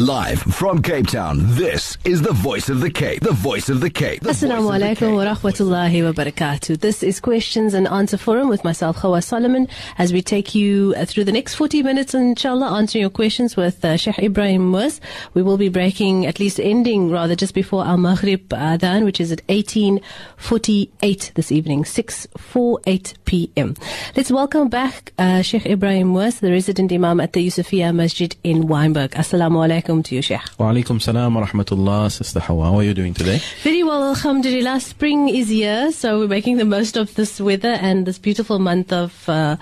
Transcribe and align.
Live 0.00 0.40
from 0.42 0.80
Cape 0.80 1.08
Town, 1.08 1.38
this 1.56 1.98
is 2.04 2.22
the 2.22 2.32
voice 2.32 2.68
of 2.68 2.80
the 2.80 2.88
Cape. 2.88 3.20
The 3.20 3.32
voice 3.32 3.68
of 3.68 3.80
the 3.80 3.90
Cape. 3.90 4.20
The 4.22 4.30
Assalamu 4.30 4.70
alaikum 4.78 5.16
wa 5.16 5.24
rahmatullahi 5.24 6.04
wa 6.04 6.12
barakatuh. 6.12 6.78
This 6.78 7.02
is 7.02 7.18
Questions 7.18 7.74
and 7.74 7.88
Answer 7.88 8.16
Forum 8.16 8.48
with 8.48 8.62
myself, 8.62 8.98
Hawa 8.98 9.20
Solomon, 9.20 9.66
as 9.98 10.12
we 10.12 10.22
take 10.22 10.54
you 10.54 10.94
uh, 10.96 11.04
through 11.04 11.24
the 11.24 11.32
next 11.32 11.56
40 11.56 11.82
minutes, 11.82 12.14
inshallah, 12.14 12.76
answering 12.76 13.00
your 13.00 13.10
questions 13.10 13.56
with 13.56 13.84
uh, 13.84 13.96
Sheikh 13.96 14.14
Ebrahim 14.18 14.60
Moos. 14.60 15.00
We 15.34 15.42
will 15.42 15.56
be 15.56 15.68
breaking, 15.68 16.26
at 16.26 16.38
least 16.38 16.60
ending 16.60 17.10
rather, 17.10 17.34
just 17.34 17.52
before 17.52 17.84
Al 17.84 17.96
Maghrib 17.96 18.48
Adhan, 18.50 19.04
which 19.04 19.20
is 19.20 19.32
at 19.32 19.44
18.48 19.48 21.34
this 21.34 21.50
evening, 21.50 21.82
6.48 21.82 23.14
p.m. 23.24 23.74
Let's 24.14 24.30
welcome 24.30 24.68
back 24.68 25.12
uh, 25.18 25.42
Sheikh 25.42 25.64
Ebrahim 25.64 26.06
Moos, 26.06 26.38
the 26.38 26.52
resident 26.52 26.92
Imam 26.92 27.18
at 27.18 27.32
the 27.32 27.44
Yusufiya 27.44 27.92
Masjid 27.92 28.36
in 28.44 28.68
Wynberg. 28.68 29.10
Assalamu 29.10 29.66
alaikum 29.66 29.87
to 29.88 30.14
you, 30.14 30.22
Sheikh. 30.22 30.42
Wa 30.58 30.72
alaikum 30.72 31.00
salam 31.00 31.34
wa 31.34 31.46
rahmatullah, 31.46 32.12
Sister 32.12 32.40
Hawa. 32.40 32.66
How 32.66 32.78
are 32.78 32.82
you 32.82 32.94
doing 32.94 33.14
today? 33.14 33.40
Very 33.62 33.82
well, 33.82 34.10
Alhamdulillah. 34.10 34.80
Spring 34.80 35.28
is 35.28 35.48
here, 35.48 35.90
so 35.92 36.18
we're 36.20 36.28
making 36.28 36.58
the 36.58 36.64
most 36.64 36.96
of 36.96 37.14
this 37.14 37.40
weather 37.40 37.72
and 37.80 38.06
this 38.06 38.18
beautiful 38.18 38.58
month 38.58 38.92
of 38.92 39.28
uh, 39.28 39.56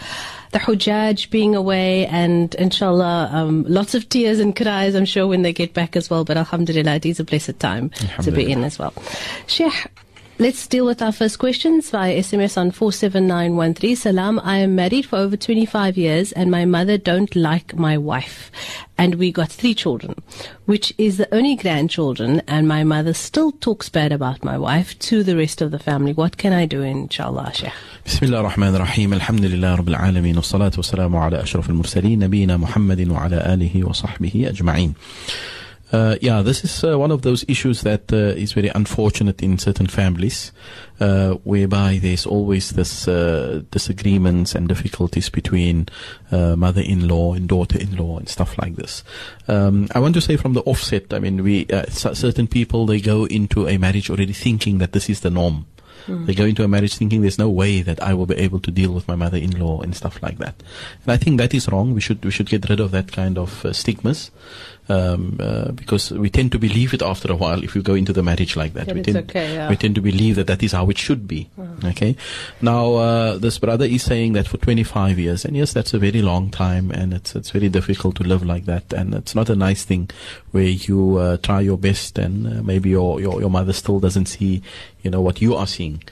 the 0.51 0.59
Hujjaj 0.59 1.31
being 1.31 1.55
away, 1.55 2.07
and 2.07 2.55
inshallah, 2.57 3.31
um, 3.33 3.65
lots 3.69 3.95
of 3.95 4.09
tears 4.09 4.41
and 4.41 4.55
cries, 4.57 4.95
I'm 4.95 5.05
sure, 5.05 5.27
when 5.27 5.43
they 5.43 5.53
get 5.53 5.73
back 5.73 5.97
as 5.97 6.11
well. 6.11 6.25
But 6.25 6.37
Alhamdulillah, 6.37 6.97
it 6.97 7.07
is 7.07 7.21
a 7.21 7.25
blessed 7.25 7.59
time 7.61 7.91
to 8.23 8.33
be 8.33 8.51
in 8.51 8.65
as 8.65 8.79
well. 8.79 8.93
Sheikh, 9.47 9.87
Let's 10.39 10.67
deal 10.67 10.85
with 10.85 11.01
our 11.01 11.13
first 11.13 11.39
questions 11.39 11.89
via 11.89 12.19
SMS 12.19 12.59
on 12.59 12.71
47913. 12.71 13.97
Salam, 13.97 14.39
I 14.45 14.59
am 14.59 14.75
married 14.75 15.07
for 15.07 15.17
over 15.17 15.35
25 15.35 15.97
years 15.97 16.31
and 16.33 16.51
my 16.51 16.67
mother 16.67 16.99
don't 16.99 17.35
like 17.35 17.75
my 17.75 17.97
wife. 17.97 18.51
And 18.99 19.15
we 19.15 19.33
got 19.33 19.49
three 19.49 19.75
children, 19.75 20.15
which 20.67 20.93
is 20.99 21.17
the 21.17 21.35
only 21.35 21.57
grandchildren 21.57 22.43
and 22.47 22.69
my 22.69 22.85
mother 22.85 23.15
still 23.15 23.51
talks 23.51 23.89
bad 23.89 24.13
about 24.13 24.45
my 24.45 24.59
wife 24.59 24.99
to 25.09 25.23
the 25.23 25.39
rest 25.39 25.63
of 25.63 25.71
the 25.71 25.79
family. 25.79 26.13
What 26.13 26.37
can 26.37 26.53
I 26.53 26.67
do 26.67 26.83
inshallah, 26.83 27.55
Sheikh? 27.55 27.73
Bismillah 28.05 28.43
ar-Rahman 28.43 28.75
ar-Rahim. 28.75 29.15
Alhamdulillah 29.15 29.79
Rabbil 29.79 29.97
Alameen. 29.97 30.35
wa 30.37 30.43
salāmu 30.43 31.15
ala 31.15 31.41
ashraf 31.45 31.71
al-mursaleen. 31.71 32.19
Nabiyyina 32.19 32.61
Muhammadin 32.61 33.09
wa 33.09 33.25
ala 33.25 33.39
alihi 33.43 33.83
wa 33.85 33.93
sahbihi 33.93 34.53
ajma'in 34.53 34.95
uh, 35.93 36.17
yeah, 36.21 36.43
this 36.43 36.65
is 36.65 36.83
uh, 36.83 36.99
one 36.99 37.13
of 37.13 37.23
those 37.23 37.45
issues 37.47 37.83
that 37.83 38.13
uh, 38.13 38.17
is 38.17 38.53
very 38.53 38.69
unfortunate 38.69 39.43
in 39.43 39.59
certain 39.59 39.87
families, 39.87 40.53
uh, 41.01 41.35
whereby 41.45 41.99
there's 42.03 42.27
always 42.27 42.71
this 42.71 43.07
uh, 43.07 43.63
disagreements 43.71 44.55
and 44.55 44.69
difficulties 44.69 45.29
between 45.29 45.87
uh, 46.33 46.57
mother-in-law 46.57 47.35
and 47.35 47.49
daughter-in-law 47.49 48.19
and 48.19 48.29
stuff 48.29 48.59
like 48.59 48.75
this. 48.75 49.05
Um, 49.47 49.89
I 49.95 50.01
want 50.01 50.15
to 50.15 50.21
say 50.21 50.37
from 50.37 50.55
the 50.55 50.63
offset, 50.63 51.15
I 51.15 51.21
mean, 51.21 51.45
we 51.45 51.67
uh, 51.67 51.87
certain 51.87 52.49
people 52.49 52.87
they 52.87 53.01
go 53.01 53.25
into 53.27 53.69
a 53.69 53.79
marriage 53.79 54.11
already 54.11 54.33
thinking 54.33 54.79
that 54.79 54.93
this 54.93 55.09
is 55.09 55.21
the 55.21 55.31
norm. 55.31 55.67
They 56.09 56.35
go 56.35 56.45
into 56.45 56.63
a 56.63 56.69
marriage 56.69 56.97
thinking 56.97 57.23
there's 57.23 57.39
no 57.39 57.51
way 57.51 57.83
that 57.83 58.01
I 58.01 58.15
will 58.15 58.27
be 58.27 58.37
able 58.37 58.61
to 58.61 58.71
deal 58.71 58.93
with 58.93 59.09
my 59.09 59.17
mother-in-law 59.17 59.81
and 59.81 59.95
stuff 59.95 60.23
like 60.23 60.39
that. 60.39 60.55
And 61.03 61.13
I 61.13 61.17
think 61.17 61.39
that 61.39 61.53
is 61.53 61.69
wrong. 61.69 61.95
We 61.95 62.01
should 62.01 62.25
we 62.25 62.31
should 62.31 62.49
get 62.49 62.69
rid 62.69 62.79
of 62.79 62.93
that 62.93 63.11
kind 63.11 63.37
of 63.37 63.65
uh, 63.65 63.73
stigmas 63.73 64.31
um, 64.89 65.39
uh, 65.41 65.73
because 65.73 66.11
we 66.13 66.31
tend 66.31 66.53
to 66.53 66.59
believe 66.59 66.95
it 66.95 67.03
after 67.03 67.33
a 67.33 67.37
while 67.37 67.63
if 67.63 67.75
we 67.75 67.83
go 67.83 67.95
into 67.95 68.13
the 68.13 68.23
marriage 68.23 68.57
like 68.57 68.73
that. 68.75 68.87
That 68.87 68.95
we 68.95 69.01
it's 69.01 69.13
tend 69.13 69.31
okay, 69.31 69.55
yeah. 69.55 69.69
we 69.69 69.77
tend 69.77 69.95
to 69.97 70.01
believe 70.01 70.37
that 70.37 70.47
that 70.47 70.63
is 70.63 70.73
how 70.73 70.89
it 70.91 70.99
should 70.99 71.27
be. 71.27 71.49
Okay. 71.85 72.17
Now 72.61 72.95
uh, 72.95 73.39
this 73.39 73.59
brother 73.59 73.85
is 73.85 74.03
saying 74.03 74.35
that 74.35 74.49
for 74.49 74.59
25 74.59 75.19
years, 75.19 75.45
and 75.45 75.57
yes, 75.57 75.73
that's 75.73 75.95
a 75.95 75.99
very 75.99 76.23
long 76.23 76.51
time, 76.51 76.91
and 76.91 77.13
it's 77.13 77.35
it's 77.35 77.51
very 77.51 77.69
difficult 77.69 78.17
to 78.17 78.25
live 78.25 78.45
like 78.45 78.65
that, 78.67 78.93
and 78.93 79.15
it's 79.15 79.35
not 79.35 79.51
a 79.51 79.57
nice 79.57 79.85
thing 79.85 80.11
where 80.53 80.65
you 80.65 81.17
uh, 81.17 81.37
try 81.39 81.61
your 81.61 81.79
best 81.79 82.19
and 82.19 82.47
uh, 82.47 82.63
maybe 82.63 82.91
your, 82.91 83.21
your 83.21 83.41
your 83.41 83.51
mother 83.51 83.73
still 83.73 84.01
doesn't 84.01 84.27
see 84.27 84.63
you 85.03 85.11
know 85.11 85.21
what 85.21 85.41
you 85.41 85.55
are 85.55 85.67
seeing. 85.67 86.03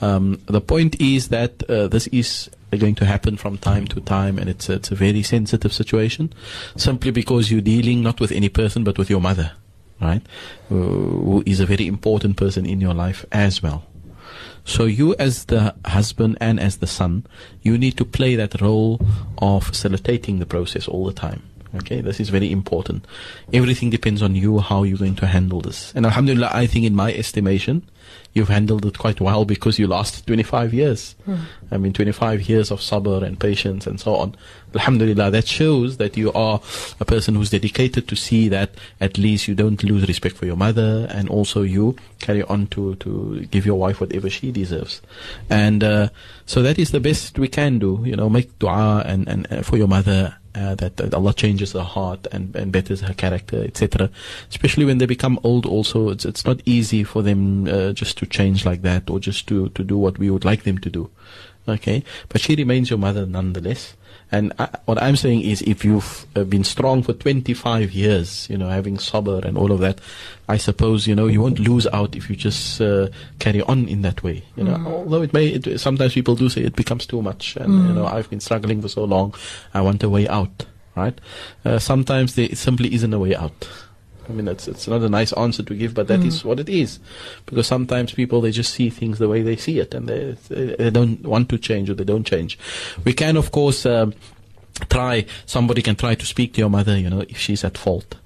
Um, 0.00 0.42
the 0.46 0.60
point 0.60 1.00
is 1.00 1.28
that 1.28 1.62
uh, 1.70 1.88
this 1.88 2.06
is 2.08 2.50
going 2.70 2.94
to 2.96 3.04
happen 3.04 3.36
from 3.36 3.58
time 3.58 3.86
to 3.86 4.00
time, 4.00 4.38
and 4.38 4.50
it's 4.50 4.68
it's 4.68 4.90
a 4.90 4.94
very 4.94 5.22
sensitive 5.22 5.72
situation, 5.72 6.32
simply 6.76 7.10
because 7.10 7.50
you're 7.50 7.60
dealing 7.60 8.02
not 8.02 8.20
with 8.20 8.32
any 8.32 8.48
person 8.48 8.84
but 8.84 8.98
with 8.98 9.08
your 9.08 9.20
mother, 9.20 9.52
right? 10.00 10.22
Who 10.68 11.42
is 11.46 11.60
a 11.60 11.66
very 11.66 11.86
important 11.86 12.36
person 12.36 12.66
in 12.66 12.80
your 12.80 12.94
life 12.94 13.24
as 13.30 13.62
well. 13.62 13.84
So 14.64 14.84
you, 14.84 15.14
as 15.14 15.44
the 15.44 15.76
husband 15.86 16.38
and 16.40 16.58
as 16.58 16.78
the 16.78 16.88
son, 16.88 17.24
you 17.62 17.78
need 17.78 17.96
to 17.98 18.04
play 18.04 18.34
that 18.34 18.60
role 18.60 19.00
of 19.38 19.68
facilitating 19.68 20.40
the 20.40 20.46
process 20.46 20.88
all 20.88 21.06
the 21.06 21.12
time. 21.12 21.42
Okay, 21.76 22.00
this 22.00 22.20
is 22.20 22.28
very 22.28 22.50
important. 22.50 23.06
Everything 23.52 23.90
depends 23.90 24.22
on 24.22 24.34
you 24.34 24.58
how 24.58 24.82
you're 24.82 24.98
going 24.98 25.16
to 25.16 25.26
handle 25.26 25.60
this. 25.60 25.92
And 25.94 26.06
Alhamdulillah, 26.06 26.50
I 26.52 26.66
think 26.66 26.86
in 26.86 26.94
my 26.94 27.12
estimation, 27.12 27.88
you've 28.34 28.48
handled 28.48 28.84
it 28.84 28.98
quite 28.98 29.20
well 29.20 29.44
because 29.44 29.78
you 29.78 29.86
lasted 29.86 30.26
25 30.26 30.74
years. 30.74 31.16
I 31.70 31.78
mean, 31.78 31.92
25 31.92 32.48
years 32.48 32.70
of 32.70 32.80
sabr 32.80 33.22
and 33.22 33.40
patience 33.40 33.86
and 33.86 33.98
so 33.98 34.14
on. 34.14 34.36
Alhamdulillah, 34.74 35.30
that 35.30 35.46
shows 35.48 35.96
that 35.96 36.16
you 36.16 36.32
are 36.32 36.60
a 37.00 37.04
person 37.04 37.34
who's 37.34 37.50
dedicated 37.50 38.08
to 38.08 38.16
see 38.16 38.48
that 38.50 38.70
at 39.00 39.16
least 39.16 39.48
you 39.48 39.54
don't 39.54 39.82
lose 39.82 40.06
respect 40.06 40.36
for 40.36 40.44
your 40.44 40.56
mother 40.56 41.06
and 41.10 41.28
also 41.30 41.62
you 41.62 41.96
carry 42.20 42.42
on 42.42 42.66
to, 42.68 42.94
to 42.96 43.46
give 43.50 43.64
your 43.64 43.78
wife 43.78 44.00
whatever 44.00 44.28
she 44.28 44.52
deserves. 44.52 45.00
And 45.48 45.82
uh, 45.82 46.08
so 46.44 46.62
that 46.62 46.78
is 46.78 46.90
the 46.90 47.00
best 47.00 47.38
we 47.38 47.48
can 47.48 47.78
do, 47.78 48.02
you 48.04 48.16
know, 48.16 48.28
make 48.28 48.58
dua 48.58 49.02
and, 49.06 49.26
and 49.28 49.50
uh, 49.50 49.62
for 49.62 49.78
your 49.78 49.88
mother 49.88 50.36
uh, 50.56 50.74
that, 50.76 51.14
Allah 51.14 51.34
changes 51.34 51.72
her 51.72 51.82
heart 51.82 52.26
and, 52.32 52.56
and 52.56 52.72
betters 52.72 53.02
her 53.02 53.14
character, 53.14 53.62
etc. 53.62 54.10
Especially 54.48 54.84
when 54.84 54.98
they 54.98 55.06
become 55.06 55.38
old, 55.44 55.66
also 55.66 56.08
it's 56.08 56.24
it's 56.24 56.46
not 56.46 56.60
easy 56.64 57.04
for 57.04 57.22
them 57.22 57.68
uh, 57.68 57.92
just 57.92 58.16
to 58.18 58.26
change 58.26 58.64
like 58.64 58.82
that 58.82 59.10
or 59.10 59.20
just 59.20 59.46
to 59.48 59.68
to 59.70 59.84
do 59.84 59.98
what 59.98 60.18
we 60.18 60.30
would 60.30 60.44
like 60.44 60.62
them 60.64 60.78
to 60.78 60.90
do. 60.90 61.10
Okay, 61.68 62.02
but 62.28 62.40
she 62.40 62.54
remains 62.54 62.90
your 62.90 62.98
mother 62.98 63.26
nonetheless. 63.26 63.96
And 64.32 64.52
I, 64.58 64.68
what 64.86 65.00
I'm 65.00 65.14
saying 65.14 65.42
is, 65.42 65.62
if 65.62 65.84
you've 65.84 66.26
uh, 66.34 66.42
been 66.44 66.64
strong 66.64 67.02
for 67.02 67.12
25 67.12 67.92
years, 67.92 68.48
you 68.50 68.58
know, 68.58 68.68
having 68.68 68.96
sabr 68.96 69.44
and 69.44 69.56
all 69.56 69.70
of 69.70 69.78
that, 69.80 70.00
I 70.48 70.56
suppose 70.56 71.06
you 71.06 71.14
know 71.14 71.26
you 71.26 71.40
won't 71.40 71.60
lose 71.60 71.86
out 71.88 72.16
if 72.16 72.28
you 72.28 72.36
just 72.36 72.80
uh, 72.80 73.08
carry 73.38 73.62
on 73.62 73.88
in 73.88 74.02
that 74.02 74.22
way. 74.22 74.42
You 74.56 74.64
know, 74.64 74.82
although 74.86 75.22
it 75.22 75.32
may, 75.32 75.48
it, 75.48 75.78
sometimes 75.78 76.14
people 76.14 76.34
do 76.34 76.48
say 76.48 76.62
it 76.62 76.76
becomes 76.76 77.06
too 77.06 77.22
much, 77.22 77.56
and 77.56 77.88
you 77.88 77.94
know, 77.94 78.06
I've 78.06 78.28
been 78.28 78.40
struggling 78.40 78.82
for 78.82 78.88
so 78.88 79.04
long, 79.04 79.34
I 79.74 79.80
want 79.80 80.02
a 80.02 80.08
way 80.08 80.26
out. 80.28 80.66
Right? 80.96 81.20
Uh, 81.62 81.78
sometimes 81.78 82.36
there 82.36 82.48
simply 82.54 82.94
isn't 82.94 83.12
a 83.12 83.18
way 83.18 83.36
out. 83.36 83.68
I 84.28 84.32
mean, 84.32 84.48
it's 84.48 84.68
it's 84.68 84.88
not 84.88 85.02
a 85.02 85.08
nice 85.08 85.32
answer 85.34 85.62
to 85.62 85.74
give, 85.74 85.94
but 85.94 86.08
that 86.08 86.24
is 86.24 86.44
what 86.44 86.60
it 86.60 86.68
is. 86.68 86.98
Because 87.46 87.66
sometimes 87.66 88.12
people 88.12 88.40
they 88.40 88.50
just 88.50 88.74
see 88.74 88.90
things 88.90 89.18
the 89.18 89.28
way 89.28 89.42
they 89.42 89.56
see 89.56 89.78
it, 89.78 89.94
and 89.94 90.08
they 90.08 90.36
they 90.48 90.90
don't 90.90 91.22
want 91.22 91.48
to 91.50 91.58
change 91.58 91.90
or 91.90 91.94
they 91.94 92.04
don't 92.04 92.26
change. 92.26 92.58
We 93.04 93.12
can, 93.12 93.36
of 93.36 93.52
course. 93.52 93.86
Um, 93.86 94.14
try 94.90 95.24
somebody 95.46 95.80
can 95.80 95.96
try 95.96 96.14
to 96.14 96.26
speak 96.26 96.52
to 96.52 96.60
your 96.60 96.68
mother 96.68 96.98
you 96.98 97.08
know 97.08 97.20
if 97.20 97.38
she's 97.38 97.64
at 97.64 97.78
fault 97.78 98.16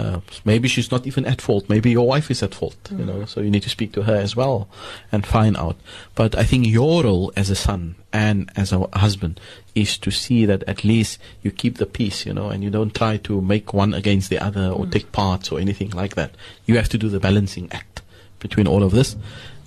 uh, 0.00 0.20
maybe 0.44 0.66
she's 0.68 0.90
not 0.90 1.06
even 1.06 1.24
at 1.26 1.40
fault. 1.40 1.68
Maybe 1.68 1.90
your 1.90 2.06
wife 2.06 2.30
is 2.30 2.42
at 2.42 2.54
fault 2.54 2.76
you 2.90 3.04
know 3.04 3.24
so 3.24 3.40
you 3.40 3.50
need 3.50 3.62
to 3.62 3.68
speak 3.68 3.92
to 3.92 4.02
her 4.02 4.16
as 4.16 4.34
well 4.34 4.68
and 5.12 5.26
find 5.26 5.56
out. 5.56 5.76
But 6.14 6.34
i 6.36 6.44
think 6.44 6.66
your 6.66 7.04
role 7.04 7.32
as 7.36 7.50
a 7.50 7.54
son 7.54 7.96
and 8.12 8.50
as 8.56 8.72
a 8.72 8.80
husband 8.94 9.40
is 9.74 9.98
to 9.98 10.10
see 10.10 10.46
that 10.46 10.62
at 10.64 10.84
least 10.84 11.18
you 11.42 11.50
keep 11.50 11.78
the 11.78 11.86
peace 11.86 12.26
you 12.26 12.34
know 12.34 12.48
and 12.48 12.64
you 12.64 12.70
don't 12.70 12.94
try 12.94 13.16
to 13.28 13.40
make 13.40 13.72
one 13.72 13.94
against 13.94 14.30
the 14.30 14.38
other 14.38 14.66
or 14.76 14.86
take 14.86 15.12
parts 15.12 15.52
or 15.52 15.60
anything 15.60 15.90
like 15.90 16.14
that. 16.14 16.32
You 16.66 16.76
have 16.76 16.88
to 16.90 16.98
do 16.98 17.08
the 17.08 17.20
balancing 17.20 17.70
act 17.72 18.02
between 18.40 18.66
all 18.66 18.82
of 18.82 18.92
this. 18.92 19.16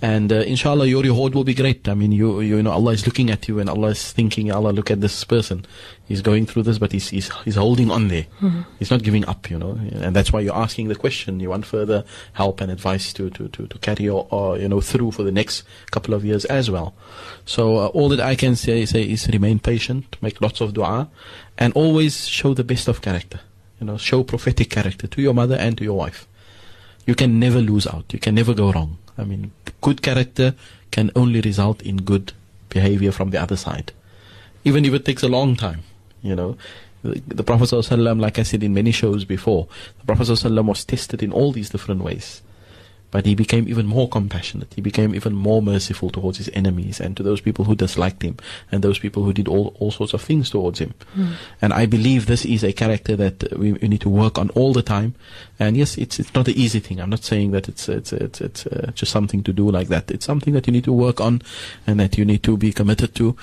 And 0.02 0.30
uh, 0.30 0.40
inshallah 0.40 0.86
your 0.86 1.02
reward 1.02 1.34
will 1.34 1.44
be 1.44 1.54
great. 1.54 1.88
I 1.88 1.94
mean 1.94 2.12
you 2.12 2.40
you 2.40 2.62
know 2.62 2.72
allah 2.72 2.92
is 2.92 3.06
looking 3.06 3.30
at 3.30 3.48
you 3.48 3.58
and 3.58 3.70
allah 3.70 3.88
is 3.88 4.12
thinking 4.12 4.52
allah 4.52 4.70
look 4.70 4.90
at 4.90 5.00
this 5.00 5.24
person. 5.24 5.64
He's 6.06 6.20
going 6.20 6.44
through 6.44 6.64
this 6.64 6.78
but 6.78 6.92
he's 6.92 7.08
he's, 7.08 7.32
he's 7.44 7.54
holding 7.56 7.90
on 7.90 8.08
there. 8.08 8.26
He's 8.78 8.90
not 8.90 9.02
giving 9.02 9.24
up 9.24 9.48
you 9.48 9.58
know. 9.58 9.78
And 9.92 10.14
that's 10.14 10.30
why 10.30 10.40
you're 10.40 10.54
asking 10.54 10.88
the 10.88 10.94
question. 10.94 11.40
You 11.40 11.48
want 11.50 11.64
further 11.64 12.04
help 12.34 12.60
and 12.60 12.70
advice 12.70 13.14
to 13.14 13.30
to 13.30 13.48
to, 13.48 13.66
to 13.66 13.78
carry 13.78 14.04
your 14.04 14.28
uh, 14.30 14.54
you 14.56 14.68
know 14.68 14.82
through 14.82 15.12
for 15.12 15.22
the 15.22 15.32
next 15.32 15.62
couple 15.90 16.12
of 16.12 16.22
years 16.22 16.44
as 16.46 16.70
well. 16.70 16.94
So 17.46 17.76
uh, 17.76 17.86
all 17.86 18.10
that 18.10 18.20
i 18.20 18.34
can 18.34 18.56
say 18.56 18.84
say 18.84 19.02
is 19.04 19.26
remain 19.28 19.58
patient 19.58 20.18
make 20.20 20.40
lots 20.42 20.60
of 20.60 20.74
dua 20.74 21.08
and 21.56 21.72
always 21.72 22.28
show 22.28 22.52
the 22.52 22.64
best 22.64 22.88
of 22.88 23.00
character. 23.00 23.40
You 23.80 23.86
know 23.86 23.96
show 23.96 24.22
prophetic 24.22 24.68
character 24.68 25.06
to 25.06 25.22
your 25.22 25.32
mother 25.32 25.56
and 25.56 25.78
to 25.78 25.84
your 25.84 25.96
wife 25.96 26.28
you 27.06 27.14
can 27.14 27.38
never 27.38 27.60
lose 27.60 27.86
out. 27.86 28.12
You 28.12 28.18
can 28.18 28.34
never 28.34 28.54
go 28.54 28.72
wrong. 28.72 28.98
I 29.16 29.24
mean, 29.24 29.52
good 29.80 30.02
character 30.02 30.54
can 30.90 31.10
only 31.14 31.40
result 31.40 31.82
in 31.82 31.98
good 31.98 32.32
behavior 32.68 33.12
from 33.12 33.30
the 33.30 33.40
other 33.40 33.56
side, 33.56 33.92
even 34.64 34.84
if 34.84 34.92
it 34.94 35.04
takes 35.04 35.22
a 35.22 35.28
long 35.28 35.56
time. 35.56 35.82
You 36.22 36.34
know, 36.34 36.56
the, 37.02 37.20
the 37.26 37.44
Prophet 37.44 37.64
ﷺ, 37.64 38.20
like 38.20 38.38
I 38.38 38.42
said 38.42 38.62
in 38.62 38.74
many 38.74 38.90
shows 38.90 39.24
before, 39.24 39.68
the 40.00 40.06
Prophet 40.06 40.24
ﷺ 40.24 40.64
was 40.64 40.84
tested 40.84 41.22
in 41.22 41.32
all 41.32 41.52
these 41.52 41.70
different 41.70 42.02
ways. 42.02 42.42
But 43.14 43.26
he 43.26 43.36
became 43.36 43.68
even 43.68 43.86
more 43.86 44.08
compassionate. 44.08 44.74
He 44.74 44.80
became 44.80 45.14
even 45.14 45.34
more 45.34 45.62
merciful 45.62 46.10
towards 46.10 46.38
his 46.38 46.50
enemies 46.52 46.98
and 46.98 47.16
to 47.16 47.22
those 47.22 47.40
people 47.40 47.64
who 47.64 47.76
disliked 47.76 48.22
him 48.22 48.38
and 48.72 48.82
those 48.82 48.98
people 48.98 49.22
who 49.22 49.32
did 49.32 49.46
all, 49.46 49.76
all 49.78 49.92
sorts 49.92 50.14
of 50.14 50.20
things 50.20 50.50
towards 50.50 50.80
him. 50.80 50.94
And 51.62 51.72
I 51.72 51.86
believe 51.86 52.26
this 52.26 52.44
is 52.44 52.64
a 52.64 52.72
character 52.72 53.14
that 53.14 53.56
we, 53.56 53.74
we 53.74 53.86
need 53.86 54.00
to 54.00 54.08
work 54.08 54.36
on 54.36 54.50
all 54.50 54.72
the 54.72 54.82
time. 54.82 55.14
And 55.60 55.76
yes, 55.76 55.96
it's 55.96 56.18
it's 56.18 56.34
not 56.34 56.48
an 56.48 56.54
easy 56.54 56.80
thing. 56.80 56.98
I'm 57.00 57.10
not 57.10 57.22
saying 57.22 57.52
that 57.52 57.68
it's 57.68 57.88
it's 57.88 58.12
it's, 58.12 58.40
it's 58.40 58.66
uh, 58.66 58.90
just 58.96 59.12
something 59.12 59.44
to 59.44 59.52
do 59.52 59.70
like 59.70 59.86
that. 59.94 60.10
It's 60.10 60.26
something 60.26 60.52
that 60.54 60.66
you 60.66 60.72
need 60.72 60.84
to 60.84 60.92
work 60.92 61.20
on 61.20 61.40
and 61.86 62.00
that 62.00 62.18
you 62.18 62.24
need 62.24 62.42
to 62.42 62.56
be 62.56 62.72
committed 62.72 63.14
to. 63.14 63.36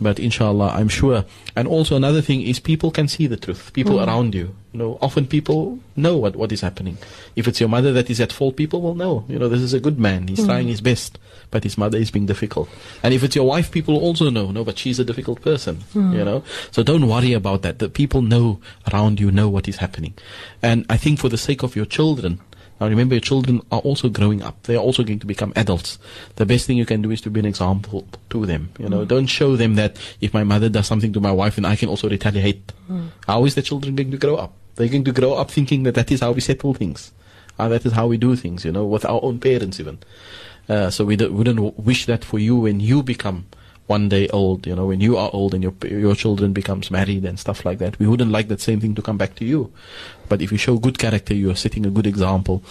But 0.00 0.18
inshallah, 0.18 0.72
I'm 0.74 0.88
sure. 0.88 1.24
And 1.54 1.68
also 1.68 1.96
another 1.96 2.20
thing 2.20 2.42
is 2.42 2.58
people 2.58 2.90
can 2.90 3.06
see 3.06 3.26
the 3.26 3.36
truth. 3.36 3.72
People 3.72 3.96
mm. 3.96 4.06
around 4.06 4.34
you. 4.34 4.54
You 4.72 4.78
know, 4.78 4.98
often 5.00 5.26
people 5.26 5.78
know 5.94 6.16
what, 6.16 6.34
what 6.34 6.50
is 6.50 6.60
happening. 6.60 6.98
If 7.36 7.46
it's 7.46 7.60
your 7.60 7.68
mother 7.68 7.92
that 7.92 8.10
is 8.10 8.20
at 8.20 8.32
fault, 8.32 8.56
people 8.56 8.82
will 8.82 8.96
know. 8.96 9.24
You 9.28 9.38
know, 9.38 9.48
this 9.48 9.60
is 9.60 9.72
a 9.72 9.78
good 9.78 10.00
man. 10.00 10.26
He's 10.26 10.40
mm. 10.40 10.46
trying 10.46 10.66
his 10.66 10.80
best, 10.80 11.16
but 11.52 11.62
his 11.62 11.78
mother 11.78 11.96
is 11.96 12.10
being 12.10 12.26
difficult. 12.26 12.68
And 13.04 13.14
if 13.14 13.22
it's 13.22 13.36
your 13.36 13.46
wife, 13.46 13.70
people 13.70 13.96
also 13.96 14.30
know. 14.30 14.50
No, 14.50 14.64
but 14.64 14.78
she's 14.78 14.98
a 14.98 15.04
difficult 15.04 15.42
person. 15.42 15.76
Mm. 15.94 16.14
You 16.14 16.24
know, 16.24 16.44
so 16.72 16.82
don't 16.82 17.08
worry 17.08 17.32
about 17.32 17.62
that. 17.62 17.78
The 17.78 17.88
people 17.88 18.20
know 18.20 18.60
around 18.92 19.20
you 19.20 19.30
know 19.30 19.48
what 19.48 19.68
is 19.68 19.76
happening. 19.76 20.14
And 20.60 20.84
I 20.90 20.96
think 20.96 21.20
for 21.20 21.28
the 21.28 21.38
sake 21.38 21.62
of 21.62 21.76
your 21.76 21.86
children, 21.86 22.40
now 22.80 22.88
remember, 22.88 23.14
your 23.14 23.20
children 23.20 23.62
are 23.70 23.80
also 23.80 24.08
growing 24.08 24.42
up. 24.42 24.62
They 24.64 24.74
are 24.74 24.82
also 24.82 25.04
going 25.04 25.20
to 25.20 25.26
become 25.26 25.52
adults. 25.54 25.98
The 26.36 26.44
best 26.44 26.66
thing 26.66 26.76
you 26.76 26.86
can 26.86 27.02
do 27.02 27.10
is 27.10 27.20
to 27.22 27.30
be 27.30 27.40
an 27.40 27.46
example 27.46 28.06
to 28.30 28.46
them. 28.46 28.70
You 28.78 28.88
know, 28.88 29.04
don't 29.04 29.26
show 29.26 29.56
them 29.56 29.76
that 29.76 29.96
if 30.20 30.34
my 30.34 30.42
mother 30.42 30.68
does 30.68 30.86
something 30.86 31.12
to 31.12 31.20
my 31.20 31.30
wife, 31.30 31.54
then 31.54 31.64
I 31.64 31.76
can 31.76 31.88
also 31.88 32.08
retaliate. 32.08 32.72
How 33.26 33.44
is 33.44 33.54
the 33.54 33.62
children 33.62 33.94
going 33.94 34.10
to 34.10 34.18
grow 34.18 34.36
up? 34.36 34.54
They're 34.74 34.88
going 34.88 35.04
to 35.04 35.12
grow 35.12 35.34
up 35.34 35.50
thinking 35.50 35.84
that 35.84 35.94
that 35.94 36.10
is 36.10 36.20
how 36.20 36.32
we 36.32 36.40
settle 36.40 36.74
things. 36.74 37.12
Uh, 37.58 37.68
that 37.68 37.86
is 37.86 37.92
how 37.92 38.08
we 38.08 38.16
do 38.16 38.34
things, 38.34 38.64
you 38.64 38.72
know, 38.72 38.84
with 38.84 39.04
our 39.04 39.20
own 39.22 39.38
parents 39.38 39.78
even. 39.78 39.98
Uh, 40.68 40.90
so 40.90 41.04
we 41.04 41.14
don't, 41.14 41.32
wouldn't 41.32 41.78
wish 41.78 42.06
that 42.06 42.24
for 42.24 42.40
you 42.40 42.56
when 42.56 42.80
you 42.80 43.02
become 43.02 43.46
one 43.86 44.08
day 44.08 44.28
old, 44.28 44.66
you 44.66 44.74
know, 44.74 44.86
when 44.86 45.00
you 45.00 45.16
are 45.16 45.28
old 45.32 45.52
and 45.52 45.62
your 45.62 45.74
your 45.84 46.14
children 46.14 46.52
becomes 46.52 46.90
married 46.90 47.24
and 47.24 47.38
stuff 47.38 47.64
like 47.64 47.78
that. 47.78 47.98
We 47.98 48.06
wouldn't 48.06 48.30
like 48.30 48.48
that 48.48 48.60
same 48.60 48.80
thing 48.80 48.94
to 48.94 49.02
come 49.02 49.18
back 49.18 49.34
to 49.36 49.44
you. 49.44 49.72
But 50.28 50.40
if 50.40 50.50
you 50.50 50.56
show 50.58 50.78
good 50.78 50.98
character, 50.98 51.34
you 51.34 51.50
are 51.50 51.54
setting 51.54 51.84
a 51.84 51.90
good 51.90 52.06
example. 52.06 52.62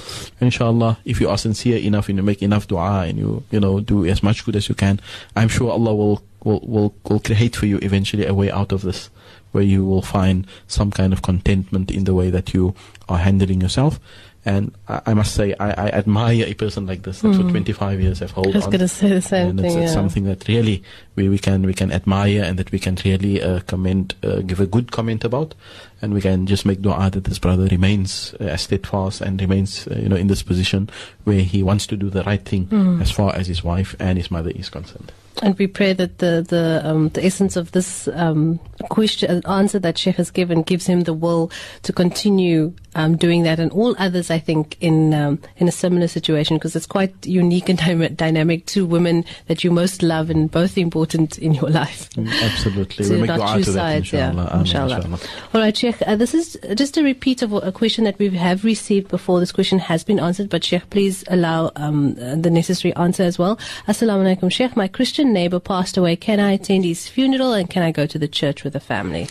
Inshallah, 0.41 0.97
if 1.05 1.21
you 1.21 1.29
are 1.29 1.37
sincere 1.37 1.77
enough 1.77 2.09
and 2.09 2.17
you 2.17 2.23
make 2.23 2.41
enough 2.41 2.67
dua 2.67 3.05
and 3.07 3.19
you 3.19 3.43
you 3.51 3.59
know 3.59 3.79
do 3.79 4.05
as 4.05 4.23
much 4.23 4.43
good 4.43 4.55
as 4.55 4.69
you 4.69 4.75
can, 4.75 4.99
I'm 5.35 5.49
sure 5.49 5.71
Allah 5.71 5.93
will 5.93 6.23
will 6.43 6.61
will, 6.61 6.95
will 7.03 7.19
create 7.19 7.55
for 7.55 7.67
you 7.67 7.77
eventually 7.83 8.25
a 8.25 8.33
way 8.33 8.49
out 8.49 8.71
of 8.71 8.81
this, 8.81 9.09
where 9.51 9.63
you 9.63 9.85
will 9.85 10.01
find 10.01 10.47
some 10.67 10.89
kind 10.89 11.13
of 11.13 11.21
contentment 11.21 11.91
in 11.91 12.05
the 12.05 12.15
way 12.15 12.31
that 12.31 12.55
you 12.55 12.73
are 13.07 13.19
handling 13.19 13.61
yourself. 13.61 13.99
And 14.45 14.73
I, 14.89 15.01
I 15.07 15.13
must 15.13 15.35
say, 15.35 15.53
I, 15.59 15.69
I 15.71 15.87
admire 15.91 16.45
a 16.45 16.53
person 16.53 16.85
like 16.85 17.03
this. 17.03 17.21
That 17.21 17.33
for 17.35 17.43
25 17.43 18.01
years 18.01 18.21
I've 18.21 18.31
held 18.31 18.47
I 18.47 18.57
was 18.57 18.65
on. 18.65 18.71
going 18.71 18.79
to 18.81 18.87
say 18.87 19.09
the 19.09 19.21
same 19.21 19.49
and 19.51 19.59
thing. 19.61 19.71
it's, 19.77 19.83
it's 19.85 19.93
something 19.93 20.25
that 20.25 20.47
really 20.47 20.83
we, 21.15 21.29
we 21.29 21.37
can 21.39 21.63
we 21.65 21.73
can 21.73 21.91
admire 21.91 22.43
and 22.43 22.59
that 22.59 22.71
we 22.71 22.79
can 22.79 22.97
really 23.05 23.41
uh, 23.41 23.61
comment 23.61 24.15
uh, 24.23 24.41
give 24.41 24.59
a 24.59 24.65
good 24.67 24.91
comment 24.91 25.23
about. 25.23 25.55
And 26.01 26.13
we 26.13 26.19
can 26.19 26.45
just 26.45 26.65
make 26.65 26.81
dua 26.81 27.09
that 27.11 27.23
this 27.23 27.39
brother 27.39 27.65
remains 27.67 28.35
uh, 28.41 28.45
as 28.45 28.63
steadfast 28.63 29.21
and 29.21 29.39
remains 29.39 29.87
uh, 29.87 29.95
you 29.97 30.09
know 30.09 30.17
in 30.17 30.27
this 30.27 30.43
position 30.43 30.89
where 31.23 31.39
he 31.41 31.63
wants 31.63 31.87
to 31.87 31.95
do 31.95 32.09
the 32.09 32.23
right 32.23 32.43
thing 32.43 32.65
Hmm. 32.65 33.01
as 33.01 33.11
far 33.11 33.33
as 33.35 33.47
his 33.47 33.63
wife 33.63 33.95
and 33.99 34.17
his 34.17 34.29
mother 34.29 34.49
is 34.51 34.69
concerned 34.69 35.11
And 35.41 35.57
we 35.57 35.67
pray 35.67 35.93
that 35.93 36.19
the 36.19 36.45
the 36.47 36.81
um, 36.83 37.09
the 37.09 37.25
essence 37.25 37.55
of 37.55 37.71
this 37.71 38.07
um, 38.09 38.59
question 38.89 39.41
uh, 39.43 39.51
answer 39.51 39.79
that 39.79 39.97
Sheikh 39.97 40.15
has 40.17 40.31
given 40.31 40.61
gives 40.61 40.85
him 40.85 41.01
the 41.01 41.13
will 41.13 41.51
to 41.83 41.93
continue 41.93 42.73
um, 42.95 43.17
doing 43.17 43.43
that, 43.43 43.59
and 43.59 43.71
all 43.71 43.95
others, 43.97 44.29
I 44.29 44.37
think, 44.39 44.77
in 44.79 45.13
um, 45.13 45.39
in 45.57 45.67
a 45.67 45.71
similar 45.71 46.07
situation, 46.07 46.57
because 46.57 46.75
it's 46.75 46.85
quite 46.85 47.13
unique 47.25 47.69
and 47.69 47.79
dyma- 47.79 48.15
dynamic. 48.15 48.65
Two 48.65 48.85
women 48.85 49.25
that 49.47 49.63
you 49.63 49.71
most 49.71 50.03
love 50.03 50.29
and 50.29 50.49
both 50.51 50.77
important 50.77 51.37
in 51.39 51.53
your 51.53 51.69
life. 51.69 52.09
Mm, 52.11 52.31
absolutely 52.51 53.09
we 53.09 53.21
make 53.21 53.27
not 53.27 53.37
dua 53.37 53.63
to 53.63 53.71
that 53.71 53.73
sides, 53.73 54.13
yeah, 54.13 54.29
inshallah. 54.29 54.59
Inshallah. 54.59 54.95
inshallah. 54.97 55.19
All 55.53 55.61
right, 55.61 55.75
Sheikh. 55.75 56.01
Uh, 56.05 56.15
this 56.15 56.33
is 56.33 56.57
just 56.75 56.97
a 56.97 57.03
repeat 57.03 57.41
of 57.41 57.53
a 57.53 57.71
question 57.71 58.03
that 58.03 58.19
we 58.19 58.29
have 58.29 58.63
received 58.63 59.07
before. 59.07 59.39
This 59.39 59.51
question 59.51 59.79
has 59.79 60.03
been 60.03 60.19
answered, 60.19 60.49
but 60.49 60.63
Sheikh, 60.63 60.89
please 60.89 61.23
allow 61.27 61.71
um, 61.75 62.15
uh, 62.21 62.35
the 62.35 62.49
necessary 62.49 62.95
answer 62.95 63.23
as 63.23 63.39
well. 63.39 63.57
Assalamu 63.87 64.23
alaikum, 64.23 64.51
Sheikh. 64.51 64.75
My 64.75 64.87
Christian 64.87 65.22
neighbor 65.31 65.59
passed 65.59 65.95
away. 65.95 66.15
Can 66.15 66.39
I 66.39 66.51
attend 66.53 66.83
his 66.83 67.07
funeral 67.07 67.53
and 67.53 67.69
can 67.69 67.83
I 67.83 67.91
go 67.91 68.05
to 68.05 68.19
the 68.19 68.27
church 68.27 68.63
with 68.63 68.73
the 68.73 68.79
family? 68.79 69.27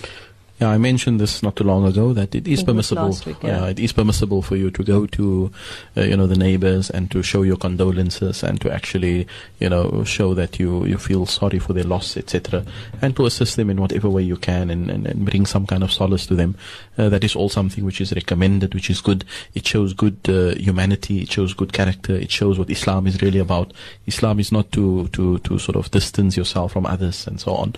Yeah, 0.63 0.71
I 0.71 0.79
mentioned 0.79 1.21
this 1.21 1.43
not 1.43 1.57
too 1.57 1.65
long 1.65 1.85
ago 1.85 2.13
that 2.13 2.37
it 2.37 2.47
is 2.47 2.61
it 2.61 2.67
permissible. 2.67 3.19
week, 3.27 3.43
yeah. 3.43 3.67
it 3.67 3.81
is 3.81 3.93
permissible 3.93 4.43
for 4.43 4.55
you 4.55 4.71
to 4.71 4.85
go 4.85 5.07
to, 5.07 5.51
uh, 5.97 6.03
you 6.03 6.17
know, 6.17 6.29
the 6.29 6.37
neighbors 6.37 6.89
and 6.89 7.11
to 7.11 7.21
show 7.21 7.43
your 7.43 7.57
condolences 7.57 8.45
and 8.45 8.61
to 8.61 8.73
actually, 8.73 9.27
you 9.59 9.69
know, 9.69 10.05
show 10.05 10.35
that 10.35 10.61
you, 10.61 10.85
you 10.85 10.99
feel 10.99 11.27
sorry 11.27 11.59
for 11.59 11.73
their 11.73 11.83
loss, 11.83 12.17
etc., 12.17 12.65
and 13.01 13.17
to 13.17 13.27
assist 13.27 13.57
them 13.57 13.71
in 13.71 13.81
whatever 13.81 14.09
way 14.09 14.23
you 14.23 14.37
can 14.37 14.71
and, 14.71 14.89
and, 14.89 15.05
and 15.05 15.25
bring 15.25 15.47
some 15.47 15.67
kind 15.67 15.83
of 15.83 15.91
solace 15.91 16.29
to 16.29 16.37
them. 16.37 16.55
Uh, 16.97 17.09
that 17.09 17.25
is 17.25 17.35
all 17.35 17.49
something 17.49 17.85
which 17.85 18.01
is 18.01 18.13
recommended, 18.13 18.73
which 18.73 18.89
is 18.89 19.01
good. 19.01 19.25
It 19.55 19.67
shows 19.67 19.93
good 19.93 20.19
uh, 20.29 20.55
humanity. 20.55 21.23
It 21.23 21.33
shows 21.33 21.55
good 21.55 21.73
character. 21.73 22.15
It 22.15 22.31
shows 22.31 22.57
what 22.57 22.71
Islam 22.71 23.09
is 23.09 23.21
really 23.21 23.41
about. 23.41 23.73
Islam 24.07 24.39
is 24.39 24.53
not 24.53 24.71
to 24.73 25.09
to 25.09 25.39
to 25.39 25.59
sort 25.59 25.75
of 25.75 25.91
distance 25.91 26.37
yourself 26.37 26.71
from 26.73 26.87
others 26.87 27.27
and 27.27 27.41
so 27.41 27.53
on. 27.55 27.75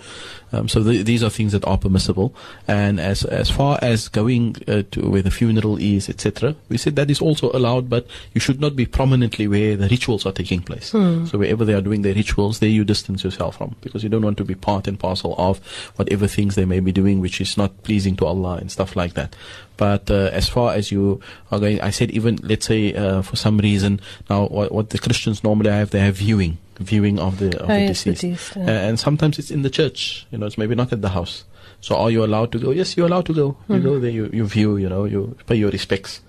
Um, 0.51 0.69
so 0.69 0.83
th- 0.83 1.05
these 1.05 1.23
are 1.23 1.29
things 1.31 1.51
that 1.51 1.65
are 1.65 1.77
permissible. 1.77 2.35
And 2.67 2.74
as 2.99 3.23
as 3.25 3.49
far 3.49 3.79
as 3.81 4.07
going 4.09 4.55
uh, 4.67 4.83
to 4.91 5.09
where 5.09 5.21
the 5.21 5.31
funeral 5.31 5.77
is, 5.77 6.09
etc., 6.09 6.55
we 6.69 6.77
said 6.77 6.95
that 6.95 7.09
is 7.09 7.21
also 7.21 7.51
allowed, 7.51 7.89
but 7.89 8.07
you 8.33 8.41
should 8.41 8.59
not 8.59 8.75
be 8.75 8.85
prominently 8.85 9.47
where 9.47 9.75
the 9.75 9.87
rituals 9.87 10.25
are 10.25 10.31
taking 10.31 10.61
place. 10.61 10.87
So 10.87 11.37
wherever 11.37 11.65
they 11.65 11.73
are 11.73 11.81
doing 11.81 12.01
their 12.01 12.15
rituals, 12.15 12.59
there 12.59 12.69
you 12.69 12.83
distance 12.83 13.23
yourself 13.23 13.57
from, 13.57 13.75
because 13.81 14.03
you 14.03 14.09
don't 14.09 14.23
want 14.23 14.37
to 14.37 14.45
be 14.45 14.55
part 14.55 14.87
and 14.87 14.99
parcel 14.99 15.35
of 15.37 15.59
whatever 15.97 16.27
things 16.27 16.55
they 16.55 16.65
may 16.65 16.79
be 16.79 16.91
doing, 16.91 17.19
which 17.21 17.39
is 17.41 17.57
not 17.57 17.71
pleasing 17.83 18.15
to 18.17 18.25
Allah 18.25 18.57
and 18.57 18.71
stuff 18.71 18.95
like 18.95 19.13
that. 19.13 19.35
But 19.77 20.09
uh, 20.09 20.29
as 20.31 20.47
far 20.47 20.73
as 20.73 20.91
you 20.91 21.19
are 21.51 21.59
going, 21.59 21.81
I 21.81 21.89
said 21.91 22.11
even 22.11 22.37
let's 22.43 22.65
say 22.65 22.93
uh, 22.93 23.21
for 23.21 23.35
some 23.35 23.57
reason 23.57 23.99
now 24.29 24.47
what, 24.47 24.71
what 24.71 24.89
the 24.91 24.99
Christians 24.99 25.43
normally 25.43 25.69
have, 25.71 25.89
they 25.89 25.99
have 25.99 26.15
viewing, 26.15 26.57
viewing 26.79 27.19
of 27.19 27.39
the 27.39 27.59
of 27.61 27.69
Oh, 27.69 27.73
the 27.73 27.81
yes, 27.81 28.03
deceased, 28.03 28.21
deceased, 28.21 28.55
yeah. 28.55 28.87
And 28.87 28.99
sometimes 28.99 29.37
it's 29.37 29.51
in 29.51 29.63
the 29.63 29.69
church. 29.69 30.25
You 30.31 30.37
know, 30.37 30.45
it's 30.45 30.57
maybe 30.57 30.75
not 30.75 30.93
at 30.93 31.01
the 31.01 31.09
house. 31.09 31.43
So 31.85 31.95
are 31.97 32.09
you 32.09 32.25
allowed 32.25 32.51
to 32.53 32.57
go? 32.57 32.71
Yes, 32.71 32.97
you're 32.97 33.05
allowed 33.05 33.27
to 33.27 33.33
go. 33.33 33.55
You 33.69 33.75
hmm. 33.75 33.83
go 33.83 33.99
there, 33.99 34.09
you, 34.09 34.27
you 34.33 34.47
view, 34.47 34.77
you 34.77 34.89
know, 34.89 35.05
you 35.05 35.37
pay 35.45 35.53
your 35.55 35.69
respects. 35.69 36.21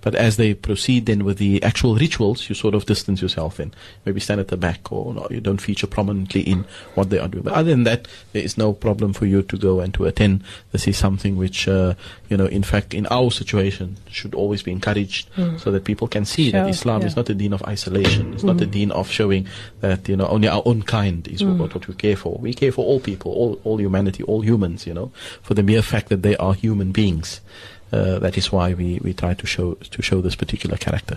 But 0.00 0.14
as 0.14 0.36
they 0.36 0.54
proceed 0.54 1.06
then 1.06 1.24
with 1.24 1.38
the 1.38 1.62
actual 1.62 1.96
rituals, 1.96 2.48
you 2.48 2.54
sort 2.54 2.74
of 2.74 2.86
distance 2.86 3.20
yourself 3.20 3.58
in. 3.58 3.72
Maybe 4.04 4.20
stand 4.20 4.40
at 4.40 4.48
the 4.48 4.56
back 4.56 4.92
or 4.92 5.12
no, 5.12 5.26
you 5.30 5.40
don't 5.40 5.60
feature 5.60 5.86
prominently 5.86 6.42
in 6.42 6.64
what 6.94 7.10
they 7.10 7.18
are 7.18 7.28
doing. 7.28 7.44
But 7.44 7.54
other 7.54 7.70
than 7.70 7.84
that, 7.84 8.06
there 8.32 8.42
is 8.42 8.56
no 8.56 8.72
problem 8.72 9.12
for 9.12 9.26
you 9.26 9.42
to 9.42 9.56
go 9.56 9.80
and 9.80 9.92
to 9.94 10.04
attend. 10.04 10.44
This 10.72 10.86
is 10.86 10.96
something 10.96 11.36
which, 11.36 11.66
uh, 11.66 11.94
you 12.28 12.36
know, 12.36 12.46
in 12.46 12.62
fact, 12.62 12.94
in 12.94 13.06
our 13.08 13.30
situation, 13.30 13.96
should 14.10 14.34
always 14.34 14.62
be 14.62 14.72
encouraged 14.72 15.28
hmm. 15.30 15.56
so 15.56 15.70
that 15.70 15.84
people 15.84 16.08
can 16.08 16.24
see 16.24 16.50
that 16.50 16.68
Islam 16.68 17.02
is 17.02 17.16
not 17.16 17.28
a 17.28 17.34
deen 17.34 17.52
of 17.52 17.62
isolation. 17.64 18.34
It's 18.34 18.44
not 18.44 18.60
a 18.60 18.64
hmm. 18.64 18.70
deen 18.70 18.90
of 18.92 19.10
showing 19.10 19.48
that, 19.80 20.08
you 20.08 20.16
know, 20.16 20.26
only 20.28 20.48
our 20.48 20.62
own 20.64 20.82
kind 20.82 21.26
is 21.28 21.40
hmm. 21.40 21.58
what, 21.58 21.74
what 21.74 21.88
we 21.88 21.94
care 21.94 22.16
for. 22.16 22.38
We 22.38 22.54
care 22.54 22.72
for 22.72 22.84
all 22.84 23.00
people, 23.00 23.32
all, 23.32 23.60
all 23.64 23.80
humanity, 23.80 24.22
all 24.24 24.42
humans, 24.42 24.86
you 24.86 24.94
know, 24.94 25.10
for 25.42 25.54
the 25.54 25.62
mere 25.62 25.82
fact 25.82 26.08
that 26.08 26.22
they 26.22 26.36
are 26.36 26.54
human 26.54 26.92
beings. 26.92 27.40
Uh, 27.92 28.18
that 28.18 28.36
is 28.36 28.52
why 28.52 28.74
we, 28.74 28.98
we 29.02 29.14
try 29.14 29.34
to 29.34 29.46
show 29.46 29.74
to 29.74 30.02
show 30.02 30.20
this 30.20 30.34
particular 30.36 30.76
character. 30.76 31.16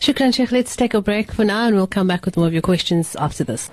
Shukran, 0.00 0.34
Sheikh. 0.34 0.52
Let's 0.52 0.76
take 0.76 0.94
a 0.94 1.00
break 1.00 1.32
for 1.32 1.44
now 1.44 1.66
and 1.66 1.76
we'll 1.76 1.86
come 1.86 2.06
back 2.06 2.24
with 2.24 2.36
more 2.36 2.46
of 2.46 2.52
your 2.52 2.62
questions 2.62 3.16
after 3.16 3.44
this. 3.44 3.70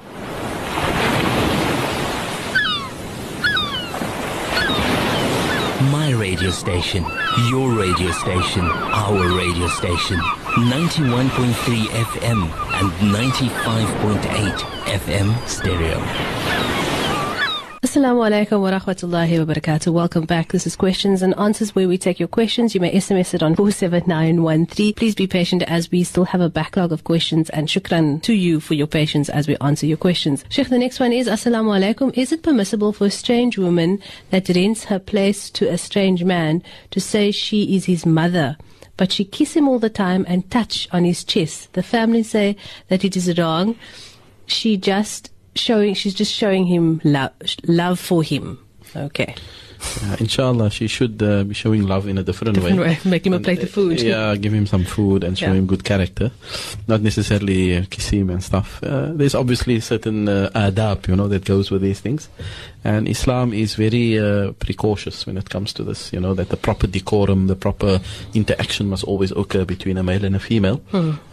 My 5.92 6.12
radio 6.12 6.50
station, 6.52 7.06
your 7.50 7.72
radio 7.72 8.12
station, 8.12 8.64
our 8.64 9.38
radio 9.38 9.68
station. 9.68 10.18
91.3 10.58 11.54
FM 11.86 12.50
and 12.80 12.92
95.8 13.14 14.58
FM 14.88 15.48
stereo. 15.48 16.77
Assalamu 17.98 18.30
alaikum 18.30 18.62
wa 18.62 18.70
rahmatullahi 18.70 19.40
wa 19.40 19.52
barakatuh. 19.56 19.92
Welcome 19.92 20.26
back. 20.26 20.52
This 20.52 20.68
is 20.68 20.76
questions 20.76 21.24
and 21.24 21.34
answers 21.40 21.74
where 21.74 21.88
we 21.88 21.98
take 21.98 22.20
your 22.20 22.28
questions. 22.28 22.76
You 22.76 22.80
may 22.80 22.94
SMS 22.94 23.34
it 23.34 23.42
on 23.42 23.56
47913. 23.56 24.94
Please 24.94 25.16
be 25.16 25.26
patient 25.26 25.64
as 25.64 25.90
we 25.90 26.04
still 26.04 26.26
have 26.26 26.40
a 26.40 26.48
backlog 26.48 26.92
of 26.92 27.04
questions 27.04 27.50
and 27.50 27.68
shukran 27.68 28.22
to 28.22 28.34
you 28.34 28.60
for 28.60 28.76
your 28.76 28.86
patience 28.86 29.30
as 29.30 29.48
we 29.48 29.58
answer 29.62 29.88
your 29.88 29.98
questions. 29.98 30.46
Sheikh, 30.48 30.70
the 30.70 30.78
next 30.78 31.00
one 31.00 31.12
is 31.12 31.28
Assalamu 31.28 31.74
alaikum. 31.76 32.16
Is 32.16 32.32
it 32.32 32.44
permissible 32.44 32.94
for 32.94 33.08
a 33.08 33.10
strange 33.10 33.58
woman 33.58 34.00
that 34.30 34.48
rents 34.50 34.84
her 34.84 35.00
place 35.00 35.50
to 35.50 35.68
a 35.68 35.80
strange 35.80 36.24
man 36.24 36.62
to 36.92 37.00
say 37.00 37.32
she 37.32 37.76
is 37.76 37.86
his 37.86 38.06
mother? 38.06 38.58
But 38.96 39.12
she 39.12 39.26
kiss 39.26 39.56
him 39.56 39.68
all 39.68 39.80
the 39.80 39.90
time 39.90 40.24
and 40.28 40.48
touch 40.52 40.88
on 40.92 41.04
his 41.04 41.24
chest. 41.24 41.74
The 41.74 41.82
family 41.82 42.22
say 42.22 42.58
that 42.90 43.04
it 43.04 43.18
is 43.18 43.40
wrong. 43.40 43.76
She 44.46 44.78
just 44.78 45.32
showing 45.60 45.94
she's 45.94 46.14
just 46.14 46.34
showing 46.34 46.66
him 46.66 47.02
love 47.04 47.32
love 47.68 48.00
for 48.00 48.24
him 48.24 48.58
okay 48.96 49.36
Uh, 50.02 50.16
inshallah, 50.20 50.72
she 50.72 50.88
should 50.88 51.22
uh, 51.22 51.44
be 51.44 51.54
showing 51.54 51.86
love 51.86 52.08
in 52.10 52.18
a 52.18 52.24
different, 52.24 52.56
Different 52.56 52.80
way. 52.80 52.98
Make 53.06 53.28
him 53.28 53.34
a 53.34 53.36
And, 53.36 53.46
plate 53.46 53.60
uh, 53.60 53.64
of 53.64 53.70
food. 53.70 54.02
Yeah, 54.02 54.36
give 54.36 54.52
him 54.52 54.66
some 54.66 54.84
food 54.86 55.24
and 55.24 55.38
show 55.38 55.54
Yeah. 55.54 55.54
him 55.60 55.68
good 55.68 55.84
character. 55.84 56.32
Not 56.88 57.02
necessarily 57.06 57.78
uh, 57.78 57.84
kiss 57.88 58.10
him 58.10 58.32
and 58.32 58.42
stuff. 58.42 58.82
Uh, 58.82 59.12
there's 59.14 59.36
obviously 59.36 59.80
certain 59.80 60.28
uh, 60.28 60.50
adab, 60.56 61.08
you 61.08 61.16
know, 61.16 61.28
that 61.30 61.46
goes 61.46 61.70
with 61.70 61.84
these 61.84 62.00
things. 62.02 62.28
And 62.84 63.08
Islam 63.08 63.54
is 63.54 63.76
very 63.76 64.18
uh, 64.18 64.54
precautious 64.54 65.26
when 65.26 65.38
it 65.38 65.50
comes 65.50 65.74
to 65.74 65.84
this, 65.84 66.14
you 66.14 66.20
know, 66.20 66.34
that 66.36 66.50
the 66.50 66.58
proper 66.58 66.88
decorum, 66.88 67.48
the 67.48 67.56
proper 67.56 68.00
interaction 68.34 68.88
must 68.88 69.04
always 69.04 69.32
occur 69.32 69.66
between 69.66 69.98
a 69.98 70.04
male 70.04 70.24
and 70.24 70.36
a 70.36 70.40
female. 70.40 70.82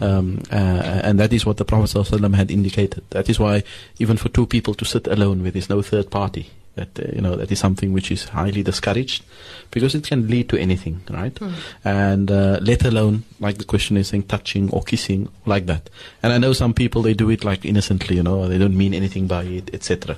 Um, 0.01 0.41
uh, 0.51 0.55
and 0.55 1.19
that 1.19 1.31
is 1.31 1.45
what 1.45 1.57
the 1.57 1.65
Prophet 1.65 1.91
ﷺ 1.91 2.35
had 2.35 2.51
indicated. 2.51 3.03
That 3.11 3.29
is 3.29 3.39
why 3.39 3.63
even 3.99 4.17
for 4.17 4.29
two 4.29 4.45
people 4.45 4.73
to 4.73 4.85
sit 4.85 5.07
alone 5.07 5.43
where 5.43 5.51
there's 5.51 5.69
no 5.69 5.81
third 5.81 6.09
party, 6.11 6.49
that 6.75 6.99
uh, 6.99 7.03
you 7.13 7.21
know 7.21 7.35
that 7.35 7.51
is 7.51 7.59
something 7.59 7.93
which 7.93 8.11
is 8.11 8.25
highly 8.25 8.61
discouraged 8.61 9.23
because 9.71 9.95
it 9.95 10.03
can 10.03 10.27
lead 10.27 10.49
to 10.49 10.57
anything, 10.57 11.01
right? 11.09 11.37
And 11.83 12.29
uh, 12.29 12.59
let 12.61 12.83
alone 12.83 13.23
like 13.39 13.57
the 13.57 13.63
question 13.63 13.97
is 13.97 14.09
saying 14.09 14.23
touching 14.23 14.69
or 14.71 14.83
kissing 14.83 15.29
like 15.45 15.65
that. 15.67 15.89
And 16.21 16.33
I 16.33 16.37
know 16.37 16.53
some 16.53 16.73
people 16.73 17.01
they 17.01 17.13
do 17.13 17.29
it 17.29 17.43
like 17.43 17.65
innocently, 17.65 18.17
you 18.17 18.23
know, 18.23 18.47
they 18.47 18.57
don't 18.57 18.77
mean 18.77 18.93
anything 18.93 19.27
by 19.27 19.43
it, 19.43 19.73
etc. 19.73 20.17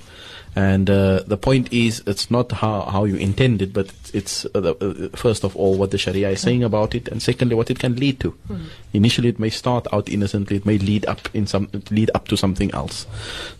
And 0.57 0.89
uh, 0.89 1.21
the 1.27 1.37
point 1.37 1.71
is, 1.71 2.01
it's 2.07 2.31
not 2.31 2.51
how, 2.51 2.81
how 2.81 3.03
you 3.03 3.15
intend 3.15 3.61
it, 3.61 3.73
but 3.73 3.93
it's 4.11 4.43
uh, 4.55 4.59
the, 4.59 4.73
uh, 5.13 5.15
first 5.15 5.43
of 5.43 5.55
all 5.55 5.77
what 5.77 5.91
the 5.91 5.99
Sharia 5.99 6.31
is 6.31 6.41
saying 6.41 6.63
about 6.63 6.95
it, 6.95 7.07
and 7.09 7.21
secondly 7.21 7.55
what 7.55 7.69
it 7.69 7.77
can 7.77 7.95
lead 7.95 8.19
to. 8.21 8.33
Initially, 8.91 9.29
it 9.29 9.37
may 9.37 9.51
start 9.51 9.85
out 9.93 10.09
innocently; 10.09 10.55
it 10.55 10.65
may 10.65 10.79
lead 10.79 11.05
up 11.05 11.29
in 11.35 11.45
some 11.45 11.69
lead 11.91 12.09
up 12.15 12.27
to 12.29 12.35
something 12.35 12.71
else. 12.73 13.05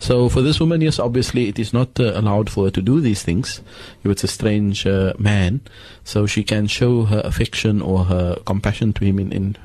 So 0.00 0.28
for 0.28 0.42
this 0.42 0.58
woman, 0.58 0.80
yes, 0.80 0.98
obviously 0.98 1.46
it 1.46 1.60
is 1.60 1.72
not 1.72 2.00
uh, 2.00 2.18
allowed 2.18 2.50
for 2.50 2.64
her 2.64 2.70
to 2.72 2.82
do 2.82 3.00
these 3.00 3.22
things. 3.22 3.60
It's 4.02 4.24
a 4.24 4.28
strange 4.28 4.84
uh, 4.84 5.12
man, 5.20 5.60
so 6.02 6.26
she 6.26 6.42
can 6.42 6.66
show 6.66 7.04
her 7.04 7.22
affection 7.22 7.80
or 7.80 8.06
her 8.06 8.42
compassion 8.44 8.92
to 8.94 9.04
him 9.04 9.20
in. 9.20 9.30
in 9.30 9.56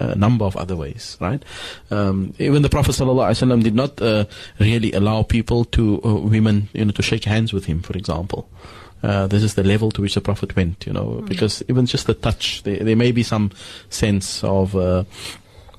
a 0.00 0.14
number 0.14 0.44
of 0.44 0.56
other 0.56 0.76
ways, 0.76 1.16
right? 1.20 1.42
Um, 1.90 2.34
even 2.38 2.62
the 2.62 2.68
Prophet 2.68 2.92
ﷺ 2.92 3.62
did 3.62 3.74
not 3.74 4.00
uh, 4.00 4.24
really 4.58 4.92
allow 4.92 5.22
people 5.22 5.64
to, 5.66 6.00
uh, 6.04 6.14
women, 6.14 6.68
you 6.72 6.84
know, 6.84 6.92
to 6.92 7.02
shake 7.02 7.24
hands 7.24 7.52
with 7.52 7.66
him, 7.66 7.82
for 7.82 7.96
example. 7.96 8.48
Uh, 9.02 9.26
this 9.28 9.42
is 9.42 9.54
the 9.54 9.62
level 9.62 9.90
to 9.92 10.02
which 10.02 10.14
the 10.14 10.20
Prophet 10.20 10.56
went, 10.56 10.86
you 10.86 10.92
know, 10.92 11.22
because 11.28 11.62
even 11.68 11.86
just 11.86 12.06
the 12.06 12.14
touch, 12.14 12.62
there, 12.64 12.78
there 12.78 12.96
may 12.96 13.12
be 13.12 13.22
some 13.22 13.50
sense 13.90 14.42
of 14.42 14.74
uh, 14.74 15.04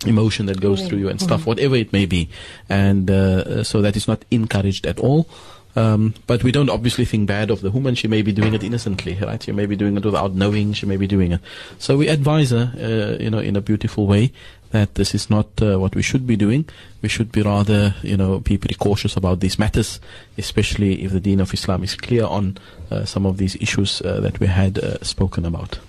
emotion 0.06 0.46
that 0.46 0.62
goes 0.62 0.88
through 0.88 1.00
you 1.00 1.10
and 1.10 1.20
stuff, 1.20 1.46
whatever 1.46 1.75
it 1.75 1.91
may 1.91 2.06
be. 2.06 2.29
And 2.70 3.12
uh, 3.12 3.63
so 3.63 3.82
that 3.82 3.98
is 3.98 4.08
not 4.08 4.24
encouraged 4.32 4.86
at 4.86 5.00
all. 5.00 5.27
Um, 5.76 6.16
but 6.28 6.44
we 6.44 6.52
don't 6.52 6.70
obviously 6.70 7.06
think 7.06 7.28
bad 7.28 7.52
of 7.52 7.62
the 7.62 7.72
woman. 7.72 7.96
She 7.96 8.08
may 8.08 8.22
be 8.22 8.32
doing 8.32 8.54
it 8.54 8.64
innocently, 8.64 9.18
right? 9.22 9.42
She 9.42 9.52
may 9.52 9.66
be 9.66 9.76
doing 9.76 9.96
it 9.98 10.04
without 10.04 10.34
knowing. 10.34 10.74
She 10.74 10.86
may 10.86 10.98
be 10.98 11.08
doing 11.08 11.32
it. 11.32 11.42
So 11.78 11.98
we 11.98 12.08
advise 12.08 12.50
her, 12.52 12.74
uh, 12.76 13.22
you 13.22 13.30
know, 13.30 13.40
in 13.40 13.56
a 13.56 13.62
beautiful 13.62 14.08
way 14.08 14.32
that 14.72 14.96
this 14.96 15.16
is 15.16 15.30
not 15.30 15.48
uh, 15.62 15.80
what 15.80 15.96
we 15.96 16.02
should 16.02 16.28
be 16.28 16.36
doing. 16.36 16.66
We 17.02 17.10
should 17.10 17.32
be 17.32 17.42
rather, 17.42 17.96
you 18.02 18.18
know, 18.18 18.40
be 18.40 18.58
pretty 18.58 18.76
cautious 18.76 19.18
about 19.18 19.40
these 19.40 19.58
matters, 19.58 20.00
especially 20.38 21.04
if 21.04 21.12
the 21.12 21.20
Deen 21.20 21.40
of 21.40 21.54
Islam 21.54 21.84
is 21.84 21.96
clear 21.96 22.26
on 22.26 22.58
uh, 22.92 23.06
some 23.06 23.26
of 23.26 23.38
these 23.38 23.56
issues 23.56 24.02
uh, 24.02 24.20
that 24.22 24.40
we 24.40 24.48
had 24.48 24.78
uh, 24.78 25.04
spoken 25.04 25.46
about. 25.46 25.80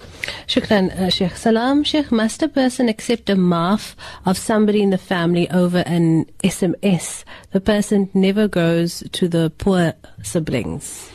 Shukran, 0.47 0.91
uh, 0.99 1.11
Sheikh. 1.11 1.37
Salam, 1.37 1.85
Sheikh. 1.85 2.13
Must 2.13 2.43
a 2.43 2.49
person 2.49 2.89
accept 2.89 3.31
a 3.31 3.37
maaf 3.37 3.95
of 4.27 4.37
somebody 4.37 4.83
in 4.83 4.91
the 4.91 4.99
family 4.99 5.51
over 5.51 5.79
an 5.87 6.27
SMS? 6.43 7.25
The 7.53 7.61
person 7.61 8.11
never 8.15 8.49
goes 8.49 9.03
to 9.13 9.29
the 9.29 9.51
poor 9.59 9.95
siblings. 10.23 11.11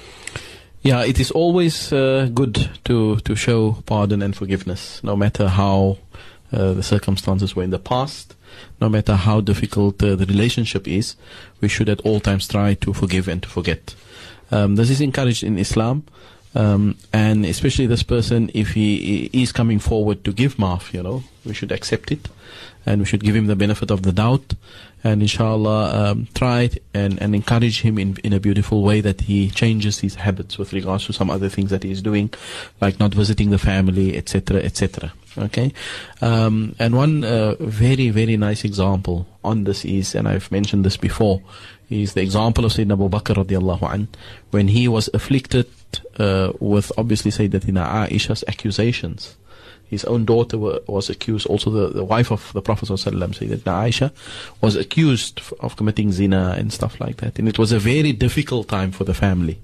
Yeah, 0.81 1.03
it 1.03 1.19
is 1.19 1.31
always 1.31 1.91
uh, 1.91 2.29
good 2.33 2.69
to, 2.83 3.17
to 3.17 3.35
show 3.35 3.77
pardon 3.87 4.21
and 4.21 4.35
forgiveness, 4.35 5.03
no 5.03 5.15
matter 5.15 5.47
how 5.47 5.97
the 6.73 6.83
circumstances 6.83 7.55
were 7.55 7.63
in 7.63 7.71
the 7.71 7.79
past, 7.79 8.35
no 8.79 8.89
matter 8.89 9.15
how 9.15 9.41
difficult 9.41 10.01
uh, 10.01 10.15
the 10.15 10.25
relationship 10.25 10.87
is. 10.87 11.15
We 11.61 11.67
should 11.67 11.89
at 11.89 12.01
all 12.01 12.19
times 12.19 12.47
try 12.47 12.75
to 12.75 12.93
forgive 12.93 13.27
and 13.27 13.41
to 13.43 13.49
forget. 13.49 13.95
Um, 14.51 14.75
this 14.75 14.89
is 14.89 15.01
encouraged 15.01 15.43
in 15.43 15.57
Islam. 15.57 16.03
Um, 16.55 16.97
and 17.11 17.45
especially 17.45 17.85
this 17.85 18.03
person, 18.03 18.49
if 18.53 18.71
he 18.71 19.29
is 19.33 19.51
coming 19.51 19.79
forward 19.79 20.23
to 20.23 20.31
give 20.31 20.55
maaf, 20.55 20.93
you 20.93 21.03
know, 21.03 21.23
we 21.45 21.53
should 21.53 21.71
accept 21.71 22.11
it, 22.11 22.29
and 22.85 23.01
we 23.01 23.05
should 23.05 23.23
give 23.23 23.35
him 23.35 23.47
the 23.47 23.55
benefit 23.55 23.91
of 23.91 24.03
the 24.03 24.11
doubt, 24.11 24.53
and 25.03 25.21
inshallah 25.21 26.11
um, 26.11 26.27
try 26.33 26.69
and, 26.93 27.21
and 27.21 27.35
encourage 27.35 27.81
him 27.81 27.97
in, 27.97 28.17
in 28.23 28.33
a 28.33 28.39
beautiful 28.39 28.83
way 28.83 29.01
that 29.01 29.21
he 29.21 29.49
changes 29.49 29.99
his 29.99 30.15
habits 30.15 30.57
with 30.57 30.73
regards 30.73 31.05
to 31.05 31.13
some 31.13 31.29
other 31.29 31.49
things 31.49 31.69
that 31.69 31.83
he 31.83 31.91
is 31.91 32.01
doing, 32.01 32.33
like 32.81 32.99
not 32.99 33.13
visiting 33.13 33.49
the 33.49 33.57
family, 33.57 34.17
etc., 34.17 34.61
etc. 34.61 35.13
Okay, 35.37 35.73
um, 36.21 36.75
and 36.79 36.95
one 36.95 37.23
uh, 37.25 37.55
very 37.59 38.09
very 38.09 38.37
nice 38.37 38.63
example 38.63 39.27
on 39.43 39.65
this 39.65 39.83
is, 39.83 40.15
and 40.15 40.27
I've 40.27 40.49
mentioned 40.49 40.85
this 40.85 40.97
before, 40.97 41.41
is 41.89 42.13
the 42.13 42.21
example 42.21 42.65
of 42.65 42.71
Sayyidina 42.71 42.93
Abu 42.93 43.09
Bakr 43.09 43.35
radiallahu 43.35 43.93
an, 43.93 44.07
when 44.51 44.69
he 44.69 44.87
was 44.87 45.09
afflicted 45.13 45.67
uh, 46.17 46.51
with 46.59 46.91
obviously 46.97 47.31
Sayyidatina 47.31 48.07
Aisha's 48.07 48.43
accusations. 48.47 49.35
His 49.95 50.05
own 50.05 50.25
daughter 50.25 50.57
wa- 50.57 50.79
was 50.87 51.09
accused, 51.09 51.45
also 51.47 51.69
the, 51.69 51.87
the 51.99 52.03
wife 52.03 52.29
of 52.31 52.41
the 52.53 52.61
Prophet 52.61 52.89
ﷺ, 52.89 53.37
Sayyidatina 53.37 53.73
Aisha, 53.85 54.07
was 54.61 54.75
accused 54.75 55.41
of 55.59 55.75
committing 55.77 56.11
zina 56.11 56.55
and 56.59 56.67
stuff 56.79 56.99
like 56.99 57.17
that. 57.17 57.39
And 57.39 57.47
it 57.47 57.57
was 57.57 57.71
a 57.71 57.79
very 57.79 58.11
difficult 58.25 58.67
time 58.67 58.91
for 58.91 59.05
the 59.09 59.13
family, 59.13 59.57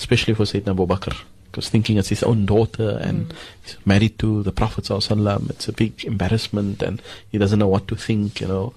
especially 0.00 0.34
for 0.34 0.44
Sayyidina 0.44 0.74
Abu 0.76 0.86
Bakr. 0.86 1.16
Because 1.50 1.68
thinking 1.68 1.98
it's 1.98 2.08
his 2.08 2.22
own 2.22 2.46
daughter 2.46 2.90
and 3.02 3.32
he's 3.62 3.76
married 3.84 4.18
to 4.20 4.42
the 4.42 4.52
Prophet 4.52 4.90
it's 4.90 5.68
a 5.68 5.72
big 5.72 6.02
embarrassment 6.04 6.82
and 6.82 7.02
he 7.30 7.36
doesn't 7.36 7.58
know 7.58 7.68
what 7.68 7.86
to 7.88 7.94
think, 7.94 8.40
you 8.40 8.48
know. 8.48 8.74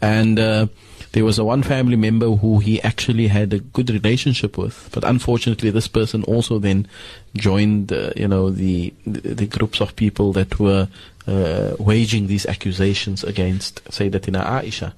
And 0.00 0.38
uh, 0.38 0.66
there 1.12 1.24
was 1.24 1.38
a 1.38 1.44
one 1.44 1.62
family 1.62 1.96
member 1.96 2.30
who 2.30 2.58
he 2.58 2.80
actually 2.82 3.28
had 3.28 3.52
a 3.52 3.58
good 3.58 3.90
relationship 3.90 4.56
with, 4.56 4.88
but 4.92 5.04
unfortunately, 5.04 5.70
this 5.70 5.88
person 5.88 6.24
also 6.24 6.58
then 6.58 6.88
joined, 7.36 7.92
uh, 7.92 8.10
you 8.16 8.28
know, 8.28 8.50
the, 8.50 8.92
the 9.06 9.34
the 9.34 9.46
groups 9.46 9.80
of 9.80 9.94
people 9.96 10.32
that 10.32 10.58
were 10.58 10.88
uh, 11.26 11.76
waging 11.78 12.26
these 12.26 12.46
accusations 12.46 13.22
against 13.24 13.84
Sayyidatina 13.84 14.44
Aisha. 14.44 14.92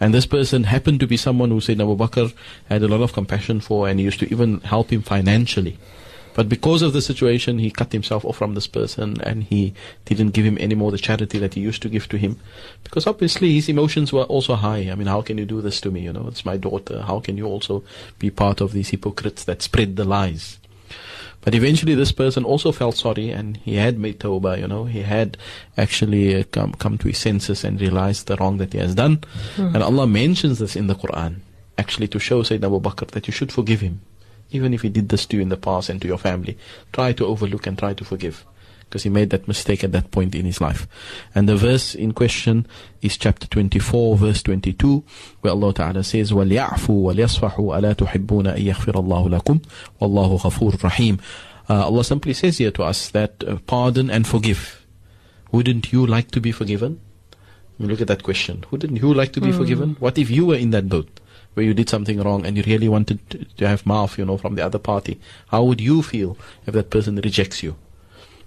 And 0.00 0.12
this 0.12 0.26
person 0.26 0.64
happened 0.64 1.00
to 1.00 1.06
be 1.06 1.16
someone 1.16 1.50
who 1.50 1.60
Sayyidina 1.60 1.92
Abu 1.92 1.96
Bakr 1.96 2.32
had 2.68 2.82
a 2.82 2.88
lot 2.88 3.00
of 3.00 3.12
compassion 3.12 3.60
for, 3.60 3.88
and 3.88 4.00
he 4.00 4.04
used 4.04 4.18
to 4.20 4.30
even 4.30 4.60
help 4.60 4.90
him 4.90 5.02
financially. 5.02 5.78
But 6.34 6.48
because 6.48 6.82
of 6.82 6.92
the 6.92 7.02
situation, 7.02 7.58
he 7.58 7.70
cut 7.70 7.92
himself 7.92 8.24
off 8.24 8.36
from 8.36 8.54
this 8.54 8.66
person 8.66 9.20
and 9.22 9.44
he 9.44 9.74
didn't 10.04 10.30
give 10.30 10.46
him 10.46 10.56
any 10.60 10.74
more 10.74 10.90
the 10.90 10.98
charity 10.98 11.38
that 11.38 11.54
he 11.54 11.60
used 11.60 11.82
to 11.82 11.88
give 11.88 12.08
to 12.08 12.16
him. 12.16 12.38
Because 12.84 13.06
obviously 13.06 13.54
his 13.54 13.68
emotions 13.68 14.12
were 14.12 14.24
also 14.24 14.54
high. 14.54 14.90
I 14.90 14.94
mean, 14.94 15.08
how 15.08 15.22
can 15.22 15.38
you 15.38 15.44
do 15.44 15.60
this 15.60 15.80
to 15.82 15.90
me? 15.90 16.00
You 16.00 16.12
know, 16.12 16.26
it's 16.28 16.44
my 16.44 16.56
daughter. 16.56 17.02
How 17.02 17.20
can 17.20 17.36
you 17.36 17.46
also 17.46 17.84
be 18.18 18.30
part 18.30 18.60
of 18.60 18.72
these 18.72 18.90
hypocrites 18.90 19.44
that 19.44 19.62
spread 19.62 19.96
the 19.96 20.04
lies? 20.04 20.58
But 21.42 21.56
eventually 21.56 21.96
this 21.96 22.12
person 22.12 22.44
also 22.44 22.70
felt 22.70 22.96
sorry 22.96 23.30
and 23.30 23.56
he 23.58 23.74
had 23.74 23.98
made 23.98 24.20
tawbah, 24.20 24.60
you 24.60 24.68
know, 24.68 24.84
he 24.84 25.02
had 25.02 25.36
actually 25.76 26.36
uh, 26.36 26.44
come, 26.52 26.72
come 26.74 26.96
to 26.98 27.08
his 27.08 27.18
senses 27.18 27.64
and 27.64 27.80
realized 27.80 28.28
the 28.28 28.36
wrong 28.36 28.58
that 28.58 28.72
he 28.72 28.78
has 28.78 28.94
done. 28.94 29.24
And 29.74 29.82
Allah 29.82 30.06
mentions 30.06 30.60
this 30.60 30.76
in 30.76 30.86
the 30.86 30.94
Quran, 30.94 31.40
actually 31.76 32.06
to 32.08 32.20
show 32.20 32.42
Sayyidina 32.42 32.66
Abu 32.66 32.80
Bakr 32.80 33.10
that 33.10 33.26
you 33.26 33.32
should 33.32 33.50
forgive 33.50 33.80
him 33.80 34.00
Even 34.51 34.73
if 34.73 34.81
he 34.81 34.89
did 34.89 35.09
this 35.09 35.25
to 35.27 35.37
you 35.37 35.41
in 35.41 35.49
the 35.49 35.57
past 35.57 35.89
and 35.89 36.01
to 36.01 36.07
your 36.07 36.17
family, 36.17 36.57
try 36.93 37.11
to 37.13 37.25
overlook 37.25 37.67
and 37.67 37.77
try 37.77 37.93
to 37.93 38.05
forgive. 38.05 38.45
Because 38.85 39.03
he 39.03 39.09
made 39.09 39.31
that 39.31 39.47
mistake 39.49 39.83
at 39.83 39.91
that 39.91 40.11
point 40.11 40.33
in 40.33 40.45
his 40.45 40.61
life. 40.61 40.87
And 41.35 41.49
the 41.49 41.57
verse 41.57 41.93
in 41.93 42.13
question 42.13 42.65
is 43.01 43.17
chapter 43.17 43.45
24, 43.47 44.15
verse 44.15 44.41
22, 44.43 45.03
where 45.41 45.51
Allah 45.51 45.73
Ta'ala 45.73 46.03
says, 46.05 46.31
وَلْيَعْفُوا 46.31 47.13
وَلْيَصْفَحُوا 47.13 47.57
أَلَا 47.57 47.95
تُحِبُّونَ 47.95 48.55
أَن 48.55 48.73
يَغْفِرَ 48.73 48.93
اللَّهُ 48.93 49.41
لَكُمْ 49.41 49.61
وَاللَّهُ 49.99 50.39
غَفُورٌ 50.39 50.71
رَحِيمٌ 50.77 51.19
uh, 51.69 51.85
Allah 51.85 52.03
simply 52.03 52.33
says 52.33 52.59
here 52.59 52.71
to 52.71 52.83
us 52.83 53.09
that 53.09 53.43
uh, 53.45 53.57
pardon 53.67 54.09
and 54.09 54.25
forgive. 54.25 54.85
Wouldn't 55.51 55.91
you 55.91 56.05
like 56.05 56.31
to 56.31 56.39
be 56.39 56.51
forgiven? 56.51 57.01
I 57.33 57.83
mean, 57.83 57.91
look 57.91 58.01
at 58.01 58.07
that 58.07 58.23
question. 58.23 58.63
Wouldn't 58.71 58.97
you 58.97 59.13
like 59.13 59.33
to 59.33 59.41
be 59.41 59.51
forgiven? 59.51 59.97
What 59.99 60.17
if 60.17 60.29
you 60.29 60.45
were 60.45 60.55
in 60.55 60.71
that 60.71 60.87
boat 60.87 61.19
Where 61.54 61.64
you 61.64 61.74
did 61.74 61.88
something 61.88 62.20
wrong 62.20 62.46
and 62.46 62.56
you 62.56 62.62
really 62.64 62.88
wanted 62.88 63.18
to, 63.56 63.68
have 63.68 63.84
maaf, 63.84 64.18
you 64.18 64.24
know, 64.24 64.36
from 64.36 64.54
the 64.54 64.64
other 64.64 64.78
party? 64.78 65.20
How 65.48 65.62
would 65.64 65.80
you 65.80 66.02
feel 66.02 66.36
if 66.66 66.74
that 66.74 66.90
person 66.90 67.16
rejects 67.16 67.62
you? 67.62 67.76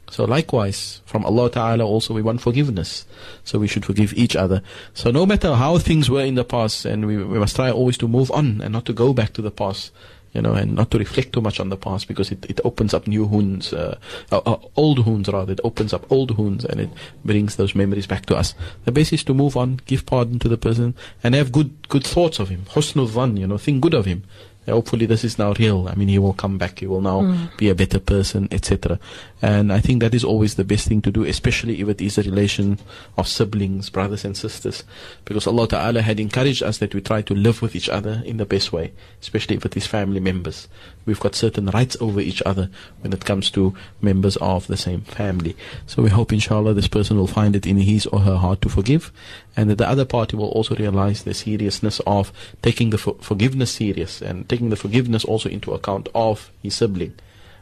So 0.10 0.24
likewise, 0.26 1.02
from 1.06 1.26
Allah 1.26 1.50
Ta'ala 1.50 1.86
also 1.86 2.14
we 2.14 2.22
want 2.22 2.42
forgiveness. 2.42 3.06
So 3.44 3.58
we 3.60 3.68
should 3.68 3.86
forgive 3.86 4.14
each 4.14 4.36
other. 4.36 4.62
So 4.94 5.12
no 5.12 5.26
matter 5.26 5.56
how 5.56 5.78
things 5.78 6.10
were 6.10 6.24
in 6.24 6.36
the 6.36 6.44
past, 6.44 6.86
and 6.86 7.08
we, 7.08 7.18
we 7.18 7.40
must 7.40 7.56
try 7.56 7.72
always 7.72 7.98
to 8.00 8.08
move 8.08 8.32
on 8.32 8.62
and 8.62 8.72
not 8.72 8.86
to 8.86 8.94
go 8.94 9.14
back 9.14 9.34
to 9.34 9.42
the 9.42 9.52
past, 9.52 9.92
you 10.36 10.42
know, 10.42 10.54
and 10.54 10.75
not 10.75 10.92
to 10.92 11.00
reflect 11.00 11.32
too 11.34 11.42
much 11.42 11.60
on 11.60 11.70
the 11.70 11.77
past 11.77 12.08
because 12.08 12.32
it, 12.32 12.46
it 12.50 12.60
opens 12.65 12.94
up 12.94 13.08
new 13.08 13.24
wounds, 13.24 13.72
uh, 13.74 13.98
uh, 14.32 14.42
uh, 14.46 14.58
old 14.75 15.06
wounds 15.06 15.30
rather. 15.30 15.54
It 15.54 15.62
opens 15.63 15.94
up 15.94 16.12
old 16.12 16.38
wounds 16.38 16.65
and 16.65 16.82
it 16.82 16.89
brings 17.24 17.56
those 17.56 17.74
memories 17.74 18.06
back 18.06 18.25
to 18.27 18.36
us. 18.36 18.54
The 18.84 18.92
best 18.92 19.13
is 19.13 19.24
to 19.24 19.34
move 19.34 19.56
on, 19.56 19.80
give 19.86 20.06
pardon 20.06 20.38
to 20.39 20.50
the 20.50 20.58
person, 20.58 20.94
and 21.24 21.34
have 21.34 21.54
good 21.54 21.88
good 21.88 22.04
thoughts 22.06 22.39
of 22.39 22.50
him. 22.50 22.65
Husnul 22.70 23.08
dhan, 23.08 23.39
you 23.39 23.48
know, 23.48 23.58
think 23.58 23.82
good 23.82 23.94
of 23.94 24.06
him. 24.06 24.24
Hopefully, 24.67 25.05
this 25.05 25.24
is 25.24 25.38
now 25.38 25.53
real. 25.53 25.88
I 25.88 25.95
mean, 25.95 26.07
he 26.07 26.19
will 26.19 26.34
come 26.34 26.57
back. 26.57 26.79
He 26.79 26.88
will 26.88 27.01
now 27.01 27.22
hmm. 27.22 27.45
be 27.57 27.69
a 27.69 27.75
better 27.75 28.00
person, 28.00 28.48
etc. 28.51 29.00
And 29.41 29.72
I 29.72 29.79
think 29.79 30.01
that 30.01 30.13
is 30.13 30.24
always 30.24 30.55
the 30.55 30.63
best 30.63 30.88
thing 30.88 31.01
to 31.03 31.12
do, 31.12 31.24
especially 31.24 31.79
if 31.81 31.88
it 31.88 32.01
is 32.01 32.17
a 32.17 32.24
relation 32.24 32.79
of 33.17 33.27
siblings, 33.27 33.89
brothers 33.89 34.25
and 34.25 34.36
sisters, 34.36 34.84
because 35.24 35.48
Allah 35.48 35.67
Taala 35.67 36.01
had 36.01 36.19
encouraged 36.19 36.63
us 36.63 36.79
that 36.79 36.95
we 36.95 37.01
try 37.01 37.22
to 37.22 37.36
live 37.36 37.62
with 37.62 37.75
each 37.75 37.89
other 37.89 38.24
in 38.25 38.38
the 38.38 38.45
best 38.45 38.74
way, 38.74 38.91
especially 39.22 39.55
if 39.55 39.65
it 39.65 39.77
is 39.77 39.86
family 39.86 40.19
members. 40.19 40.67
We've 41.06 41.20
got 41.20 41.36
certain 41.36 41.68
rights 41.68 41.96
over 42.00 42.20
each 42.20 42.42
other 42.46 42.70
when 43.02 43.14
it 43.14 43.26
comes 43.26 43.52
to 43.52 43.76
members 44.02 44.38
of 44.38 44.68
the 44.68 44.78
same 44.78 45.02
family. 45.02 45.56
So 45.86 46.02
we 46.02 46.10
hope, 46.10 46.34
inshallah, 46.34 46.74
this 46.74 46.88
person 46.88 47.18
will 47.18 47.28
find 47.28 47.56
it 47.56 47.68
in 47.68 47.78
his 47.78 48.06
or 48.08 48.22
her 48.22 48.38
heart 48.38 48.62
to 48.62 48.70
forgive, 48.70 49.12
and 49.56 49.70
that 49.70 49.78
the 49.78 49.88
other 49.88 50.06
party 50.06 50.36
will 50.36 50.50
also 50.50 50.76
realize 50.76 51.24
the 51.24 51.34
seriousness 51.34 52.02
of 52.08 52.32
taking 52.62 52.90
the 52.90 52.98
for- 52.98 53.18
forgiveness 53.22 53.72
serious 53.72 54.22
and 54.22 54.50
taking 54.50 54.70
the 54.70 54.76
forgiveness 54.76 55.24
also 55.24 55.50
into 55.50 55.74
account 55.74 56.10
of 56.16 56.52
his 56.64 56.76
sibling. 56.76 57.14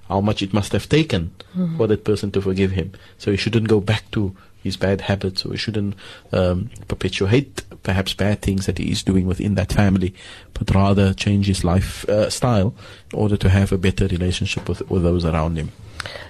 How 0.08 0.22
much 0.22 0.42
it 0.42 0.54
must 0.54 0.74
have 0.74 0.90
taken 0.90 1.34
mm-hmm. 1.56 1.78
for 1.78 1.88
that 1.88 2.04
person 2.04 2.32
to 2.32 2.42
forgive 2.42 2.72
him. 2.72 2.92
So 3.18 3.32
he 3.32 3.38
shouldn't 3.38 3.70
go 3.70 3.80
back 3.80 4.12
to 4.12 4.36
his 4.63 4.77
bad 4.77 5.01
habits, 5.01 5.46
or 5.46 5.51
he 5.51 5.58
shouldn't 5.58 5.96
um, 6.32 6.70
perpetuate 6.88 7.63
perhaps 7.84 8.13
bad 8.13 8.41
things 8.41 8.65
that 8.65 8.77
he 8.77 8.91
is 8.91 9.03
doing 9.03 9.27
within 9.27 9.55
that 9.55 9.72
family, 9.72 10.13
but 10.53 10.74
rather 10.74 11.13
change 11.13 11.48
his 11.48 11.63
life 11.63 12.08
uh, 12.10 12.29
style 12.29 12.74
in 13.12 13.20
order 13.20 13.38
to 13.38 13.50
have 13.50 13.72
a 13.72 13.77
better 13.77 14.08
relationship 14.08 14.67
with, 14.67 14.89
with 14.89 15.03
those 15.03 15.25
around 15.25 15.58
him. 15.58 15.72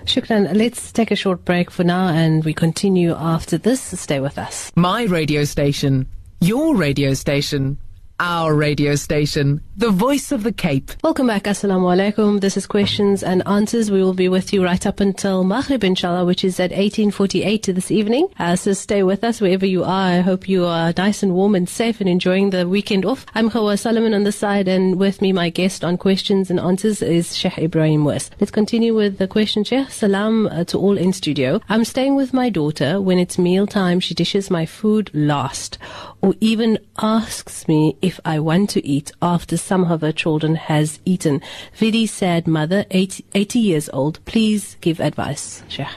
Shukran. 0.05 0.55
Let's 0.55 0.91
take 0.91 1.11
a 1.11 1.15
short 1.15 1.45
break 1.45 1.71
for 1.71 1.83
now 1.83 2.07
and 2.07 2.43
we 2.43 2.53
continue 2.53 3.13
after 3.15 3.57
this. 3.57 3.81
Stay 3.81 4.19
with 4.19 4.37
us. 4.37 4.71
My 4.75 5.03
radio 5.03 5.45
station, 5.45 6.07
your 6.41 6.75
radio 6.75 7.13
station, 7.13 7.77
our 8.19 8.53
radio 8.53 8.95
station, 8.95 9.61
the 9.75 9.89
voice 9.89 10.31
of 10.31 10.43
the 10.43 10.51
Cape. 10.51 10.91
Welcome 11.03 11.27
back. 11.27 11.43
Assalamu 11.45 12.13
alaikum. 12.13 12.41
This 12.41 12.57
is 12.57 12.67
questions 12.67 13.23
and 13.23 13.41
answers. 13.47 13.89
We 13.89 14.03
will 14.03 14.13
be 14.13 14.29
with 14.29 14.53
you 14.53 14.63
right 14.63 14.85
up 14.85 14.99
until 14.99 15.43
Maghrib, 15.43 15.83
inshallah, 15.83 16.25
which 16.25 16.43
is 16.43 16.59
at 16.59 16.69
1848 16.69 17.63
this 17.73 17.89
evening. 17.89 18.27
Uh, 18.37 18.55
so 18.55 18.73
stay 18.73 19.01
with 19.01 19.23
us 19.23 19.41
wherever 19.41 19.65
you 19.65 19.83
are. 19.83 20.11
I 20.11 20.19
hope 20.19 20.47
you 20.47 20.65
are 20.65 20.93
nice 20.95 21.23
and 21.23 21.33
warm 21.33 21.55
and 21.55 21.67
safe 21.67 21.99
and 21.99 22.07
enjoying 22.07 22.51
the 22.51 22.67
weekend 22.67 23.03
off. 23.03 23.25
I'm 23.33 23.49
Hawa 23.49 23.77
Solomon 23.77 24.13
on 24.13 24.23
the 24.23 24.31
side 24.31 24.67
and 24.67 24.99
with 24.99 25.21
me, 25.21 25.33
my 25.33 25.49
guest 25.49 25.83
on 25.83 25.97
questions 25.97 26.51
and 26.51 26.59
answers 26.59 27.01
is 27.01 27.35
Sheikh 27.35 27.57
Ibrahim 27.57 28.05
West. 28.05 28.35
Let's 28.39 28.51
continue 28.51 28.93
with 28.93 29.17
the 29.17 29.27
question, 29.27 29.63
Sheikh. 29.63 29.89
Salam 29.89 30.47
uh, 30.47 30.65
to 30.65 30.77
all 30.77 30.97
in 30.97 31.13
studio. 31.13 31.59
I'm 31.67 31.83
staying 31.83 32.15
with 32.15 32.31
my 32.31 32.51
daughter. 32.51 33.01
When 33.01 33.17
it's 33.17 33.39
meal 33.39 33.65
time, 33.65 33.99
she 33.99 34.13
dishes 34.13 34.51
my 34.51 34.67
food 34.67 35.09
last 35.15 35.79
or 36.21 36.33
even 36.39 36.79
asks 36.99 37.67
me 37.67 37.97
if 38.01 38.19
I 38.23 38.39
want 38.39 38.69
to 38.71 38.87
eat 38.87 39.11
after 39.21 39.57
some 39.63 39.91
of 39.91 40.01
her 40.01 40.11
children 40.11 40.55
has 40.55 40.99
eaten. 41.05 41.41
Very 41.75 42.05
sad 42.05 42.47
mother, 42.47 42.85
80, 42.91 43.25
80 43.33 43.59
years 43.59 43.89
old. 43.93 44.23
Please 44.25 44.77
give 44.81 44.99
advice, 44.99 45.63
Sheikh. 45.69 45.87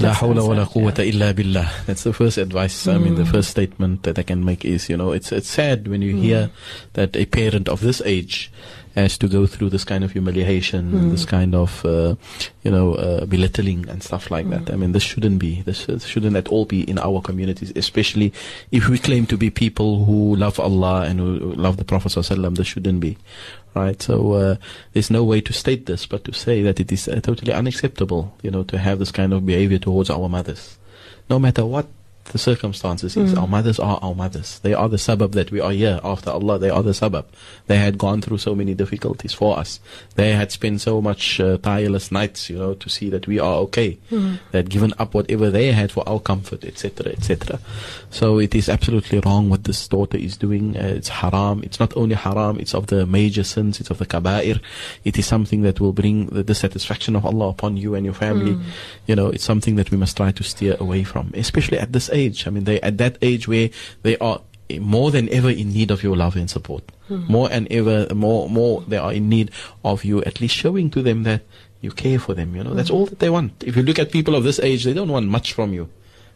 La 0.00 0.10
That's 0.10 0.20
hawla 0.20 0.34
the 0.34 0.46
wa 0.46 0.54
la 0.54 0.64
quwwata 0.64 1.06
illa 1.06 1.34
billah. 1.34 1.68
That's 1.86 2.04
the 2.04 2.12
first 2.12 2.38
advice. 2.38 2.86
I 2.86 2.98
mean, 2.98 3.16
the 3.16 3.24
hmm. 3.24 3.32
first 3.32 3.50
statement 3.50 4.04
that 4.04 4.16
I 4.16 4.22
can 4.22 4.44
make 4.44 4.64
is, 4.64 4.88
you 4.88 4.96
know, 4.96 5.10
it's 5.10 5.32
it's 5.32 5.48
sad 5.48 5.88
when 5.88 6.02
you 6.02 6.12
hmm. 6.12 6.22
hear 6.22 6.50
that 6.92 7.16
a 7.16 7.26
parent 7.26 7.68
of 7.68 7.80
this 7.80 8.00
age 8.04 8.52
has 8.94 9.18
to 9.18 9.28
go 9.28 9.46
through 9.46 9.70
this 9.70 9.84
kind 9.84 10.04
of 10.04 10.12
humiliation, 10.12 11.10
this 11.10 11.24
kind 11.24 11.54
of, 11.54 11.84
uh, 11.84 12.14
you 12.62 12.70
know, 12.70 12.94
uh, 12.94 13.24
belittling 13.26 13.88
and 13.88 14.02
stuff 14.02 14.30
like 14.30 14.48
that. 14.50 14.70
I 14.70 14.76
mean, 14.76 14.92
this 14.92 15.02
shouldn't 15.02 15.38
be. 15.38 15.62
This 15.62 15.86
shouldn't 16.04 16.36
at 16.36 16.48
all 16.48 16.64
be 16.64 16.88
in 16.88 16.98
our 16.98 17.20
communities, 17.20 17.72
especially 17.76 18.32
if 18.70 18.88
we 18.88 18.98
claim 18.98 19.26
to 19.26 19.36
be 19.36 19.50
people 19.50 20.04
who 20.04 20.36
love 20.36 20.58
Allah 20.58 21.02
and 21.02 21.20
who 21.20 21.38
love 21.54 21.76
the 21.76 21.84
Prophet 21.84 22.12
sallallahu 22.12 22.56
This 22.56 22.66
shouldn't 22.66 23.00
be. 23.00 23.16
Right, 23.74 24.00
so 24.00 24.32
uh, 24.32 24.56
there's 24.92 25.10
no 25.10 25.22
way 25.22 25.40
to 25.42 25.52
state 25.52 25.86
this, 25.86 26.06
but 26.06 26.24
to 26.24 26.32
say 26.32 26.62
that 26.62 26.80
it 26.80 26.90
is 26.90 27.06
uh, 27.06 27.20
totally 27.22 27.52
unacceptable, 27.52 28.34
you 28.42 28.50
know, 28.50 28.64
to 28.64 28.78
have 28.78 28.98
this 28.98 29.12
kind 29.12 29.32
of 29.32 29.46
behavior 29.46 29.78
towards 29.78 30.10
our 30.10 30.28
mothers, 30.28 30.78
no 31.30 31.38
matter 31.38 31.64
what 31.64 31.86
the 32.28 32.38
circumstances 32.38 33.16
is. 33.16 33.34
Our 33.34 33.46
mothers 33.46 33.78
are 33.78 33.98
our 34.02 34.14
mothers. 34.14 34.58
They 34.60 34.74
are 34.74 34.88
the 34.88 34.96
sabab 34.96 35.32
that 35.32 35.50
we 35.50 35.60
are 35.60 35.72
here 35.72 36.00
after 36.04 36.30
Allah. 36.30 36.58
They 36.58 36.70
are 36.70 36.82
the 36.82 36.92
sabab. 36.92 37.24
They 37.66 37.78
had 37.78 37.98
gone 37.98 38.20
through 38.20 38.38
so 38.38 38.54
many 38.54 38.74
difficulties 38.74 39.32
for 39.32 39.58
us. 39.58 39.80
They 40.14 40.32
had 40.32 40.52
spent 40.52 40.80
so 40.80 41.00
much 41.00 41.40
uh, 41.40 41.58
tireless 41.58 42.12
nights, 42.12 42.50
you 42.50 42.58
know, 42.58 42.74
to 42.74 42.88
see 42.88 43.10
that 43.10 43.26
we 43.26 43.38
are 43.38 43.56
okay. 43.66 43.98
They 44.52 44.58
had 44.58 44.70
given 44.70 44.92
up 44.98 45.14
whatever 45.14 45.50
they 45.50 45.72
had 45.72 45.90
for 45.92 46.08
our 46.08 46.20
comfort, 46.20 46.64
etc., 46.64 47.12
etc. 47.12 47.60
So 48.10 48.38
it 48.38 48.54
is 48.54 48.68
absolutely 48.68 49.20
wrong 49.20 49.48
what 49.50 49.64
this 49.64 49.86
daughter 49.88 50.18
is 50.18 50.36
doing. 50.36 50.76
Uh, 50.76 50.94
it's 50.96 51.08
haram. 51.08 51.62
It's 51.62 51.80
not 51.80 51.96
only 51.96 52.14
haram. 52.14 52.58
It's 52.60 52.74
of 52.74 52.88
the 52.88 53.06
major 53.06 53.44
sins. 53.44 53.80
It's 53.80 53.90
of 53.90 53.98
the 53.98 54.06
kaba'ir. 54.06 54.60
It 55.04 55.18
is 55.18 55.26
something 55.26 55.62
that 55.62 55.80
will 55.80 55.92
bring 55.92 56.26
the 56.26 56.44
dissatisfaction 56.44 57.16
of 57.16 57.24
Allah 57.24 57.48
upon 57.48 57.76
you 57.76 57.94
and 57.94 58.04
your 58.04 58.14
family. 58.14 58.58
You 59.06 59.16
know, 59.16 59.28
it's 59.28 59.44
something 59.44 59.76
that 59.76 59.90
we 59.90 59.96
must 59.96 60.16
try 60.16 60.30
to 60.32 60.42
steer 60.42 60.76
away 60.78 61.04
from, 61.04 61.30
especially 61.34 61.78
at 61.78 61.92
this 61.92 62.10
age. 62.10 62.17
I 62.46 62.50
mean, 62.50 62.64
they 62.64 62.80
at 62.80 62.98
that 62.98 63.18
age 63.22 63.48
where 63.48 63.70
they 64.02 64.16
are 64.18 64.40
more 64.78 65.10
than 65.10 65.28
ever 65.30 65.50
in 65.50 65.72
need 65.72 65.90
of 65.90 66.02
your 66.02 66.16
love 66.16 66.36
and 66.36 66.50
support. 66.50 66.84
Hmm. 67.08 67.24
More 67.26 67.48
and 67.50 67.66
ever, 67.72 68.12
more, 68.14 68.50
more 68.50 68.82
they 68.82 68.98
are 68.98 69.12
in 69.12 69.28
need 69.28 69.50
of 69.84 70.04
you 70.04 70.22
at 70.24 70.40
least 70.40 70.54
showing 70.54 70.90
to 70.90 71.02
them 71.02 71.22
that 71.22 71.42
you 71.80 71.90
care 71.90 72.18
for 72.18 72.34
them. 72.34 72.54
You 72.54 72.64
know, 72.64 72.74
that's 72.74 72.90
hmm. 72.90 72.96
all 72.96 73.06
that 73.06 73.18
they 73.18 73.30
want. 73.30 73.64
If 73.64 73.76
you 73.76 73.82
look 73.82 73.98
at 73.98 74.12
people 74.12 74.34
of 74.34 74.44
this 74.44 74.60
age, 74.60 74.84
they 74.84 74.92
don't 74.92 75.08
want 75.08 75.26
much 75.26 75.52
from 75.52 75.72
you. 75.72 75.88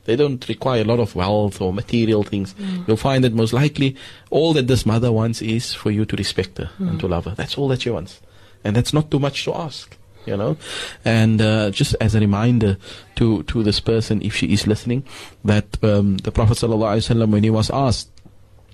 They 0.05 0.17
don't 0.17 0.47
require 0.49 0.81
a 0.81 0.85
lot 0.85 0.99
of 0.99 1.15
wealth 1.15 1.61
or 1.61 1.73
material 1.73 2.23
things. 2.23 2.53
Hmm. 2.53 2.83
You'll 2.87 2.97
find 2.97 3.23
that 3.25 3.35
most 3.35 3.53
likely 3.53 3.97
all 4.31 4.53
that 4.55 4.67
this 4.67 4.87
mother 4.87 5.13
wants 5.13 5.43
is 5.43 5.75
for 5.75 5.91
you 5.91 6.05
to 6.07 6.17
respect 6.17 6.59
her 6.59 6.71
and 6.79 6.99
to 7.01 7.07
love 7.07 7.27
her. 7.27 7.35
That's 7.37 7.57
all 7.57 7.69
that 7.69 7.83
she 7.83 7.91
wants. 7.91 8.21
And 8.65 8.75
that's 8.75 8.93
not 8.93 9.11
too 9.11 9.19
much 9.19 9.45
to 9.45 9.55
ask, 9.55 9.97
you 10.27 10.37
know? 10.37 10.57
And 11.05 11.41
uh, 11.41 11.71
just 11.71 11.97
as 12.01 12.15
a 12.15 12.21
reminder 12.21 12.77
to 13.17 13.43
to 13.45 13.63
this 13.63 13.81
person 13.81 14.23
if 14.23 14.35
she 14.35 14.53
is 14.53 14.67
listening 14.67 15.05
that 15.45 15.83
um, 15.83 16.19
the 16.19 16.33
prophet 16.33 16.59
sallallahu 16.59 17.31
when 17.31 17.43
he 17.43 17.51
was 17.51 17.71
asked 17.71 18.11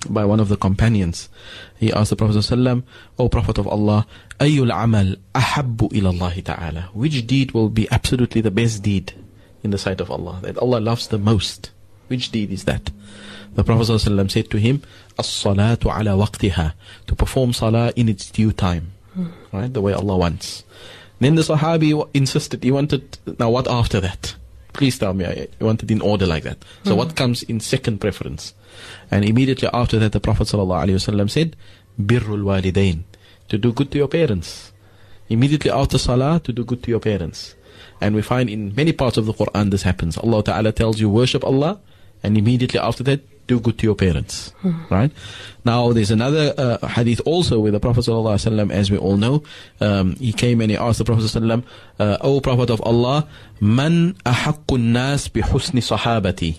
by 0.08 0.24
one 0.24 0.38
of 0.38 0.48
the 0.48 0.56
companions 0.56 1.28
he 1.78 1.92
asked 1.92 2.10
the 2.10 2.16
prophet 2.16 2.36
sallallahu 2.36 2.82
o 3.18 3.28
prophet 3.28 3.58
of 3.58 3.66
allah 3.66 4.06
ayul 4.38 4.70
amal 4.72 5.16
ahabbu 5.34 5.92
ila 5.94 6.10
allah 6.10 6.34
ta'ala? 6.42 6.82
Which 6.92 7.26
deed 7.26 7.52
will 7.52 7.68
be 7.68 7.88
absolutely 7.90 8.40
the 8.40 8.50
best 8.50 8.82
deed 8.82 9.12
in 9.62 9.70
the 9.70 9.78
sight 9.78 10.00
of 10.00 10.10
allah 10.10 10.40
that 10.42 10.58
allah 10.58 10.78
loves 10.78 11.08
the 11.08 11.18
most? 11.18 11.70
Which 12.08 12.30
deed 12.30 12.50
is 12.50 12.64
that? 12.64 12.90
The 13.54 13.64
prophet 13.64 13.90
sallallahu 13.90 14.30
said 14.30 14.50
to 14.50 14.58
him 14.58 14.82
as-salatu 15.18 15.90
ala 15.90 16.14
waqtiha 16.14 16.74
to 17.06 17.14
perform 17.16 17.52
salah 17.52 17.92
in 17.96 18.08
its 18.08 18.30
due 18.30 18.52
time 18.52 18.92
hmm. 19.14 19.28
right? 19.52 19.72
The 19.72 19.80
way 19.82 19.92
allah 19.92 20.16
wants. 20.16 20.64
Then 21.20 21.34
the 21.34 21.42
Sahabi 21.42 22.08
insisted, 22.14 22.62
he 22.62 22.70
wanted, 22.70 23.18
now 23.38 23.50
what 23.50 23.68
after 23.68 24.00
that? 24.00 24.36
Please 24.72 24.98
tell 24.98 25.14
me, 25.14 25.24
I 25.26 25.48
wanted 25.60 25.90
in 25.90 26.00
order 26.00 26.26
like 26.26 26.44
that. 26.44 26.58
So 26.84 26.94
what 26.94 27.08
hmm. 27.08 27.14
comes 27.14 27.42
in 27.42 27.58
second 27.60 28.00
preference? 28.00 28.54
And 29.10 29.24
immediately 29.24 29.68
after 29.72 29.98
that, 29.98 30.12
the 30.12 30.20
Prophet 30.20 30.46
ﷺ 30.46 31.30
said, 31.30 31.56
Birrul 32.00 32.42
walidain, 32.44 33.02
to 33.48 33.58
do 33.58 33.72
good 33.72 33.90
to 33.90 33.98
your 33.98 34.08
parents. 34.08 34.72
Immediately 35.28 35.70
after 35.70 35.98
salah, 35.98 36.40
to 36.44 36.52
do 36.52 36.64
good 36.64 36.82
to 36.84 36.90
your 36.90 37.00
parents. 37.00 37.54
And 38.00 38.14
we 38.14 38.22
find 38.22 38.48
in 38.48 38.74
many 38.74 38.92
parts 38.92 39.16
of 39.16 39.26
the 39.26 39.34
Quran 39.34 39.70
this 39.70 39.82
happens. 39.82 40.16
Allah 40.16 40.44
Ta'ala 40.44 40.72
tells 40.72 41.00
you, 41.00 41.10
worship 41.10 41.44
Allah, 41.44 41.80
and 42.22 42.38
immediately 42.38 42.78
after 42.78 43.02
that, 43.04 43.20
do 43.47 43.59
good 43.59 43.77
to 43.79 43.85
your 43.85 43.95
parents. 43.95 44.53
Right? 44.89 45.11
Now, 45.65 45.91
there's 45.91 46.11
another 46.11 46.53
uh, 46.57 46.87
hadith 46.87 47.21
also 47.25 47.59
where 47.59 47.71
the 47.71 47.79
Prophet 47.79 48.01
ﷺ, 48.01 48.71
as 48.71 48.89
we 48.89 48.97
all 48.97 49.17
know, 49.17 49.43
um, 49.81 50.15
he 50.15 50.31
came 50.33 50.61
and 50.61 50.71
he 50.71 50.77
asked 50.77 50.99
the 50.99 51.05
Prophet 51.05 51.23
ﷺ, 51.23 51.63
uh, 51.99 52.17
O 52.21 52.39
Prophet 52.39 52.69
of 52.69 52.81
Allah, 52.81 53.27
Man 53.59 54.13
ahaqqun 54.25 54.91
nas 54.91 55.27
bi 55.27 55.41
husni 55.41 55.81
sahabati? 55.81 56.57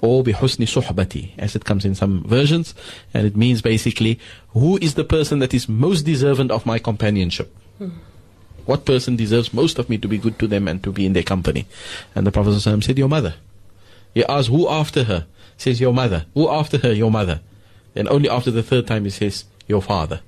Or 0.00 0.22
bi 0.22 0.32
husni 0.32 0.66
suhbati, 0.66 1.32
as 1.36 1.54
it 1.56 1.64
comes 1.64 1.84
in 1.84 1.94
some 1.94 2.24
versions. 2.24 2.74
And 3.12 3.26
it 3.26 3.36
means 3.36 3.60
basically, 3.60 4.18
who 4.50 4.78
is 4.78 4.94
the 4.94 5.04
person 5.04 5.40
that 5.40 5.52
is 5.52 5.68
most 5.68 6.02
deserving 6.02 6.50
of 6.50 6.64
my 6.64 6.78
companionship? 6.78 7.54
What 8.66 8.84
person 8.84 9.16
deserves 9.16 9.52
most 9.52 9.78
of 9.78 9.88
me 9.90 9.98
to 9.98 10.06
be 10.06 10.16
good 10.16 10.38
to 10.38 10.46
them 10.46 10.68
and 10.68 10.82
to 10.84 10.92
be 10.92 11.04
in 11.04 11.12
their 11.12 11.24
company? 11.24 11.66
And 12.14 12.26
the 12.26 12.30
Prophet 12.30 12.50
ﷺ 12.50 12.84
said, 12.84 12.98
Your 12.98 13.08
mother. 13.08 13.34
He 14.15 14.25
asked, 14.25 14.49
Who 14.49 14.67
after 14.67 15.03
her? 15.03 15.27
He 15.57 15.61
says, 15.61 15.79
Your 15.79 15.93
mother. 15.93 16.25
Who 16.33 16.49
after 16.49 16.79
her? 16.79 16.91
Your 16.91 17.11
mother. 17.11 17.41
Then 17.93 18.07
only 18.07 18.27
after 18.27 18.49
the 18.49 18.63
third 18.63 18.87
time 18.87 19.03
he 19.03 19.11
says, 19.11 19.45
Your 19.67 19.83
father. 19.83 20.21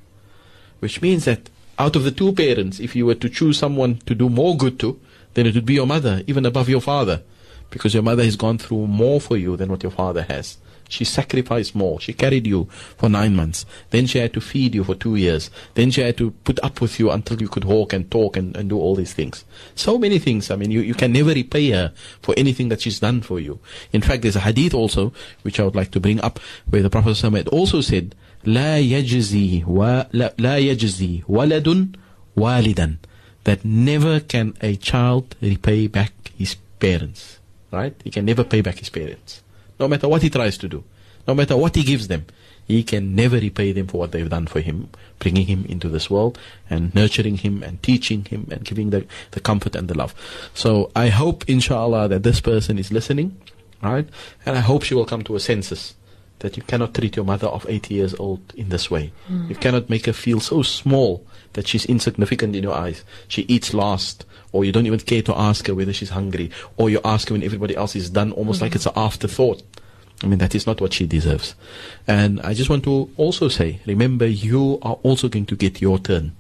Which 0.80 1.02
means 1.02 1.26
that 1.26 1.50
out 1.80 1.96
of 1.96 2.04
the 2.04 2.12
two 2.12 2.34
parents, 2.34 2.80
if 2.80 2.96
you 2.96 3.08
were 3.08 3.16
to 3.16 3.30
choose 3.30 3.58
someone 3.58 3.98
to 4.06 4.14
do 4.14 4.30
more 4.30 4.56
good 4.56 4.80
to, 4.82 5.00
then 5.34 5.48
it 5.48 5.56
would 5.56 5.66
be 5.66 5.74
your 5.74 5.88
mother, 5.88 6.22
even 6.28 6.46
above 6.46 6.70
your 6.70 6.82
father. 6.82 7.24
because 7.70 7.94
your 7.94 8.04
mother 8.04 8.24
has 8.24 8.36
gone 8.36 8.58
through 8.58 8.88
more 8.88 9.20
for 9.20 9.38
you 9.38 9.58
than 9.58 9.70
what 9.70 9.84
your 9.84 9.92
father 9.92 10.24
has. 10.24 10.58
She 10.89 11.05
sacrificed 11.05 11.75
more. 11.75 11.99
She 12.01 12.13
carried 12.13 12.47
you 12.47 12.69
for 12.99 13.09
nine 13.09 13.35
months. 13.35 13.65
Then 13.91 14.05
she 14.05 14.19
had 14.19 14.35
to 14.35 14.43
feed 14.43 14.75
you 14.75 14.85
for 14.85 14.95
two 14.95 15.17
years. 15.17 15.51
Then 15.73 15.91
she 15.91 16.03
had 16.03 16.19
to 16.19 16.33
put 16.45 16.63
up 16.63 16.83
with 16.83 17.01
you 17.01 17.11
until 17.11 17.41
you 17.41 17.49
could 17.49 17.65
walk 17.65 17.95
and 17.95 18.11
talk 18.11 18.37
and, 18.37 18.55
and 18.55 18.69
do 18.69 18.79
all 18.79 18.95
these 18.95 19.15
things. 19.15 19.47
So 19.75 19.97
many 19.97 20.19
things. 20.19 20.51
I 20.51 20.57
mean, 20.57 20.71
you, 20.71 20.81
you 20.81 20.93
can 20.93 21.13
never 21.13 21.31
repay 21.33 21.71
her 21.71 21.95
for 22.21 22.35
anything 22.37 22.69
that 22.69 22.83
she's 22.83 23.01
done 23.01 23.23
for 23.23 23.41
you. 23.41 23.59
In 23.95 24.03
fact, 24.03 24.21
there's 24.21 24.37
a 24.37 24.41
hadith 24.41 24.75
also, 24.75 25.15
which 25.41 25.59
I 25.59 25.65
would 25.65 25.75
like 25.75 25.93
to 25.93 26.01
bring 26.01 26.21
up, 26.21 26.39
where 26.69 26.83
the 26.83 26.91
Prophet 26.91 27.17
ﷺ 27.17 27.37
had 27.39 27.49
also 27.49 27.81
said, 27.81 28.15
لا 28.45 28.79
يجزي 28.79 29.65
و 29.67 30.05
لا, 30.13 30.35
لا 30.39 30.59
يجزي 30.59 31.23
ولد 31.29 31.97
والدا 32.37 32.97
that 33.45 33.65
never 33.65 34.21
can 34.21 34.55
a 34.61 34.77
child 34.77 35.35
repay 35.41 35.87
back 35.87 36.13
his 36.37 36.57
parents. 36.79 37.39
Right? 37.73 37.95
He 38.05 38.11
can 38.11 38.25
never 38.25 38.45
pay 38.45 38.61
back 38.61 38.79
his 38.79 38.91
parents. 38.91 39.43
No 39.80 39.88
matter 39.88 40.08
what 40.08 40.22
he 40.22 40.30
tries 40.30 40.58
to 40.60 40.68
do. 40.68 40.84
No 41.28 41.36
matter 41.36 41.58
what 41.58 41.76
he 41.76 41.84
gives 41.84 42.08
them. 42.08 42.26
He 42.68 42.84
can 42.84 43.16
never 43.16 43.38
repay 43.38 43.72
them 43.72 43.88
for 43.88 43.98
what 43.98 44.12
they've 44.12 44.30
done 44.30 44.48
for 44.48 44.60
him, 44.60 44.90
bringing 45.20 45.46
him 45.46 45.66
into 45.70 45.88
this 45.88 46.10
world 46.10 46.38
and 46.70 46.94
nurturing 46.94 47.38
him 47.38 47.64
and 47.64 47.82
teaching 47.82 48.26
him 48.26 48.48
and 48.52 48.66
giving 48.66 48.90
the, 48.90 49.06
the 49.32 49.40
comfort 49.40 49.74
and 49.74 49.88
the 49.88 49.98
love. 49.98 50.14
So 50.54 50.92
I 50.94 51.08
hope, 51.08 51.48
inshallah, 51.48 52.10
that 52.10 52.24
this 52.24 52.42
person 52.42 52.78
is 52.78 52.92
listening, 52.92 53.40
right? 53.82 54.08
And 54.46 54.58
I 54.58 54.62
hope 54.62 54.84
she 54.84 54.96
will 54.96 55.06
come 55.06 55.24
to 55.24 55.36
a 55.38 55.40
senses 55.40 55.96
that 56.40 56.58
you 56.58 56.64
cannot 56.64 56.94
treat 56.94 57.16
your 57.16 57.26
mother 57.26 57.48
of 57.48 57.66
80 57.68 57.94
years 57.94 58.14
old 58.16 58.54
in 58.56 58.70
this 58.70 58.92
way. 58.92 59.12
Mm. 59.30 59.50
You 59.50 59.56
cannot 59.56 59.90
make 59.90 60.06
her 60.06 60.14
feel 60.14 60.40
so 60.40 60.62
small 60.62 61.26
that 61.54 61.68
she's 61.68 61.86
insignificant 61.86 62.56
in 62.56 62.64
your 62.64 62.76
eyes. 62.76 63.04
She 63.28 63.44
eats 63.44 63.74
last, 63.74 64.26
or 64.52 64.66
you 64.66 64.72
don't 64.72 64.86
even 64.86 65.00
care 65.00 65.22
to 65.22 65.38
ask 65.38 65.68
her 65.68 65.76
whether 65.76 65.94
she's 65.94 66.10
hungry, 66.10 66.52
or 66.78 66.90
you 66.90 67.00
ask 67.04 67.30
her 67.30 67.34
when 67.34 67.44
everybody 67.44 67.76
else 67.76 67.96
is 67.96 68.10
done, 68.10 68.32
almost 68.32 68.62
like 68.62 68.72
mm-hmm. 68.72 68.78
it's 68.78 68.86
an 68.86 68.94
afterthought. 68.96 69.64
I 70.24 70.28
mean, 70.28 70.40
that 70.40 70.56
is 70.56 70.66
not 70.66 70.82
what 70.82 70.94
she 70.94 71.06
deserves. 71.06 71.54
And 72.08 72.42
I 72.42 72.54
just 72.54 72.70
want 72.70 72.84
to 72.86 73.10
also 73.18 73.50
say, 73.50 73.82
remember, 73.86 74.26
you 74.26 74.80
are 74.82 74.98
also 75.04 75.30
going 75.30 75.46
to 75.46 75.56
get 75.56 75.80
your 75.80 76.00
turn. 76.00 76.36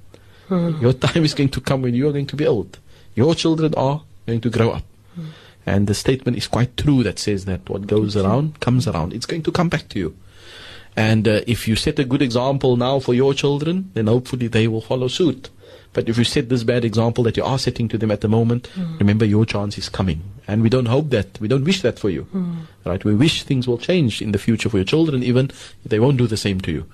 Mm-hmm. 0.50 0.82
Your 0.82 0.94
time 0.94 1.24
is 1.24 1.34
going 1.34 1.50
to 1.50 1.62
come 1.62 1.84
when 1.84 1.94
you 1.94 2.08
are 2.08 2.12
going 2.12 2.26
to 2.28 2.36
be 2.36 2.48
old. 2.48 2.80
Your 3.14 3.36
children 3.36 3.76
are 3.76 4.02
going 4.26 4.42
to 4.42 4.50
grow 4.50 4.72
up. 4.72 4.84
Mm-hmm. 5.14 5.30
And 5.68 5.88
the 5.88 5.94
statement 5.94 6.38
is 6.38 6.48
quite 6.48 6.78
true 6.78 7.04
that 7.04 7.20
says 7.20 7.46
that 7.46 7.70
what 7.70 7.88
goes 7.88 8.16
around 8.16 8.60
comes 8.62 8.88
around. 8.88 9.14
It's 9.14 9.26
going 9.26 9.44
to 9.44 9.52
come 9.52 9.70
back 9.70 9.90
to 9.90 10.00
you. 10.00 10.16
And 10.96 11.28
uh, 11.28 11.42
if 11.46 11.68
you 11.68 11.76
set 11.76 12.00
a 12.00 12.06
good 12.06 12.24
example 12.24 12.78
now 12.78 13.00
for 13.00 13.14
your 13.14 13.36
children, 13.36 13.92
then 13.94 14.08
hopefully 14.08 14.48
they 14.48 14.68
will 14.68 14.82
follow 14.82 15.08
suit. 15.08 15.50
But 15.98 16.08
if 16.08 16.16
you 16.20 16.26
set 16.26 16.48
this 16.48 16.64
bad 16.64 16.86
example 16.86 17.24
that 17.24 17.38
you 17.38 17.44
are 17.44 17.58
setting 17.58 17.88
to 17.88 17.98
them 17.98 18.12
at 18.12 18.22
the 18.22 18.28
moment, 18.28 18.70
mm. 18.76 19.00
remember 19.00 19.26
your 19.26 19.48
chance 19.48 19.80
is 19.80 19.90
coming. 19.90 20.22
And 20.48 20.64
we 20.64 20.70
don't 20.70 20.86
hope 20.86 21.10
that, 21.10 21.40
we 21.42 21.48
don't 21.48 21.66
wish 21.66 21.82
that 21.82 22.00
for 22.00 22.10
you. 22.10 22.26
Right? 22.86 23.04
We 23.04 23.16
wish 23.16 23.44
things 23.44 23.68
will 23.68 23.78
change 23.78 24.22
in 24.22 24.32
the 24.32 24.38
future 24.40 24.70
for 24.70 24.78
your 24.78 24.86
children, 24.86 25.24
even 25.24 25.52
they 25.86 26.00
won't 26.00 26.18
do 26.18 26.28
the 26.28 26.38
same 26.38 26.62
to 26.62 26.72
you. 26.72 26.86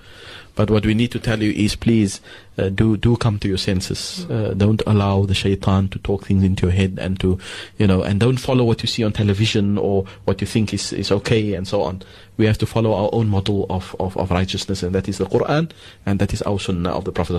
But 0.56 0.70
what 0.70 0.86
we 0.86 0.94
need 0.94 1.10
to 1.12 1.18
tell 1.18 1.42
you 1.42 1.50
is 1.50 1.74
please 1.74 2.20
uh, 2.56 2.68
do 2.68 2.96
do 2.96 3.16
come 3.16 3.40
to 3.40 3.48
your 3.48 3.58
senses. 3.58 4.24
Uh, 4.30 4.54
don't 4.56 4.82
allow 4.86 5.26
the 5.26 5.34
shaitan 5.34 5.88
to 5.88 5.98
talk 5.98 6.26
things 6.26 6.44
into 6.44 6.66
your 6.66 6.72
head 6.72 6.98
and 7.00 7.18
to, 7.18 7.38
you 7.76 7.88
know, 7.88 8.02
and 8.02 8.20
don't 8.20 8.36
follow 8.36 8.62
what 8.64 8.80
you 8.82 8.86
see 8.86 9.02
on 9.02 9.12
television 9.12 9.76
or 9.76 10.04
what 10.24 10.40
you 10.40 10.46
think 10.46 10.72
is, 10.72 10.92
is 10.92 11.10
okay 11.10 11.54
and 11.54 11.66
so 11.66 11.82
on. 11.82 12.02
We 12.36 12.46
have 12.46 12.58
to 12.58 12.66
follow 12.66 12.92
our 12.92 13.10
own 13.12 13.28
model 13.28 13.66
of, 13.68 13.96
of, 13.98 14.16
of 14.16 14.30
righteousness 14.30 14.84
and 14.84 14.94
that 14.94 15.08
is 15.08 15.18
the 15.18 15.26
Quran 15.26 15.70
and 16.06 16.20
that 16.20 16.32
is 16.32 16.42
our 16.42 16.60
sunnah 16.60 16.90
of 16.90 17.04
the 17.04 17.12
Prophet. 17.12 17.34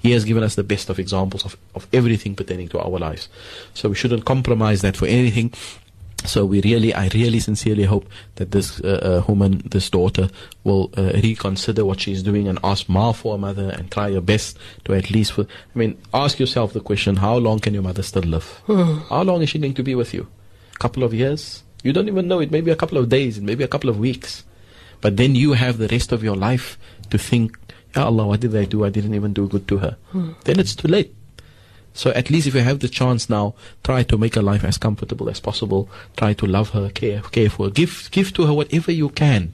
He 0.00 0.12
has 0.12 0.24
given 0.24 0.42
us 0.42 0.54
the 0.54 0.62
best 0.62 0.90
of 0.90 0.98
examples 0.98 1.44
of, 1.46 1.56
of 1.74 1.86
everything 1.94 2.34
pertaining 2.34 2.68
to 2.68 2.78
our 2.78 2.98
lives. 2.98 3.28
So 3.72 3.88
we 3.88 3.94
shouldn't 3.94 4.26
compromise 4.26 4.82
that 4.82 4.96
for 4.98 5.06
anything. 5.06 5.49
So 6.24 6.44
we 6.44 6.60
really, 6.60 6.92
I 6.92 7.08
really 7.14 7.40
sincerely 7.40 7.84
hope 7.84 8.06
that 8.34 8.50
this 8.50 8.80
uh, 8.82 9.22
uh, 9.22 9.24
woman, 9.26 9.62
this 9.64 9.88
daughter, 9.88 10.28
will 10.64 10.90
uh, 10.96 11.12
reconsider 11.14 11.84
what 11.84 12.00
she's 12.00 12.22
doing 12.22 12.46
and 12.46 12.58
ask 12.62 12.88
more 12.88 13.14
for 13.14 13.34
her 13.34 13.38
mother 13.38 13.70
and 13.70 13.90
try 13.90 14.12
her 14.12 14.20
best 14.20 14.58
to 14.84 14.94
at 14.94 15.10
least. 15.10 15.32
For, 15.32 15.42
I 15.42 15.78
mean, 15.78 15.96
ask 16.12 16.38
yourself 16.38 16.74
the 16.74 16.80
question: 16.80 17.16
How 17.16 17.36
long 17.36 17.58
can 17.58 17.72
your 17.72 17.82
mother 17.82 18.02
still 18.02 18.22
live? 18.22 18.60
How 18.66 19.22
long 19.22 19.40
is 19.40 19.48
she 19.48 19.58
going 19.58 19.74
to 19.74 19.82
be 19.82 19.94
with 19.94 20.12
you? 20.12 20.28
A 20.74 20.78
couple 20.78 21.04
of 21.04 21.14
years? 21.14 21.62
You 21.82 21.94
don't 21.94 22.08
even 22.08 22.28
know. 22.28 22.40
It 22.40 22.50
may 22.50 22.60
be 22.60 22.70
a 22.70 22.76
couple 22.76 22.98
of 22.98 23.08
days. 23.08 23.38
It 23.38 23.42
may 23.42 23.54
be 23.54 23.64
a 23.64 23.68
couple 23.68 23.88
of 23.88 23.98
weeks. 23.98 24.44
But 25.00 25.16
then 25.16 25.34
you 25.34 25.54
have 25.54 25.78
the 25.78 25.88
rest 25.88 26.12
of 26.12 26.22
your 26.22 26.36
life 26.36 26.78
to 27.08 27.16
think, 27.16 27.56
Ya 27.96 28.04
Allah, 28.04 28.26
what 28.26 28.40
did 28.40 28.54
I 28.54 28.66
do? 28.66 28.84
I 28.84 28.90
didn't 28.90 29.14
even 29.14 29.32
do 29.32 29.48
good 29.48 29.66
to 29.68 29.78
her. 29.78 29.96
Then 30.44 30.60
it's 30.60 30.74
too 30.76 30.88
late. 30.88 31.14
So 31.92 32.10
at 32.10 32.30
least 32.30 32.46
if 32.46 32.54
you 32.54 32.60
have 32.60 32.80
the 32.80 32.88
chance 32.88 33.28
now, 33.28 33.54
try 33.82 34.02
to 34.04 34.16
make 34.16 34.34
her 34.36 34.42
life 34.42 34.64
as 34.64 34.78
comfortable 34.78 35.28
as 35.28 35.40
possible. 35.40 35.88
Try 36.16 36.34
to 36.34 36.46
love 36.46 36.70
her, 36.70 36.88
care, 36.90 37.20
care 37.20 37.50
for 37.50 37.66
her. 37.66 37.70
Give, 37.70 38.08
give 38.10 38.32
to 38.34 38.46
her 38.46 38.54
whatever 38.54 38.92
you 38.92 39.08
can 39.08 39.52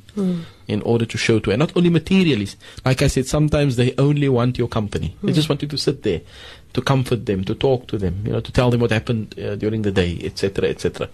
in 0.69 0.83
order 0.83 1.07
to 1.07 1.19
show 1.19 1.39
to 1.39 1.51
her. 1.51 1.57
Not 1.57 1.77
only 1.77 1.91
materially. 1.91 2.49
Like 2.85 3.03
I 3.03 3.07
said, 3.07 3.27
sometimes 3.27 3.77
they 3.77 3.95
only 3.99 4.29
want 4.29 4.59
your 4.59 4.69
company. 4.69 5.17
They 5.23 5.33
just 5.33 5.49
want 5.49 5.63
you 5.63 5.69
to 5.69 5.79
sit 5.79 6.03
there, 6.03 6.21
to 6.75 6.83
comfort 6.83 7.27
them, 7.27 7.45
to 7.45 7.55
talk 7.55 7.87
to 7.89 7.99
them, 7.99 8.23
you 8.27 8.33
know, 8.33 8.41
to 8.41 8.53
tell 8.53 8.71
them 8.71 8.81
what 8.81 8.91
happened 8.91 9.39
uh, 9.39 9.57
during 9.57 9.83
the 9.83 9.93
day, 9.93 10.19
etc., 10.23 10.69
etc. 10.69 11.09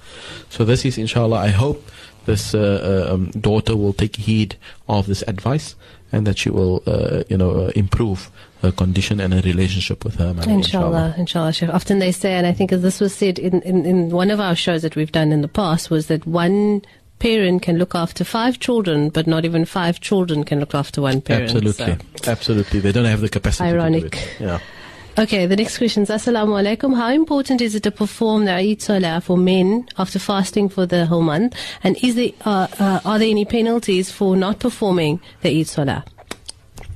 So 0.49 0.65
this 0.65 0.85
is, 0.85 0.99
inshallah, 0.99 1.39
I 1.39 1.49
hope 1.49 1.91
this 2.25 2.55
uh, 2.55 3.07
uh, 3.09 3.15
um, 3.15 3.31
daughter 3.31 3.77
will 3.77 3.93
take 3.93 4.17
heed 4.17 4.57
of 4.89 5.07
this 5.07 5.23
advice 5.23 5.75
and 6.13 6.27
that 6.27 6.39
she 6.39 6.51
will, 6.51 6.83
uh, 6.87 7.23
you 7.29 7.37
know, 7.37 7.51
uh, 7.67 7.73
improve 7.75 8.31
her 8.61 8.71
condition 8.71 9.19
and 9.21 9.33
her 9.35 9.41
relationship 9.41 10.05
with 10.05 10.17
her. 10.17 10.33
mother, 10.35 10.51
Inshallah, 10.51 11.15
inshallah, 11.19 11.53
Sheikh. 11.53 11.71
Often 11.71 11.99
they 11.99 12.13
say, 12.13 12.35
and 12.35 12.47
I 12.47 12.53
think 12.53 12.71
as 12.73 12.83
this 12.83 13.01
was 13.01 13.15
said 13.15 13.39
in, 13.39 13.61
in, 13.63 13.85
in 13.87 14.11
one 14.11 14.31
of 14.31 14.39
our 14.39 14.55
shows 14.55 14.83
that 14.83 14.95
we've 14.95 15.11
done 15.13 15.33
in 15.33 15.41
the 15.43 15.49
past, 15.49 15.91
was 15.91 16.07
that 16.07 16.27
one 16.27 16.83
parent 17.19 17.63
can 17.63 17.79
look 17.79 17.95
after 17.95 18.25
five 18.25 18.59
children, 18.59 19.09
but 19.09 19.27
not 19.27 19.45
even 19.45 19.65
five 19.65 20.01
children 20.01 20.45
can 20.45 20.61
look 20.61 20.75
after 20.75 21.01
one 21.01 21.21
parent. 21.21 21.45
Absolutely, 21.55 21.97
So- 22.23 22.31
absolutely. 22.31 22.81
They 22.81 22.93
don't 22.93 23.05
have 23.05 23.21
the 23.21 23.29
capacity. 23.29 23.69
To 23.71 23.75
do 23.75 23.81
Ironic. 23.81 24.17
it. 24.17 24.29
Yeah. 24.41 24.59
Okay, 25.19 25.45
the 25.45 25.57
next 25.57 25.77
question 25.77 26.05
is 26.05 26.09
Assalamu 26.09 26.59
alaikum. 26.59 26.97
How 26.97 27.11
important 27.11 27.61
is 27.61 27.75
it 27.75 27.83
to 27.83 27.91
perform 27.91 28.47
the 28.47 28.53
Eid 28.53 28.81
Salah 28.81 29.21
for 29.21 29.37
men 29.37 29.87
after 29.99 30.19
fasting 30.19 30.71
for 30.71 30.87
the 30.87 31.05
whole 31.05 31.21
month? 31.21 31.55
And 31.85 32.03
is 32.03 32.15
there, 32.15 32.31
uh, 32.47 32.67
uh, 32.79 33.01
are 33.05 33.19
there 33.19 33.29
any 33.29 33.45
penalties 33.45 34.11
for 34.11 34.37
not 34.37 34.59
performing 34.59 35.21
the 35.43 35.51
Eid 35.61 35.67
Salah? 35.67 36.07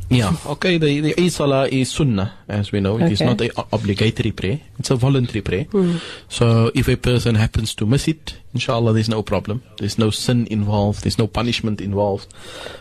Yeah. 0.09 0.33
Okay. 0.47 0.79
The 0.79 1.01
the 1.01 1.15
Eid 1.21 1.31
Salah 1.31 1.69
is 1.69 1.91
Sunnah, 1.91 2.33
as 2.49 2.73
we 2.73 2.81
know. 2.81 2.99
It 2.99 3.11
is 3.13 3.21
Okay. 3.21 3.27
not 3.29 3.41
a 3.41 3.51
obligatory 3.73 4.33
prayer. 4.33 4.61
It's 4.79 4.91
a 4.91 4.97
voluntary 4.97 5.41
prayer. 5.43 5.67
So 6.29 6.71
if 6.75 6.89
a 6.89 6.97
person 6.97 7.35
happens 7.35 7.75
to 7.77 7.87
miss 7.87 8.09
it, 8.09 8.37
inshallah, 8.55 8.93
there's 8.93 9.09
no 9.09 9.23
problem. 9.23 9.63
There's 9.79 9.99
no 9.99 10.11
sin 10.11 10.47
involved. 10.51 11.03
There's 11.05 11.19
no 11.19 11.27
punishment 11.27 11.81
involved. 11.81 12.33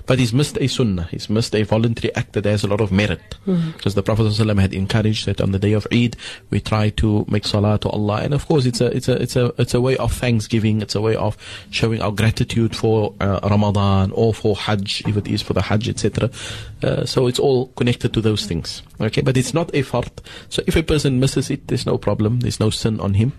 But 0.05 0.19
he's 0.19 0.33
missed 0.33 0.57
a 0.61 0.67
Sunnah. 0.67 1.07
He's 1.11 1.29
missed 1.29 1.55
a 1.55 1.63
voluntary 1.63 2.13
act 2.15 2.33
that 2.33 2.45
has 2.45 2.63
a 2.63 2.67
lot 2.67 2.79
of 2.81 2.91
merit. 2.91 3.35
Because 3.45 3.95
the 3.95 4.03
Prophet 4.03 4.23
ﷺ 4.23 4.59
had 4.59 4.73
encouraged 4.73 5.25
that 5.25 5.41
on 5.41 5.51
the 5.51 5.59
day 5.59 5.73
of 5.73 5.87
Eid 5.91 6.15
we 6.49 6.59
try 6.59 6.89
to 6.91 7.25
make 7.27 7.45
Salah 7.45 7.77
to 7.79 7.89
Allah, 7.89 8.21
and 8.21 8.33
of 8.33 8.47
course 8.47 8.65
it's 8.65 8.81
a 8.81 8.87
it's 8.95 9.07
a 9.07 9.21
it's 9.21 9.35
a 9.35 9.53
it's 9.57 9.73
a 9.73 9.81
way 9.81 9.97
of 9.97 10.11
thanksgiving. 10.13 10.81
It's 10.81 10.95
a 10.95 11.01
way 11.01 11.15
of 11.15 11.37
showing 11.71 12.01
our 12.01 12.11
gratitude 12.11 12.75
for 12.75 13.13
uh, 13.19 13.39
Ramadan 13.43 14.11
or 14.11 14.33
for 14.33 14.55
Hajj, 14.55 15.03
if 15.07 15.17
it 15.17 15.27
is 15.27 15.41
for 15.41 15.53
the 15.53 15.61
Hajj, 15.61 15.89
etc. 15.89 16.29
Uh, 16.83 17.05
so 17.05 17.27
it's 17.27 17.39
all 17.39 17.67
connected 17.75 18.13
to 18.13 18.21
those 18.21 18.45
things. 18.45 18.81
Okay, 19.01 19.21
but 19.21 19.35
it's 19.37 19.53
not 19.55 19.73
a 19.73 19.81
fard. 19.81 20.11
So 20.49 20.61
if 20.67 20.75
a 20.75 20.83
person 20.83 21.19
misses 21.19 21.49
it, 21.49 21.67
there's 21.67 21.85
no 21.85 21.97
problem. 21.97 22.41
There's 22.41 22.59
no 22.59 22.69
sin 22.69 22.99
on 22.99 23.15
him. 23.15 23.33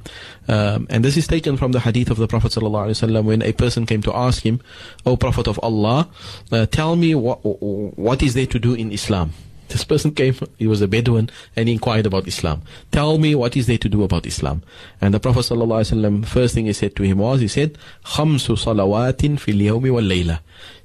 Um, 0.49 0.87
and 0.91 1.05
this 1.05 1.17
is 1.17 1.27
taken 1.29 1.57
from 1.57 1.73
the 1.73 1.81
hadith 1.81 2.11
of 2.11 2.17
the 2.17 2.27
Prophet 2.27 2.53
ﷺ 2.53 3.25
when 3.25 3.43
a 3.43 3.53
person 3.53 3.87
came 3.87 4.03
to 4.03 4.17
ask 4.17 4.43
him, 4.43 4.61
"O 5.05 5.17
Prophet 5.17 5.47
of 5.47 5.61
Allah, 5.63 6.09
uh, 6.51 6.67
tell 6.67 6.97
me 6.97 7.15
what 7.15 7.39
what 7.45 8.23
is 8.23 8.35
there 8.35 8.47
to 8.47 8.59
do 8.59 8.75
in 8.75 8.91
Islam?" 8.91 9.33
This 9.72 9.86
person 9.86 10.12
came, 10.12 10.36
he 10.58 10.68
was 10.68 10.82
a 10.82 10.88
Bedouin, 10.88 11.30
and 11.56 11.70
he 11.70 11.74
inquired 11.74 12.06
about 12.06 12.28
Islam. 12.28 12.62
Tell 12.92 13.18
me 13.18 13.36
what 13.36 13.56
is 13.56 13.68
there 13.68 13.78
to 13.78 13.88
do 13.88 14.04
about 14.04 14.26
Islam. 14.26 14.64
And 15.00 15.14
the 15.14 15.20
Prophet 15.20 15.40
ﷺ, 15.40 16.26
first 16.26 16.54
thing 16.54 16.66
he 16.66 16.74
said 16.74 16.94
to 16.98 17.04
him 17.04 17.20
was, 17.20 17.40
he 17.40 17.48
said, 17.48 17.78
خَمْسُ 18.04 18.50
صَلَوَاتٍ 18.50 19.40
فِي 19.40 19.54
الْيَوْمِ 19.54 19.82
وَاللَّيْلَةِ 19.82 20.40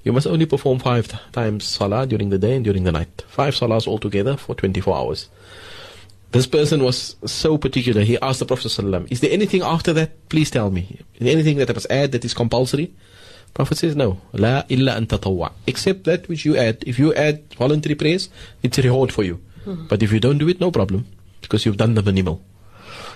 You 0.05 0.13
must 0.13 0.29
only 0.29 0.47
perform 0.47 0.79
five 0.79 1.09
t- 1.09 1.19
times 1.33 1.65
salah 1.65 2.07
during 2.07 2.31
the 2.31 2.39
day 2.39 2.55
and 2.55 2.65
during 2.65 2.85
the 2.85 2.93
night. 2.93 3.25
Five 3.27 3.57
salahs 3.57 3.89
altogether 3.89 4.37
for 4.37 4.55
24 4.55 4.97
hours. 4.97 5.29
This 6.31 6.47
person 6.47 6.85
was 6.85 7.17
so 7.25 7.59
particular. 7.59 8.03
He 8.03 8.19
asked 8.21 8.39
the 8.39 8.47
Prophet 8.47 8.69
ﷺ, 8.69 9.11
Is 9.11 9.21
there 9.21 9.33
anything 9.33 9.63
after 9.63 9.93
that? 9.95 10.29
Please 10.29 10.49
tell 10.49 10.71
me. 10.71 11.01
Is 11.15 11.25
there 11.25 11.33
anything 11.33 11.57
that 11.57 11.71
I 11.71 11.73
must 11.73 11.91
add 11.91 12.13
that 12.13 12.25
is 12.25 12.35
compulsory? 12.35 12.95
Prophet 13.54 13.78
says, 13.78 13.96
No. 13.96 14.22
La 14.34 14.64
illa 14.70 14.96
an 14.96 15.08
tatawwa. 15.08 15.52
Except 15.68 16.04
that 16.06 16.28
which 16.28 16.46
you 16.46 16.56
add. 16.56 16.84
If 16.88 16.98
you 16.98 17.14
add 17.14 17.54
voluntary 17.56 17.96
prayers, 17.96 18.30
it's 18.64 18.78
a 18.78 18.82
reward 18.82 19.12
for 19.12 19.24
you. 19.24 19.42
But 19.66 20.02
if 20.02 20.12
you 20.12 20.20
don't 20.20 20.38
do 20.38 20.50
it, 20.50 20.60
no 20.60 20.72
problem. 20.72 21.06
Because 21.42 21.66
you've 21.66 21.78
done 21.78 21.94
the 21.94 22.02
minimal. 22.02 22.42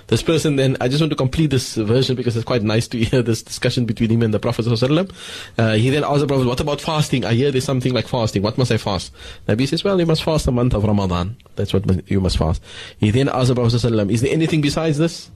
This 0.07 0.21
person 0.21 0.55
then, 0.55 0.77
I 0.79 0.87
just 0.87 1.01
want 1.01 1.09
to 1.11 1.15
complete 1.15 1.49
this 1.49 1.75
version 1.75 2.15
because 2.15 2.35
it's 2.35 2.45
quite 2.45 2.61
nice 2.61 2.87
to 2.89 3.03
hear 3.03 3.21
this 3.23 3.41
discussion 3.41 3.85
between 3.85 4.11
him 4.11 4.21
and 4.21 4.33
the 4.33 4.39
Prophet. 4.39 4.67
Uh, 4.67 5.73
he 5.73 5.89
then 5.89 6.03
asked 6.03 6.19
the 6.19 6.27
Prophet, 6.27 6.45
what 6.45 6.59
about 6.59 6.79
fasting? 6.79 7.25
I 7.25 7.33
hear 7.33 7.51
there's 7.51 7.63
something 7.63 7.93
like 7.93 8.07
fasting. 8.07 8.43
What 8.43 8.57
must 8.57 8.71
I 8.71 8.77
fast? 8.77 9.11
Nabi 9.47 9.67
says, 9.67 9.83
well, 9.83 9.99
you 9.99 10.05
must 10.05 10.23
fast 10.23 10.45
the 10.45 10.51
month 10.51 10.75
of 10.75 10.83
Ramadan. 10.83 11.37
That's 11.55 11.73
what 11.73 11.85
you 12.09 12.21
must 12.21 12.37
fast. 12.37 12.61
He 12.99 13.09
then 13.09 13.29
asked 13.29 13.47
the 13.47 13.55
Prophet 13.55 13.83
is 14.11 14.21
there 14.21 14.31
anything 14.31 14.61
besides 14.61 14.99
this? 14.99 15.31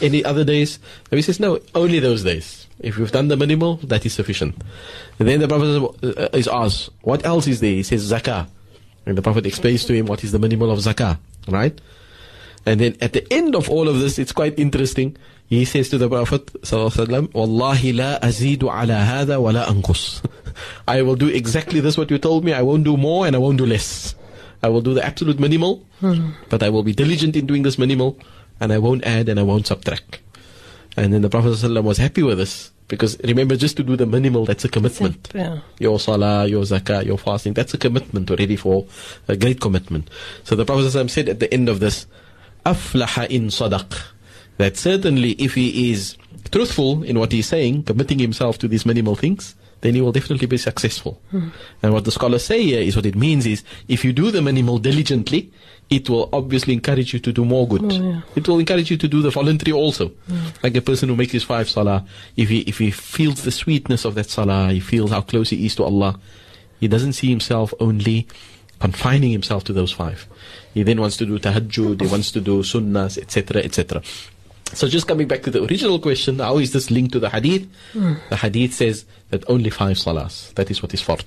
Any 0.00 0.24
other 0.24 0.44
days? 0.44 0.78
And 1.10 1.18
he 1.18 1.22
says, 1.22 1.40
no, 1.40 1.60
only 1.74 1.98
those 1.98 2.24
days. 2.24 2.66
If 2.80 2.98
you've 2.98 3.12
done 3.12 3.28
the 3.28 3.36
minimal, 3.36 3.76
that 3.84 4.04
is 4.04 4.12
sufficient. 4.12 4.56
And 5.18 5.28
then 5.28 5.40
the 5.40 5.48
Prophet 5.48 6.18
uh, 6.18 6.36
is 6.36 6.48
asked, 6.48 6.90
what 7.02 7.24
else 7.24 7.46
is 7.46 7.60
there? 7.60 7.70
He 7.70 7.82
says, 7.82 8.10
zakah. 8.10 8.48
And 9.06 9.18
the 9.18 9.22
Prophet 9.22 9.46
explains 9.46 9.84
to 9.86 9.94
him 9.94 10.06
what 10.06 10.24
is 10.24 10.32
the 10.32 10.38
minimal 10.38 10.70
of 10.70 10.78
zakah, 10.78 11.18
right? 11.48 11.78
And 12.64 12.80
then 12.80 12.96
at 13.00 13.12
the 13.12 13.26
end 13.32 13.54
of 13.54 13.68
all 13.68 13.88
of 13.88 13.98
this, 13.98 14.18
it's 14.18 14.32
quite 14.32 14.58
interesting. 14.58 15.16
He 15.46 15.64
says 15.64 15.88
to 15.90 15.98
the 15.98 16.08
Prophet 16.08 16.46
sallallahu 16.62 17.34
Wallahi 17.34 17.92
la 17.92 18.18
azidu 18.20 18.64
ala 18.64 19.04
hada 19.04 19.40
wa 19.40 19.50
la 19.50 19.66
anqus. 19.66 20.24
I 20.88 21.02
will 21.02 21.16
do 21.16 21.28
exactly 21.28 21.80
this 21.80 21.98
what 21.98 22.10
you 22.10 22.18
told 22.18 22.44
me. 22.44 22.52
I 22.52 22.62
won't 22.62 22.84
do 22.84 22.96
more 22.96 23.26
and 23.26 23.34
I 23.36 23.38
won't 23.38 23.58
do 23.58 23.66
less. 23.66 24.14
I 24.62 24.68
will 24.68 24.80
do 24.80 24.94
the 24.94 25.04
absolute 25.04 25.40
minimal, 25.40 25.84
but 26.48 26.62
I 26.62 26.68
will 26.68 26.84
be 26.84 26.92
diligent 26.92 27.34
in 27.34 27.46
doing 27.46 27.64
this 27.64 27.78
minimal, 27.78 28.16
and 28.62 28.72
I 28.72 28.78
won't 28.78 29.04
add 29.04 29.28
and 29.28 29.40
I 29.40 29.42
won't 29.42 29.66
subtract. 29.66 30.20
And 30.96 31.12
then 31.12 31.22
the 31.22 31.28
Prophet 31.28 31.48
ﷺ 31.48 31.82
was 31.82 31.98
happy 31.98 32.22
with 32.22 32.38
this 32.38 32.70
because 32.86 33.18
remember, 33.24 33.56
just 33.56 33.76
to 33.78 33.82
do 33.82 33.96
the 33.96 34.06
minimal, 34.06 34.44
that's 34.44 34.64
a 34.64 34.68
commitment. 34.68 35.30
Yeah. 35.34 35.60
Your 35.80 35.98
salah, 35.98 36.46
your 36.46 36.62
zakah, 36.62 37.04
your 37.04 37.18
fasting, 37.18 37.54
that's 37.54 37.74
a 37.74 37.78
commitment 37.78 38.30
already 38.30 38.54
for 38.54 38.86
a 39.26 39.36
great 39.36 39.60
commitment. 39.60 40.08
So 40.44 40.54
the 40.54 40.64
Prophet 40.64 40.84
ﷺ 40.84 41.10
said 41.10 41.28
at 41.28 41.40
the 41.40 41.52
end 41.52 41.68
of 41.68 41.80
this, 41.80 42.06
aflaha 42.64 43.26
in 43.28 43.46
sadaq. 43.46 44.00
That 44.58 44.76
certainly 44.76 45.32
if 45.32 45.54
he 45.54 45.90
is 45.90 46.16
truthful 46.52 47.02
in 47.02 47.18
what 47.18 47.32
he's 47.32 47.48
saying, 47.48 47.82
committing 47.82 48.20
himself 48.20 48.58
to 48.58 48.68
these 48.68 48.86
minimal 48.86 49.16
things, 49.16 49.56
then 49.80 49.94
he 49.94 50.00
will 50.00 50.12
definitely 50.12 50.46
be 50.46 50.56
successful. 50.56 51.20
Hmm. 51.30 51.48
And 51.82 51.92
what 51.92 52.04
the 52.04 52.12
scholars 52.12 52.44
say 52.44 52.62
here 52.62 52.80
is 52.80 52.94
what 52.94 53.06
it 53.06 53.16
means 53.16 53.46
is 53.46 53.64
if 53.88 54.04
you 54.04 54.12
do 54.12 54.30
the 54.30 54.40
minimal 54.40 54.78
diligently, 54.78 55.50
it 55.92 56.08
will 56.08 56.30
obviously 56.32 56.72
encourage 56.72 57.12
you 57.12 57.20
to 57.20 57.32
do 57.32 57.44
more 57.44 57.68
good. 57.68 57.92
It 58.34 58.48
will 58.48 58.58
encourage 58.58 58.90
you 58.90 58.96
to 58.96 59.06
do 59.06 59.20
the 59.20 59.30
voluntary 59.30 59.72
also. 59.72 60.12
Like 60.62 60.74
a 60.74 60.80
person 60.80 61.10
who 61.10 61.16
makes 61.16 61.32
his 61.32 61.44
five 61.44 61.68
salah, 61.68 62.06
if 62.36 62.48
he 62.48 62.60
if 62.60 62.78
he 62.78 62.90
feels 62.90 63.42
the 63.42 63.50
sweetness 63.50 64.06
of 64.06 64.14
that 64.14 64.30
salah, 64.30 64.72
he 64.72 64.80
feels 64.80 65.10
how 65.10 65.20
close 65.20 65.50
he 65.50 65.66
is 65.66 65.74
to 65.76 65.84
Allah, 65.84 66.18
he 66.80 66.88
doesn't 66.88 67.12
see 67.12 67.28
himself 67.28 67.74
only 67.78 68.26
confining 68.80 69.30
himself 69.30 69.64
to 69.64 69.72
those 69.72 69.92
five. 69.92 70.26
He 70.74 70.82
then 70.82 70.98
wants 70.98 71.18
to 71.18 71.26
do 71.26 71.38
tahajjud, 71.38 72.00
he 72.00 72.06
wants 72.06 72.32
to 72.32 72.40
do 72.40 72.62
sunnahs, 72.62 73.18
etc., 73.18 73.62
etc. 73.62 74.02
So 74.72 74.88
just 74.88 75.06
coming 75.06 75.28
back 75.28 75.42
to 75.42 75.50
the 75.50 75.62
original 75.62 75.98
question, 75.98 76.38
how 76.38 76.56
is 76.56 76.72
this 76.72 76.90
linked 76.90 77.12
to 77.12 77.20
the 77.20 77.28
hadith? 77.28 77.68
Hmm. 77.92 78.14
The 78.30 78.36
hadith 78.36 78.72
says 78.72 79.04
that 79.28 79.44
only 79.48 79.68
five 79.68 79.98
salahs. 79.98 80.54
That 80.54 80.70
is 80.70 80.82
what 80.82 80.94
is 80.94 81.02
fard. 81.02 81.24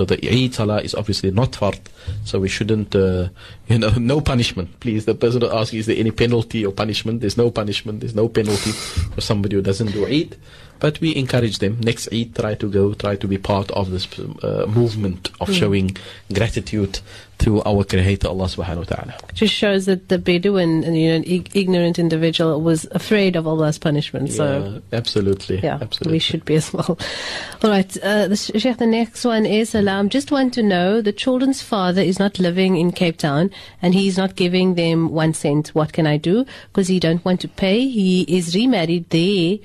So 0.00 0.06
the 0.06 0.16
Eid 0.26 0.54
salah 0.54 0.80
is 0.80 0.94
obviously 0.94 1.30
not 1.30 1.52
fard. 1.52 1.78
So 2.24 2.40
we 2.40 2.48
shouldn't, 2.48 2.96
uh, 2.96 3.28
you 3.68 3.78
know, 3.78 3.90
no 3.98 4.22
punishment. 4.22 4.80
Please, 4.80 5.04
the 5.04 5.14
person 5.14 5.42
will 5.42 5.52
ask, 5.52 5.74
is 5.74 5.84
there 5.84 5.96
any 5.98 6.10
penalty 6.10 6.64
or 6.64 6.72
punishment? 6.72 7.20
There's 7.20 7.36
no 7.36 7.50
punishment. 7.50 8.00
There's 8.00 8.14
no 8.14 8.26
penalty 8.26 8.70
for 8.70 9.20
somebody 9.20 9.56
who 9.56 9.62
doesn't 9.62 9.92
do 9.92 10.06
Eid. 10.06 10.38
But 10.78 11.02
we 11.02 11.14
encourage 11.14 11.58
them 11.58 11.78
next 11.82 12.10
Eid, 12.14 12.34
try 12.34 12.54
to 12.54 12.70
go, 12.70 12.94
try 12.94 13.16
to 13.16 13.28
be 13.28 13.36
part 13.36 13.70
of 13.72 13.90
this 13.90 14.08
uh, 14.18 14.64
movement 14.74 15.28
of 15.38 15.52
showing 15.52 15.94
gratitude 16.32 17.00
to 17.40 17.62
our 17.64 17.84
Creator 17.84 18.28
Allah 18.28 18.46
Subhanahu 18.46 18.76
wa 18.78 18.84
Taala. 18.84 19.32
Just 19.34 19.54
shows 19.54 19.86
that 19.86 20.08
the 20.08 20.18
Bedouin, 20.18 20.82
you 20.94 21.08
know, 21.08 21.16
an 21.16 21.24
ignorant 21.54 21.98
individual, 21.98 22.60
was 22.60 22.86
afraid 22.92 23.36
of 23.36 23.46
Allah's 23.46 23.78
punishment. 23.78 24.32
So. 24.32 24.80
Yeah, 24.92 24.98
absolutely, 24.98 25.60
Yeah, 25.60 25.78
absolutely. 25.80 26.12
we 26.12 26.18
should 26.18 26.44
be 26.44 26.56
as 26.56 26.72
well. 26.72 26.98
All 27.64 27.70
right, 27.70 27.96
uh, 28.02 28.28
the, 28.28 28.36
Sheikh, 28.36 28.76
the 28.76 28.86
next 28.86 29.24
one 29.24 29.46
is 29.46 29.70
Salam. 29.70 30.08
Just 30.10 30.30
want 30.30 30.54
to 30.54 30.62
know 30.62 31.00
the 31.00 31.12
children's 31.12 31.62
father 31.62 32.02
is 32.02 32.18
not 32.18 32.38
living 32.38 32.76
in 32.76 32.92
Cape 32.92 33.16
Town 33.16 33.50
and 33.82 33.94
he's 33.94 34.16
not 34.18 34.36
giving 34.36 34.74
them 34.74 35.10
one 35.10 35.32
cent. 35.34 35.68
What 35.68 35.92
can 35.92 36.06
I 36.06 36.16
do? 36.18 36.44
Because 36.68 36.88
he 36.88 37.00
don't 37.00 37.24
want 37.24 37.40
to 37.40 37.48
pay. 37.48 37.88
He 37.88 38.22
is 38.22 38.54
remarried 38.54 39.08
there, 39.10 39.58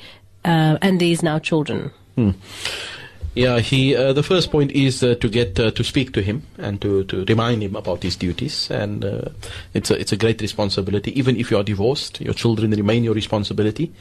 uh, 0.45 0.77
and 0.81 0.99
there 0.99 1.09
is 1.09 1.21
now 1.23 1.39
children. 1.39 1.91
Yeah, 3.35 3.59
he. 3.59 3.93
Uh, 3.93 4.13
the 4.13 4.23
first 4.23 4.49
point 4.49 4.71
is 4.71 5.03
uh, 5.03 5.15
to 5.15 5.27
get 5.27 5.59
uh, 5.59 5.69
to 5.71 5.83
speak 5.83 6.13
to 6.13 6.21
him 6.21 6.43
and 6.57 6.81
to, 6.81 7.03
to 7.03 7.25
remind 7.25 7.63
him 7.63 7.75
about 7.75 8.01
his 8.01 8.15
duties, 8.15 8.71
and 8.71 9.03
uh, 9.03 9.29
it's 9.73 9.91
a 9.91 9.99
it's 9.99 10.13
a 10.13 10.17
great 10.17 10.39
responsibility. 10.41 11.11
Even 11.19 11.35
if 11.35 11.51
you 11.51 11.57
are 11.57 11.63
divorced, 11.63 12.21
your 12.21 12.33
children 12.33 12.71
remain 12.71 13.03
your 13.03 13.13
responsibility, 13.13 13.91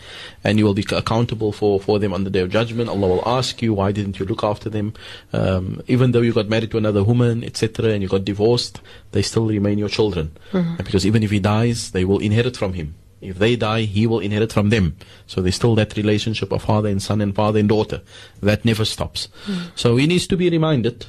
and 0.44 0.58
you 0.58 0.64
will 0.64 0.74
be 0.74 0.86
accountable 0.92 1.50
for, 1.50 1.80
for 1.80 1.98
them 1.98 2.12
on 2.12 2.22
the 2.22 2.30
day 2.30 2.40
of 2.40 2.50
judgment. 2.50 2.88
Allah 2.88 3.08
will 3.08 3.28
ask 3.28 3.60
you, 3.60 3.74
why 3.74 3.90
didn't 3.90 4.20
you 4.20 4.24
look 4.24 4.44
after 4.44 4.70
them? 4.70 4.94
Um, 5.32 5.82
even 5.88 6.12
though 6.12 6.20
you 6.20 6.32
got 6.32 6.48
married 6.48 6.70
to 6.70 6.78
another 6.78 7.02
woman, 7.02 7.42
etc., 7.42 7.90
and 7.90 8.02
you 8.02 8.08
got 8.08 8.24
divorced, 8.24 8.80
they 9.10 9.22
still 9.22 9.46
remain 9.46 9.78
your 9.78 9.88
children, 9.88 10.30
because 10.76 11.04
even 11.04 11.24
if 11.24 11.32
he 11.32 11.40
dies, 11.40 11.90
they 11.90 12.04
will 12.04 12.20
inherit 12.20 12.56
from 12.56 12.74
him. 12.74 12.94
If 13.24 13.38
they 13.38 13.56
die, 13.56 13.82
he 13.82 14.06
will 14.06 14.20
inherit 14.20 14.52
from 14.52 14.70
them. 14.70 14.96
So 15.26 15.40
there's 15.40 15.54
still 15.56 15.74
that 15.76 15.96
relationship 15.96 16.52
of 16.52 16.62
father 16.62 16.88
and 16.88 17.02
son 17.02 17.20
and 17.20 17.34
father 17.34 17.58
and 17.58 17.68
daughter. 17.68 18.02
That 18.42 18.64
never 18.64 18.84
stops. 18.84 19.28
So 19.74 19.96
he 19.96 20.06
needs 20.06 20.26
to 20.28 20.36
be 20.36 20.50
reminded. 20.50 21.06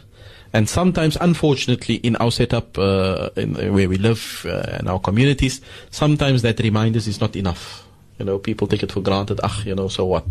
And 0.54 0.70
sometimes, 0.70 1.18
unfortunately, 1.20 1.96
in 1.96 2.16
our 2.16 2.32
setup, 2.32 2.78
uh, 2.78 3.30
in, 3.36 3.56
where 3.74 3.90
we 3.90 3.98
live, 3.98 4.46
uh, 4.48 4.78
in 4.80 4.88
our 4.88 5.00
communities, 5.00 5.60
sometimes 5.92 6.44
that 6.44 6.60
reminders 6.60 7.08
is 7.08 7.20
not 7.20 7.36
enough. 7.36 7.86
You 8.20 8.26
know, 8.26 8.40
people 8.40 8.66
take 8.66 8.82
it 8.82 8.92
for 8.92 9.02
granted. 9.02 9.42
Ah, 9.44 9.62
you 9.66 9.76
know, 9.76 9.90
so 9.90 10.06
what? 10.06 10.24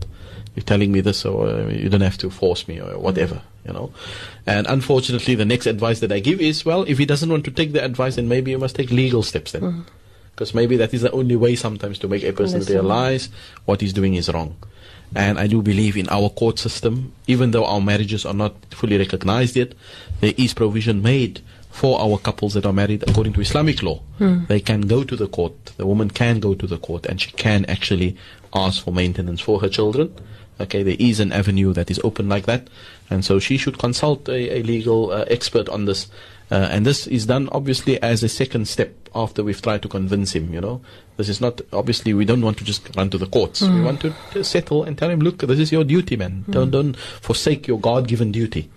You're 0.56 0.64
telling 0.64 0.92
me 0.92 1.02
this, 1.02 1.26
or 1.26 1.46
uh, 1.46 1.68
you 1.68 1.90
don't 1.90 2.00
have 2.00 2.16
to 2.18 2.30
force 2.30 2.66
me, 2.66 2.80
or 2.80 2.98
whatever. 2.98 3.42
You 3.66 3.74
know, 3.74 3.92
and 4.46 4.66
unfortunately, 4.66 5.34
the 5.34 5.44
next 5.44 5.66
advice 5.66 6.00
that 6.00 6.12
I 6.12 6.20
give 6.20 6.40
is, 6.40 6.64
well, 6.64 6.84
if 6.84 6.96
he 6.96 7.04
doesn't 7.04 7.28
want 7.28 7.44
to 7.44 7.50
take 7.50 7.72
the 7.72 7.84
advice, 7.84 8.16
then 8.16 8.28
maybe 8.28 8.50
you 8.50 8.58
must 8.58 8.76
take 8.76 8.90
legal 8.90 9.22
steps 9.22 9.52
then 9.52 9.84
because 10.34 10.54
maybe 10.54 10.76
that 10.76 10.92
is 10.92 11.02
the 11.02 11.12
only 11.12 11.36
way 11.36 11.54
sometimes 11.54 11.98
to 12.00 12.08
make 12.08 12.24
a 12.24 12.32
person 12.32 12.58
Listen. 12.58 12.74
realize 12.74 13.28
what 13.64 13.80
he's 13.80 13.92
doing 13.92 14.14
is 14.14 14.28
wrong. 14.28 14.56
And 15.14 15.38
I 15.38 15.46
do 15.46 15.62
believe 15.62 15.96
in 15.96 16.08
our 16.08 16.28
court 16.28 16.58
system, 16.58 17.12
even 17.28 17.52
though 17.52 17.64
our 17.64 17.80
marriages 17.80 18.26
are 18.26 18.34
not 18.34 18.54
fully 18.70 18.98
recognized 18.98 19.54
yet, 19.54 19.74
there 20.20 20.34
is 20.36 20.54
provision 20.54 21.02
made 21.02 21.40
for 21.70 22.00
our 22.00 22.18
couples 22.18 22.54
that 22.54 22.66
are 22.66 22.72
married 22.72 23.04
according 23.06 23.32
to 23.34 23.40
Islamic 23.40 23.82
law. 23.82 24.00
They 24.18 24.60
can 24.60 24.82
go 24.82 25.04
to 25.04 25.16
the 25.16 25.28
court. 25.28 25.72
The 25.76 25.86
woman 25.86 26.10
can 26.10 26.40
go 26.40 26.54
to 26.54 26.66
the 26.66 26.78
court 26.78 27.06
and 27.06 27.20
she 27.20 27.30
can 27.32 27.64
actually 27.66 28.16
ask 28.54 28.84
for 28.84 28.92
maintenance 28.92 29.40
for 29.40 29.60
her 29.60 29.68
children. 29.68 30.14
Okay, 30.60 30.84
there 30.84 30.96
is 30.98 31.18
an 31.18 31.32
avenue 31.32 31.72
that 31.72 31.90
is 31.90 32.00
open 32.04 32.28
like 32.28 32.46
that. 32.46 32.68
And 33.10 33.24
so 33.24 33.40
she 33.40 33.56
should 33.56 33.78
consult 33.78 34.28
a, 34.28 34.58
a 34.58 34.62
legal 34.62 35.10
uh, 35.10 35.24
expert 35.28 35.68
on 35.68 35.84
this. 35.84 36.08
Uh, 36.50 36.68
and 36.70 36.84
this 36.84 37.06
is 37.06 37.26
done 37.26 37.48
obviously 37.52 38.00
as 38.02 38.22
a 38.22 38.28
second 38.28 38.68
step 38.68 38.94
after 39.14 39.42
we've 39.42 39.62
tried 39.62 39.80
to 39.82 39.88
convince 39.88 40.34
him, 40.34 40.52
you 40.52 40.60
know. 40.60 40.80
This 41.16 41.28
is 41.28 41.40
not, 41.40 41.60
obviously, 41.72 42.12
we 42.12 42.24
don't 42.24 42.42
want 42.42 42.58
to 42.58 42.64
just 42.64 42.94
run 42.96 43.08
to 43.10 43.18
the 43.18 43.26
courts. 43.26 43.62
We 43.62 43.80
want 43.80 44.00
to, 44.00 44.12
to 44.32 44.44
settle 44.44 44.82
and 44.82 44.98
tell 44.98 45.08
him, 45.08 45.20
look, 45.20 45.38
this 45.38 45.58
is 45.58 45.70
your 45.72 45.84
duty, 45.84 46.16
man. 46.16 46.44
Don't, 46.50 46.70
don't 46.70 46.96
forsake 46.96 47.66
your 47.66 47.78
God 47.78 48.08
given 48.08 48.32
duty. 48.32 48.70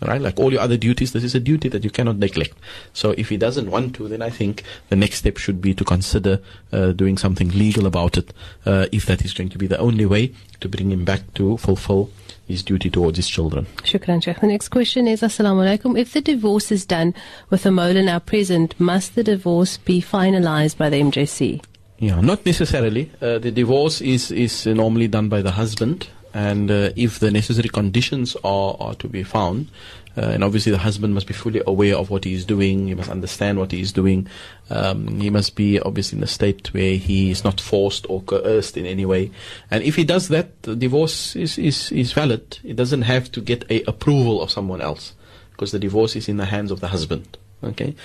Right? 0.00 0.20
Like 0.20 0.38
all 0.38 0.52
your 0.52 0.60
other 0.60 0.76
duties, 0.76 1.12
this 1.12 1.24
is 1.24 1.34
a 1.34 1.40
duty 1.40 1.68
that 1.70 1.82
you 1.82 1.90
cannot 1.90 2.18
neglect. 2.18 2.54
So 2.92 3.12
if 3.16 3.30
he 3.30 3.36
doesn't 3.36 3.70
want 3.70 3.94
to, 3.96 4.08
then 4.08 4.22
I 4.22 4.30
think 4.30 4.62
the 4.90 4.96
next 4.96 5.16
step 5.16 5.38
should 5.38 5.60
be 5.60 5.74
to 5.74 5.84
consider 5.84 6.40
uh, 6.70 6.92
doing 6.92 7.18
something 7.18 7.48
legal 7.48 7.86
about 7.86 8.16
it, 8.16 8.32
uh, 8.66 8.86
if 8.92 9.06
that 9.06 9.24
is 9.24 9.32
going 9.32 9.48
to 9.48 9.58
be 9.58 9.66
the 9.66 9.78
only 9.78 10.06
way 10.06 10.34
to 10.60 10.68
bring 10.68 10.92
him 10.92 11.04
back 11.04 11.32
to 11.34 11.56
fulfill 11.56 12.10
his 12.46 12.62
duty 12.62 12.90
towards 12.90 13.16
his 13.16 13.28
children. 13.28 13.66
Shukran, 13.78 14.22
Sheikh. 14.22 14.40
The 14.40 14.46
next 14.46 14.68
question 14.68 15.08
is 15.08 15.22
Assalamu 15.22 15.64
alaikum. 15.64 15.98
If 15.98 16.12
the 16.12 16.20
divorce 16.20 16.70
is 16.70 16.86
done 16.86 17.14
with 17.50 17.66
a 17.66 17.70
Maulana 17.70 18.24
present, 18.24 18.78
must 18.78 19.14
the 19.14 19.24
divorce 19.24 19.76
be 19.78 20.00
finalized 20.00 20.76
by 20.76 20.90
the 20.90 21.00
MJC? 21.00 21.62
Yeah, 21.98 22.20
not 22.20 22.44
necessarily. 22.44 23.10
Uh, 23.20 23.38
the 23.38 23.50
divorce 23.50 24.00
is 24.00 24.30
is 24.30 24.66
normally 24.66 25.08
done 25.08 25.28
by 25.28 25.42
the 25.42 25.52
husband, 25.52 26.08
and 26.34 26.70
uh, 26.70 26.90
if 26.94 27.18
the 27.18 27.30
necessary 27.30 27.70
conditions 27.70 28.36
are, 28.44 28.76
are 28.78 28.94
to 28.96 29.08
be 29.08 29.22
found, 29.22 29.68
uh, 30.16 30.22
and 30.22 30.42
obviously 30.42 30.72
the 30.72 30.78
husband 30.78 31.14
must 31.14 31.26
be 31.26 31.34
fully 31.34 31.62
aware 31.66 31.96
of 31.96 32.10
what 32.10 32.24
he 32.24 32.32
is 32.32 32.44
doing. 32.44 32.88
He 32.88 32.94
must 32.94 33.10
understand 33.10 33.58
what 33.58 33.72
he 33.72 33.80
is 33.80 33.92
doing. 33.92 34.26
Um, 34.70 35.20
he 35.20 35.30
must 35.30 35.56
be 35.56 35.78
obviously 35.80 36.18
in 36.18 36.24
a 36.24 36.26
state 36.26 36.72
where 36.72 36.96
he 36.96 37.30
is 37.30 37.44
not 37.44 37.60
forced 37.60 38.06
or 38.08 38.22
coerced 38.22 38.76
in 38.76 38.86
any 38.86 39.04
way. 39.04 39.30
And 39.70 39.84
if 39.84 39.96
he 39.96 40.04
does 40.04 40.28
that, 40.28 40.62
the 40.62 40.74
divorce 40.74 41.36
is 41.36 41.58
is, 41.58 41.92
is 41.92 42.12
valid. 42.12 42.58
It 42.64 42.76
doesn't 42.76 43.02
have 43.02 43.30
to 43.32 43.40
get 43.40 43.70
a 43.70 43.82
approval 43.84 44.40
of 44.42 44.50
someone 44.50 44.80
else, 44.80 45.14
because 45.52 45.72
the 45.72 45.78
divorce 45.78 46.16
is 46.16 46.28
in 46.28 46.38
the 46.38 46.46
hands 46.46 46.70
of 46.70 46.80
the 46.80 46.88
husband. 46.88 47.38
Okay, 47.64 47.96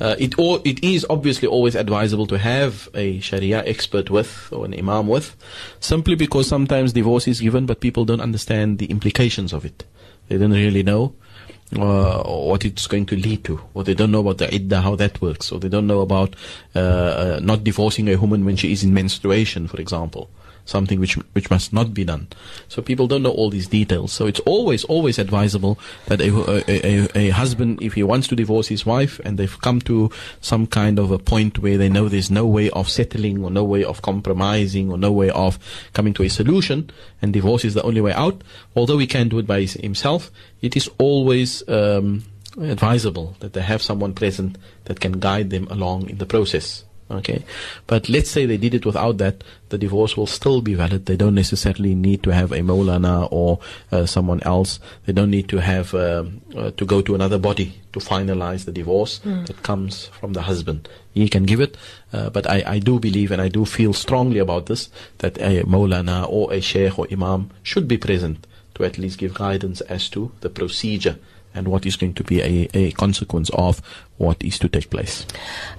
uh, 0.00 0.16
it 0.18 0.38
all, 0.38 0.62
it 0.64 0.82
is 0.82 1.06
obviously 1.10 1.46
always 1.46 1.74
advisable 1.74 2.26
to 2.26 2.38
have 2.38 2.88
a 2.94 3.20
Sharia 3.20 3.62
expert 3.66 4.08
with 4.08 4.48
or 4.50 4.64
an 4.64 4.74
Imam 4.74 5.08
with, 5.08 5.36
simply 5.78 6.14
because 6.14 6.48
sometimes 6.48 6.94
divorce 6.94 7.28
is 7.28 7.40
given, 7.40 7.66
but 7.66 7.80
people 7.80 8.06
don't 8.06 8.22
understand 8.22 8.78
the 8.78 8.86
implications 8.86 9.52
of 9.52 9.66
it. 9.66 9.84
They 10.28 10.38
don't 10.38 10.52
really 10.52 10.82
know 10.82 11.14
uh, 11.76 12.22
what 12.22 12.64
it's 12.64 12.86
going 12.86 13.06
to 13.06 13.16
lead 13.16 13.44
to, 13.44 13.60
or 13.74 13.84
they 13.84 13.94
don't 13.94 14.10
know 14.10 14.20
about 14.20 14.38
the 14.38 14.46
idda, 14.46 14.82
how 14.82 14.96
that 14.96 15.20
works, 15.20 15.52
or 15.52 15.58
they 15.58 15.68
don't 15.68 15.86
know 15.86 16.00
about 16.00 16.34
uh, 16.74 16.78
uh, 16.78 17.40
not 17.42 17.64
divorcing 17.64 18.08
a 18.08 18.16
woman 18.16 18.44
when 18.44 18.56
she 18.56 18.72
is 18.72 18.84
in 18.84 18.94
menstruation, 18.94 19.66
for 19.66 19.80
example. 19.80 20.30
Something 20.64 21.00
which 21.00 21.14
which 21.34 21.50
must 21.50 21.72
not 21.72 21.92
be 21.92 22.04
done. 22.04 22.28
So 22.68 22.82
people 22.82 23.06
don't 23.06 23.22
know 23.22 23.30
all 23.30 23.50
these 23.50 23.68
details. 23.68 24.12
So 24.12 24.26
it's 24.26 24.40
always 24.40 24.84
always 24.84 25.18
advisable 25.18 25.78
that 26.06 26.20
a, 26.20 26.30
a, 26.68 26.86
a, 26.86 27.18
a 27.26 27.30
husband, 27.30 27.82
if 27.82 27.94
he 27.94 28.02
wants 28.02 28.28
to 28.28 28.36
divorce 28.36 28.68
his 28.68 28.86
wife, 28.86 29.20
and 29.24 29.38
they've 29.38 29.60
come 29.60 29.80
to 29.82 30.10
some 30.40 30.66
kind 30.66 30.98
of 30.98 31.10
a 31.10 31.18
point 31.18 31.58
where 31.58 31.78
they 31.78 31.88
know 31.88 32.08
there's 32.08 32.30
no 32.30 32.46
way 32.46 32.70
of 32.70 32.88
settling 32.88 33.44
or 33.44 33.50
no 33.50 33.64
way 33.64 33.84
of 33.84 34.02
compromising 34.02 34.90
or 34.90 34.98
no 34.98 35.12
way 35.12 35.30
of 35.30 35.58
coming 35.92 36.14
to 36.14 36.22
a 36.22 36.28
solution, 36.28 36.90
and 37.20 37.32
divorce 37.32 37.64
is 37.64 37.74
the 37.74 37.82
only 37.82 38.00
way 38.00 38.12
out. 38.12 38.42
Although 38.74 38.98
he 38.98 39.06
can 39.06 39.28
do 39.28 39.38
it 39.38 39.46
by 39.46 39.62
himself, 39.62 40.30
it 40.62 40.76
is 40.76 40.88
always 40.98 41.66
um, 41.68 42.24
advisable 42.60 43.36
that 43.40 43.52
they 43.52 43.62
have 43.62 43.82
someone 43.82 44.14
present 44.14 44.56
that 44.84 45.00
can 45.00 45.20
guide 45.20 45.50
them 45.50 45.66
along 45.68 46.08
in 46.08 46.18
the 46.18 46.26
process. 46.26 46.84
Okay, 47.10 47.44
but 47.86 48.08
let's 48.08 48.30
say 48.30 48.46
they 48.46 48.56
did 48.56 48.72
it 48.72 48.86
without 48.86 49.18
that, 49.18 49.44
the 49.68 49.76
divorce 49.76 50.16
will 50.16 50.26
still 50.26 50.62
be 50.62 50.72
valid. 50.72 51.04
They 51.04 51.16
don't 51.16 51.34
necessarily 51.34 51.94
need 51.94 52.22
to 52.22 52.30
have 52.30 52.50
a 52.50 52.60
Maulana 52.60 53.28
or 53.30 53.60
uh, 53.92 54.06
someone 54.06 54.42
else. 54.42 54.80
They 55.04 55.12
don't 55.12 55.30
need 55.30 55.48
to 55.50 55.58
have 55.58 55.94
um, 55.94 56.40
uh, 56.56 56.70
to 56.70 56.86
go 56.86 57.02
to 57.02 57.14
another 57.14 57.38
body 57.38 57.74
to 57.92 58.00
finalize 58.00 58.64
the 58.64 58.72
divorce 58.72 59.18
that 59.46 59.62
comes 59.62 60.06
from 60.06 60.32
the 60.32 60.42
husband. 60.42 60.88
He 61.12 61.28
can 61.28 61.44
give 61.44 61.60
it, 61.60 61.76
uh, 62.12 62.30
but 62.30 62.48
I, 62.48 62.64
I 62.66 62.78
do 62.78 62.98
believe 62.98 63.30
and 63.30 63.40
I 63.40 63.48
do 63.48 63.66
feel 63.66 63.92
strongly 63.92 64.38
about 64.38 64.66
this 64.66 64.88
that 65.18 65.36
a 65.38 65.62
Maulana 65.64 66.26
or 66.28 66.52
a 66.54 66.60
Sheikh 66.60 66.98
or 66.98 67.06
Imam 67.12 67.50
should 67.62 67.86
be 67.86 67.98
present 67.98 68.46
to 68.76 68.84
at 68.84 68.98
least 68.98 69.18
give 69.18 69.34
guidance 69.34 69.82
as 69.82 70.08
to 70.10 70.32
the 70.40 70.48
procedure 70.48 71.18
and 71.54 71.68
what 71.68 71.86
is 71.86 71.96
going 71.96 72.14
to 72.14 72.24
be 72.24 72.40
a, 72.40 72.68
a 72.74 72.90
consequence 72.92 73.48
of 73.50 73.80
what 74.16 74.42
is 74.44 74.58
to 74.60 74.68
take 74.68 74.90
place. 74.90 75.26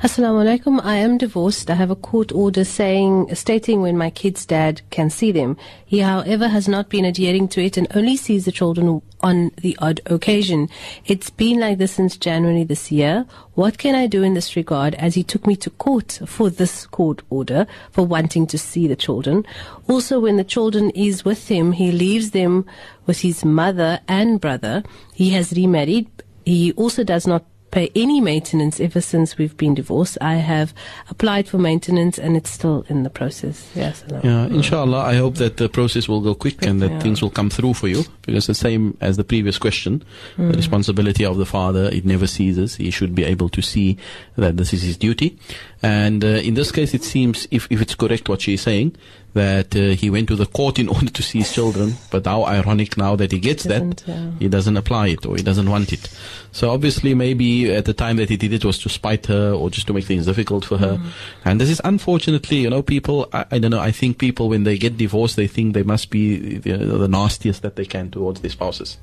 Assalamu 0.01 0.43
alaikum. 0.43 0.81
I 0.83 0.95
am 0.97 1.17
divorced. 1.17 1.69
I 1.69 1.75
have 1.75 1.89
a 1.89 1.95
court 1.95 2.31
order 2.31 2.65
saying, 2.65 3.33
stating 3.33 3.81
when 3.81 3.97
my 3.97 4.09
kid's 4.09 4.45
dad 4.45 4.81
can 4.89 5.09
see 5.09 5.31
them. 5.31 5.57
He, 5.85 5.99
however, 5.99 6.49
has 6.49 6.67
not 6.67 6.89
been 6.89 7.05
adhering 7.05 7.47
to 7.49 7.63
it 7.63 7.77
and 7.77 7.87
only 7.95 8.17
sees 8.17 8.45
the 8.45 8.51
children 8.51 9.01
on 9.21 9.51
the 9.61 9.77
odd 9.81 10.01
occasion. 10.05 10.69
It's 11.05 11.29
been 11.29 11.59
like 11.59 11.77
this 11.77 11.93
since 11.93 12.17
January 12.17 12.63
this 12.65 12.91
year. 12.91 13.25
What 13.53 13.77
can 13.77 13.95
I 13.95 14.07
do 14.07 14.21
in 14.21 14.33
this 14.33 14.55
regard 14.57 14.95
as 14.95 15.15
he 15.15 15.23
took 15.23 15.47
me 15.47 15.55
to 15.57 15.69
court 15.69 16.19
for 16.25 16.49
this 16.49 16.85
court 16.85 17.21
order 17.29 17.65
for 17.91 18.05
wanting 18.05 18.47
to 18.47 18.57
see 18.57 18.85
the 18.85 18.97
children? 18.97 19.45
Also, 19.87 20.19
when 20.19 20.35
the 20.35 20.43
children 20.43 20.89
is 20.89 21.23
with 21.23 21.47
him, 21.47 21.71
he 21.71 21.91
leaves 21.91 22.31
them 22.31 22.65
with 23.05 23.21
his 23.21 23.45
mother 23.45 24.01
and 24.09 24.41
brother. 24.41 24.83
He 25.13 25.29
has 25.29 25.53
remarried. 25.53 26.09
He 26.43 26.73
also 26.73 27.03
does 27.03 27.25
not 27.25 27.45
pay 27.75 27.91
any 27.93 28.21
maintenance 28.21 28.79
ever 28.79 29.01
since 29.01 29.37
we've 29.37 29.57
been 29.57 29.75
divorced. 29.75 30.17
I 30.21 30.35
have 30.35 30.73
applied 31.09 31.49
for 31.49 31.57
maintenance 31.57 32.17
and 32.17 32.37
it's 32.37 32.49
still 32.49 32.85
in 32.87 33.03
the 33.03 33.09
process. 33.09 33.69
Yes. 33.75 34.01
hello. 34.07 34.21
Yeah, 34.23 34.45
inshallah, 34.45 34.99
I 34.99 35.15
hope 35.15 35.35
that 35.35 35.57
the 35.57 35.67
process 35.67 36.07
will 36.07 36.21
go 36.21 36.33
quick 36.35 36.65
and 36.65 36.81
that 36.81 36.91
yeah. 36.91 36.99
things 37.01 37.21
will 37.21 37.29
come 37.29 37.49
through 37.49 37.73
for 37.73 37.89
you 37.89 38.03
because 38.21 38.47
the 38.47 38.53
same 38.55 38.97
as 39.01 39.17
the 39.17 39.25
previous 39.25 39.57
question, 39.57 40.03
Hmm. 40.37 40.51
the 40.51 40.57
responsibility 40.57 41.25
of 41.25 41.35
the 41.35 41.45
father, 41.45 41.89
it 41.91 42.05
never 42.05 42.27
ceases. 42.27 42.75
He 42.75 42.91
should 42.91 43.13
be 43.13 43.25
able 43.25 43.49
to 43.49 43.61
see 43.61 43.97
that 44.37 44.55
this 44.55 44.73
is 44.73 44.81
his 44.81 44.95
duty. 44.95 45.37
And 45.83 46.23
uh, 46.23 46.27
in 46.47 46.53
this 46.53 46.71
case, 46.71 46.93
it 46.93 47.03
seems, 47.03 47.45
if, 47.51 47.67
if 47.69 47.81
it's 47.81 47.95
correct 47.95 48.29
what 48.29 48.39
she 48.41 48.53
is 48.53 48.61
saying, 48.61 48.95
that 49.35 49.75
uh, 49.75 49.95
he 49.95 50.09
went 50.09 50.27
to 50.29 50.35
the 50.35 50.45
court 50.45 50.79
in 50.79 50.87
order 50.95 51.09
to 51.09 51.21
see 51.21 51.39
his 51.39 51.53
children, 51.53 51.93
but 52.09 52.25
how 52.25 52.43
ironic 52.45 52.97
now 52.97 53.15
that 53.15 53.31
he 53.31 53.39
gets 53.39 53.65
that, 53.65 54.03
yeah. 54.07 54.31
he 54.39 54.47
doesn't 54.47 54.75
apply 54.75 55.09
it 55.09 55.25
or 55.25 55.35
he 55.35 55.43
doesn't 55.43 55.69
want 55.69 55.93
it. 55.93 56.09
So 56.51 56.71
obviously, 56.71 57.13
maybe 57.13 57.73
at 57.73 57.85
the 57.85 57.93
time 57.93 58.15
that 58.15 58.29
he 58.29 58.37
did 58.37 58.53
it 58.53 58.63
was 58.63 58.79
to 58.79 58.89
spite 58.89 59.25
her 59.27 59.51
or 59.51 59.69
just 59.69 59.87
to 59.87 59.93
make 59.93 60.05
things 60.05 60.25
difficult 60.25 60.63
for 60.63 60.77
her. 60.77 60.99
And 61.43 61.59
this 61.59 61.69
is 61.69 61.81
unfortunately, 61.83 62.57
you 62.57 62.69
know, 62.69 62.81
people. 62.81 63.29
I, 63.33 63.45
I 63.51 63.59
don't 63.59 63.71
know. 63.71 63.79
I 63.79 63.91
think 63.91 64.17
people 64.17 64.49
when 64.49 64.63
they 64.63 64.77
get 64.77 64.97
divorced, 64.97 65.35
they 65.35 65.47
think 65.47 65.73
they 65.73 65.83
must 65.83 66.09
be 66.09 66.57
the, 66.57 66.77
the 66.77 67.07
nastiest 67.09 67.61
that 67.61 67.75
they 67.75 67.85
can 67.85 68.09
towards 68.09 68.39
their 68.39 68.51
spouses. 68.51 68.97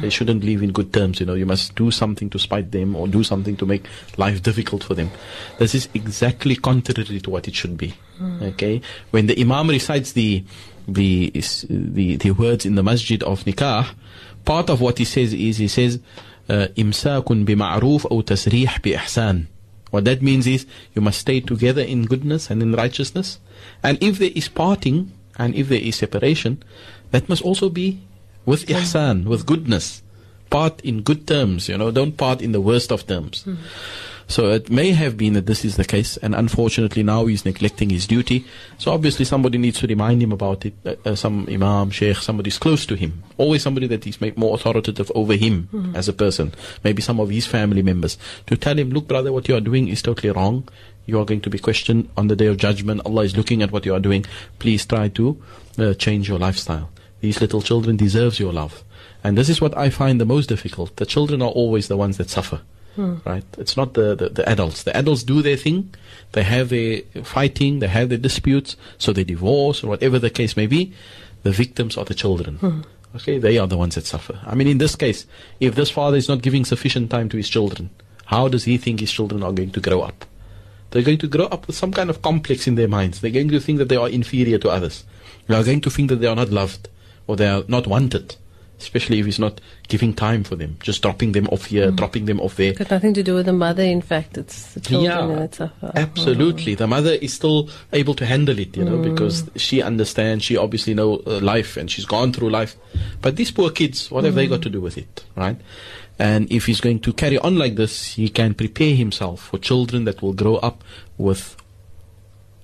They 0.00 0.10
shouldn't 0.10 0.42
live 0.42 0.62
in 0.62 0.72
good 0.72 0.92
terms. 0.92 1.20
You 1.20 1.26
know, 1.26 1.34
you 1.34 1.46
must 1.46 1.76
do 1.76 1.92
something 1.92 2.28
to 2.30 2.38
spite 2.38 2.72
them 2.72 2.96
or 2.96 3.06
do 3.06 3.22
something 3.22 3.56
to 3.56 3.66
make 3.66 3.84
life 4.16 4.42
difficult 4.42 4.82
for 4.82 4.94
them. 4.94 5.10
This 5.58 5.76
is 5.76 5.88
exactly 5.94 6.56
contrary 6.56 7.20
to 7.20 7.30
what 7.30 7.46
it 7.46 7.54
should 7.54 7.76
be. 7.76 7.94
Okay, 8.20 8.80
when 9.10 9.26
the 9.26 9.40
imam 9.40 9.68
recites 9.68 10.12
the 10.12 10.44
the 10.86 11.30
the 11.68 12.16
the 12.16 12.30
words 12.32 12.66
in 12.66 12.74
the 12.74 12.82
masjid 12.82 13.22
of 13.22 13.44
nikah, 13.44 13.86
part 14.44 14.70
of 14.70 14.80
what 14.80 14.98
he 14.98 15.04
says 15.04 15.32
is 15.32 15.58
he 15.58 15.68
says 15.68 16.00
uh, 16.48 16.68
imsakun 16.76 17.44
bima'ruf 17.44 18.06
or 18.10 18.22
tasrih 18.22 18.82
bi 18.82 18.98
ihsan. 18.98 19.46
What 19.90 20.04
that 20.04 20.20
means 20.20 20.46
is 20.46 20.66
you 20.94 21.00
must 21.00 21.20
stay 21.20 21.40
together 21.40 21.82
in 21.82 22.04
goodness 22.04 22.50
and 22.50 22.62
in 22.62 22.72
righteousness, 22.72 23.38
and 23.82 24.02
if 24.02 24.18
there 24.18 24.32
is 24.34 24.48
parting 24.48 25.12
and 25.38 25.54
if 25.54 25.68
there 25.68 25.80
is 25.80 25.96
separation, 25.96 26.62
that 27.10 27.28
must 27.28 27.42
also 27.42 27.68
be 27.68 28.00
with 28.44 28.66
ihsan, 28.66 29.24
with 29.24 29.46
goodness. 29.46 30.02
Part 30.50 30.80
in 30.80 31.02
good 31.02 31.28
terms, 31.28 31.68
you 31.68 31.76
know, 31.76 31.90
don't 31.90 32.16
part 32.16 32.40
in 32.40 32.52
the 32.52 32.60
worst 32.60 32.90
of 32.90 33.06
terms. 33.06 33.44
So 34.28 34.50
it 34.50 34.68
may 34.68 34.92
have 34.92 35.16
been 35.16 35.32
that 35.32 35.46
this 35.46 35.64
is 35.64 35.76
the 35.76 35.86
case, 35.86 36.18
and 36.18 36.34
unfortunately 36.34 37.02
now 37.02 37.24
he's 37.24 37.46
neglecting 37.46 37.88
his 37.88 38.06
duty. 38.06 38.44
So 38.76 38.92
obviously 38.92 39.24
somebody 39.24 39.56
needs 39.56 39.80
to 39.80 39.86
remind 39.86 40.22
him 40.22 40.32
about 40.32 40.66
it. 40.66 40.74
Uh, 40.84 40.96
uh, 41.06 41.14
some 41.14 41.48
imam, 41.48 41.90
sheikh, 41.90 42.18
somebody's 42.18 42.58
close 42.58 42.84
to 42.86 42.94
him. 42.94 43.22
Always 43.38 43.62
somebody 43.62 43.86
that 43.86 44.06
is 44.06 44.20
made 44.20 44.36
more 44.36 44.54
authoritative 44.54 45.10
over 45.14 45.34
him 45.34 45.68
as 45.94 46.08
a 46.08 46.12
person. 46.12 46.54
Maybe 46.84 47.00
some 47.00 47.20
of 47.20 47.30
his 47.30 47.46
family 47.46 47.82
members 47.82 48.18
to 48.46 48.56
tell 48.56 48.78
him, 48.78 48.90
look, 48.90 49.08
brother, 49.08 49.32
what 49.32 49.48
you 49.48 49.56
are 49.56 49.62
doing 49.62 49.88
is 49.88 50.02
totally 50.02 50.30
wrong. 50.30 50.68
You 51.06 51.18
are 51.18 51.24
going 51.24 51.40
to 51.40 51.50
be 51.50 51.58
questioned 51.58 52.10
on 52.18 52.28
the 52.28 52.36
day 52.36 52.46
of 52.46 52.58
judgment. 52.58 53.00
Allah 53.06 53.22
is 53.22 53.34
looking 53.34 53.62
at 53.62 53.72
what 53.72 53.86
you 53.86 53.94
are 53.94 54.00
doing. 54.00 54.26
Please 54.58 54.84
try 54.84 55.08
to 55.08 55.42
uh, 55.78 55.94
change 55.94 56.28
your 56.28 56.38
lifestyle. 56.38 56.90
These 57.22 57.40
little 57.40 57.62
children 57.62 57.96
deserves 57.96 58.38
your 58.38 58.52
love. 58.52 58.84
And 59.24 59.38
this 59.38 59.48
is 59.48 59.60
what 59.60 59.74
I 59.74 59.88
find 59.88 60.20
the 60.20 60.26
most 60.26 60.50
difficult. 60.50 60.96
The 60.96 61.06
children 61.06 61.40
are 61.40 61.48
always 61.48 61.88
the 61.88 61.96
ones 61.96 62.18
that 62.18 62.28
suffer. 62.28 62.60
Right? 63.24 63.44
It's 63.56 63.76
not 63.76 63.94
the, 63.94 64.14
the, 64.14 64.28
the 64.28 64.48
adults. 64.48 64.82
The 64.82 64.96
adults 64.96 65.22
do 65.22 65.40
their 65.40 65.56
thing. 65.56 65.94
They 66.32 66.42
have 66.42 66.68
their 66.68 67.02
fighting, 67.22 67.78
they 67.78 67.86
have 67.86 68.08
their 68.08 68.18
disputes, 68.18 68.76
so 68.98 69.12
they 69.12 69.24
divorce 69.24 69.84
or 69.84 69.88
whatever 69.88 70.18
the 70.18 70.30
case 70.30 70.56
may 70.56 70.66
be. 70.66 70.92
The 71.44 71.52
victims 71.52 71.96
are 71.96 72.04
the 72.04 72.14
children. 72.14 72.84
Okay, 73.14 73.38
they 73.38 73.56
are 73.56 73.66
the 73.66 73.78
ones 73.78 73.94
that 73.94 74.04
suffer. 74.04 74.38
I 74.44 74.54
mean, 74.54 74.66
in 74.66 74.78
this 74.78 74.94
case, 74.96 75.26
if 75.60 75.74
this 75.74 75.90
father 75.90 76.16
is 76.16 76.28
not 76.28 76.42
giving 76.42 76.64
sufficient 76.64 77.10
time 77.10 77.28
to 77.30 77.36
his 77.36 77.48
children, 77.48 77.90
how 78.26 78.48
does 78.48 78.64
he 78.64 78.76
think 78.76 79.00
his 79.00 79.12
children 79.12 79.42
are 79.42 79.52
going 79.52 79.70
to 79.70 79.80
grow 79.80 80.02
up? 80.02 80.26
They're 80.90 81.02
going 81.02 81.18
to 81.18 81.28
grow 81.28 81.46
up 81.46 81.66
with 81.66 81.76
some 81.76 81.92
kind 81.92 82.10
of 82.10 82.20
complex 82.22 82.66
in 82.66 82.74
their 82.74 82.88
minds. 82.88 83.20
They're 83.20 83.30
going 83.30 83.48
to 83.48 83.60
think 83.60 83.78
that 83.78 83.88
they 83.88 83.96
are 83.96 84.08
inferior 84.08 84.58
to 84.58 84.70
others. 84.70 85.04
They 85.46 85.54
are 85.54 85.64
going 85.64 85.80
to 85.82 85.90
think 85.90 86.10
that 86.10 86.16
they 86.16 86.26
are 86.26 86.36
not 86.36 86.50
loved 86.50 86.88
or 87.26 87.36
they 87.36 87.48
are 87.48 87.62
not 87.68 87.86
wanted, 87.86 88.36
especially 88.80 89.18
if 89.18 89.26
he's 89.26 89.38
not 89.38 89.60
giving 89.88 90.14
time 90.14 90.44
for 90.44 90.56
them, 90.56 90.76
just 90.82 91.02
dropping 91.02 91.32
them 91.32 91.48
off 91.48 91.66
here, 91.66 91.90
hmm. 91.90 91.96
dropping 91.96 92.26
them 92.26 92.40
off 92.40 92.56
there. 92.56 92.70
It's 92.70 92.78
got 92.78 92.90
nothing 92.90 93.14
to 93.14 93.22
do 93.22 93.34
with 93.34 93.46
the 93.46 93.52
mother. 93.52 93.82
In 93.82 94.02
fact, 94.02 94.38
it's 94.38 94.74
the 94.74 94.80
children 94.80 95.30
Yeah, 95.30 95.36
that 95.36 95.54
suffer. 95.54 95.92
Absolutely. 95.94 96.74
The 96.74 96.86
mother 96.86 97.12
is 97.12 97.32
still 97.32 97.68
able 97.92 98.14
to 98.14 98.26
handle 98.26 98.58
it, 98.58 98.76
you 98.76 98.84
know, 98.84 98.96
hmm. 98.96 99.14
because 99.14 99.48
she 99.56 99.82
understands, 99.82 100.44
she 100.44 100.56
obviously 100.56 100.94
know 100.94 101.22
uh, 101.26 101.40
life 101.40 101.76
and 101.76 101.90
she's 101.90 102.04
gone 102.06 102.32
through 102.32 102.50
life. 102.50 102.76
But 103.20 103.36
these 103.36 103.50
poor 103.50 103.70
kids, 103.70 104.10
what 104.10 104.24
have 104.24 104.34
they 104.34 104.46
hmm. 104.46 104.52
got 104.52 104.62
to 104.62 104.70
do 104.70 104.80
with 104.80 104.96
it, 104.96 105.24
right? 105.36 105.56
And 106.18 106.50
if 106.50 106.66
he's 106.66 106.80
going 106.80 107.00
to 107.00 107.12
carry 107.12 107.38
on 107.38 107.58
like 107.58 107.76
this, 107.76 108.14
he 108.14 108.28
can 108.28 108.54
prepare 108.54 108.94
himself 108.94 109.48
for 109.48 109.58
children 109.58 110.04
that 110.04 110.20
will 110.20 110.32
grow 110.32 110.56
up 110.56 110.82
with 111.16 111.56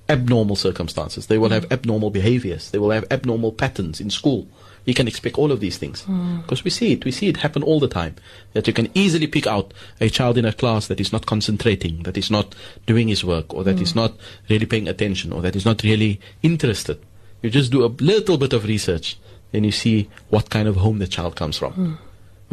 abnormal 0.08 0.56
circumstances. 0.56 1.26
They 1.26 1.38
will 1.38 1.50
have 1.50 1.70
abnormal 1.72 2.10
behaviors. 2.10 2.70
They 2.70 2.78
will 2.78 2.90
have 2.90 3.04
abnormal 3.10 3.52
patterns 3.52 4.00
in 4.00 4.10
school. 4.10 4.48
You 4.84 4.94
can 4.94 5.08
expect 5.08 5.38
all 5.38 5.50
of 5.50 5.60
these 5.60 5.78
things 5.78 6.02
because 6.42 6.62
we 6.62 6.70
see 6.70 6.92
it. 6.92 7.04
We 7.04 7.10
see 7.10 7.28
it 7.28 7.38
happen 7.38 7.62
all 7.62 7.80
the 7.80 7.88
time. 7.88 8.16
That 8.52 8.66
you 8.66 8.72
can 8.72 8.90
easily 8.94 9.26
pick 9.26 9.46
out 9.46 9.72
a 10.00 10.10
child 10.10 10.36
in 10.36 10.44
a 10.44 10.52
class 10.52 10.88
that 10.88 11.00
is 11.00 11.12
not 11.12 11.26
concentrating, 11.26 12.02
that 12.02 12.16
is 12.16 12.30
not 12.30 12.54
doing 12.86 13.08
his 13.08 13.24
work, 13.24 13.54
or 13.54 13.64
that 13.64 13.80
is 13.80 13.92
mm. 13.92 13.96
not 13.96 14.14
really 14.48 14.66
paying 14.66 14.88
attention, 14.88 15.32
or 15.32 15.40
that 15.42 15.56
is 15.56 15.64
not 15.64 15.82
really 15.82 16.20
interested. 16.42 17.00
You 17.42 17.50
just 17.50 17.72
do 17.72 17.84
a 17.84 17.88
little 17.88 18.38
bit 18.38 18.52
of 18.52 18.64
research, 18.64 19.18
and 19.52 19.64
you 19.64 19.72
see 19.72 20.08
what 20.28 20.50
kind 20.50 20.68
of 20.68 20.76
home 20.76 20.98
the 20.98 21.06
child 21.06 21.36
comes 21.36 21.56
from. 21.56 21.72
Mm. 21.72 21.98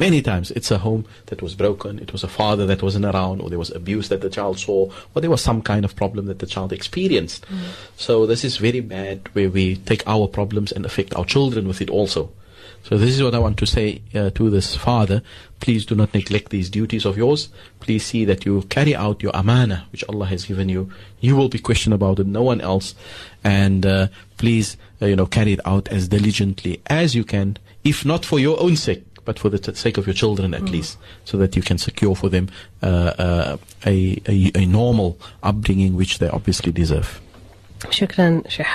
Many 0.01 0.23
times 0.23 0.49
it's 0.49 0.71
a 0.71 0.79
home 0.79 1.05
that 1.27 1.43
was 1.43 1.53
broken, 1.53 1.99
it 1.99 2.11
was 2.11 2.23
a 2.23 2.27
father 2.27 2.65
that 2.65 2.81
wasn't 2.81 3.05
around, 3.05 3.39
or 3.39 3.51
there 3.51 3.59
was 3.59 3.69
abuse 3.69 4.09
that 4.09 4.21
the 4.21 4.31
child 4.31 4.57
saw, 4.57 4.89
or 5.13 5.21
there 5.21 5.29
was 5.29 5.43
some 5.43 5.61
kind 5.61 5.85
of 5.85 5.95
problem 5.95 6.25
that 6.25 6.39
the 6.39 6.47
child 6.47 6.73
experienced. 6.73 7.45
So 7.97 8.25
this 8.25 8.43
is 8.43 8.57
very 8.57 8.79
bad 8.79 9.29
where 9.33 9.51
we 9.51 9.75
take 9.75 10.01
our 10.07 10.27
problems 10.27 10.71
and 10.71 10.87
affect 10.87 11.15
our 11.15 11.23
children 11.23 11.67
with 11.67 11.81
it 11.81 11.91
also. 11.91 12.31
So 12.81 12.97
this 12.97 13.11
is 13.11 13.21
what 13.21 13.35
I 13.35 13.37
want 13.37 13.57
to 13.59 13.67
say 13.67 14.01
uh, 14.15 14.31
to 14.31 14.49
this 14.49 14.75
father. 14.75 15.21
Please 15.59 15.85
do 15.85 15.93
not 15.93 16.15
neglect 16.15 16.49
these 16.49 16.71
duties 16.71 17.05
of 17.05 17.15
yours. 17.15 17.49
Please 17.79 18.03
see 18.03 18.25
that 18.25 18.43
you 18.43 18.63
carry 18.63 18.95
out 18.95 19.21
your 19.21 19.35
amana, 19.35 19.85
which 19.91 20.03
Allah 20.09 20.25
has 20.25 20.45
given 20.45 20.67
you. 20.67 20.89
You 21.19 21.35
will 21.35 21.47
be 21.47 21.59
questioned 21.59 21.93
about 21.93 22.17
it, 22.17 22.25
no 22.25 22.41
one 22.41 22.59
else. 22.59 22.95
And 23.43 23.85
uh, 23.85 24.07
please, 24.39 24.77
uh, 24.99 25.05
you 25.05 25.15
know, 25.15 25.27
carry 25.27 25.53
it 25.53 25.59
out 25.63 25.89
as 25.89 26.07
diligently 26.07 26.81
as 26.87 27.13
you 27.13 27.23
can, 27.23 27.57
if 27.83 28.03
not 28.03 28.25
for 28.25 28.39
your 28.39 28.59
own 28.59 28.75
sake, 28.75 29.05
but 29.25 29.39
for 29.39 29.49
the 29.49 29.59
t- 29.59 29.73
sake 29.73 29.97
of 29.97 30.07
your 30.07 30.13
children 30.13 30.53
at 30.53 30.63
least, 30.63 30.97
so 31.25 31.37
that 31.37 31.55
you 31.55 31.61
can 31.61 31.77
secure 31.77 32.15
for 32.15 32.29
them 32.29 32.49
uh, 32.81 32.85
uh, 32.85 33.57
a, 33.85 34.21
a, 34.27 34.51
a 34.55 34.65
normal 34.65 35.17
upbringing 35.43 35.95
which 35.95 36.19
they 36.19 36.29
obviously 36.29 36.71
deserve. 36.71 37.21
Shukran, 37.89 38.47
Sheikh. 38.47 38.67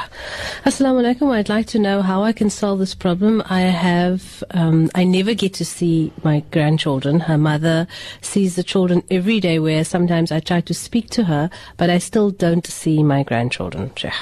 Assalamu 0.65 1.01
alaikum. 1.01 1.31
I'd 1.31 1.49
like 1.49 1.67
to 1.69 1.79
know 1.79 2.03
how 2.03 2.25
I 2.25 2.33
can 2.33 2.51
solve 2.51 2.81
this 2.81 2.95
problem. 2.95 3.41
I 3.49 3.61
have, 3.61 4.43
um, 4.51 4.91
I 4.97 5.05
never 5.05 5.33
get 5.33 5.55
to 5.55 5.65
see 5.65 6.13
my 6.25 6.41
grandchildren. 6.51 7.21
Her 7.21 7.39
mother 7.39 7.87
sees 8.21 8.57
the 8.57 8.65
children 8.65 9.05
every 9.09 9.39
day, 9.39 9.61
where 9.61 9.85
sometimes 9.85 10.33
I 10.33 10.41
try 10.41 10.61
to 10.63 10.75
speak 10.75 11.09
to 11.11 11.25
her, 11.25 11.51
but 11.77 11.89
I 11.89 11.99
still 11.99 12.33
don't 12.33 12.67
see 12.67 13.05
my 13.05 13.23
grandchildren, 13.23 13.93
Sheikh. 13.95 14.13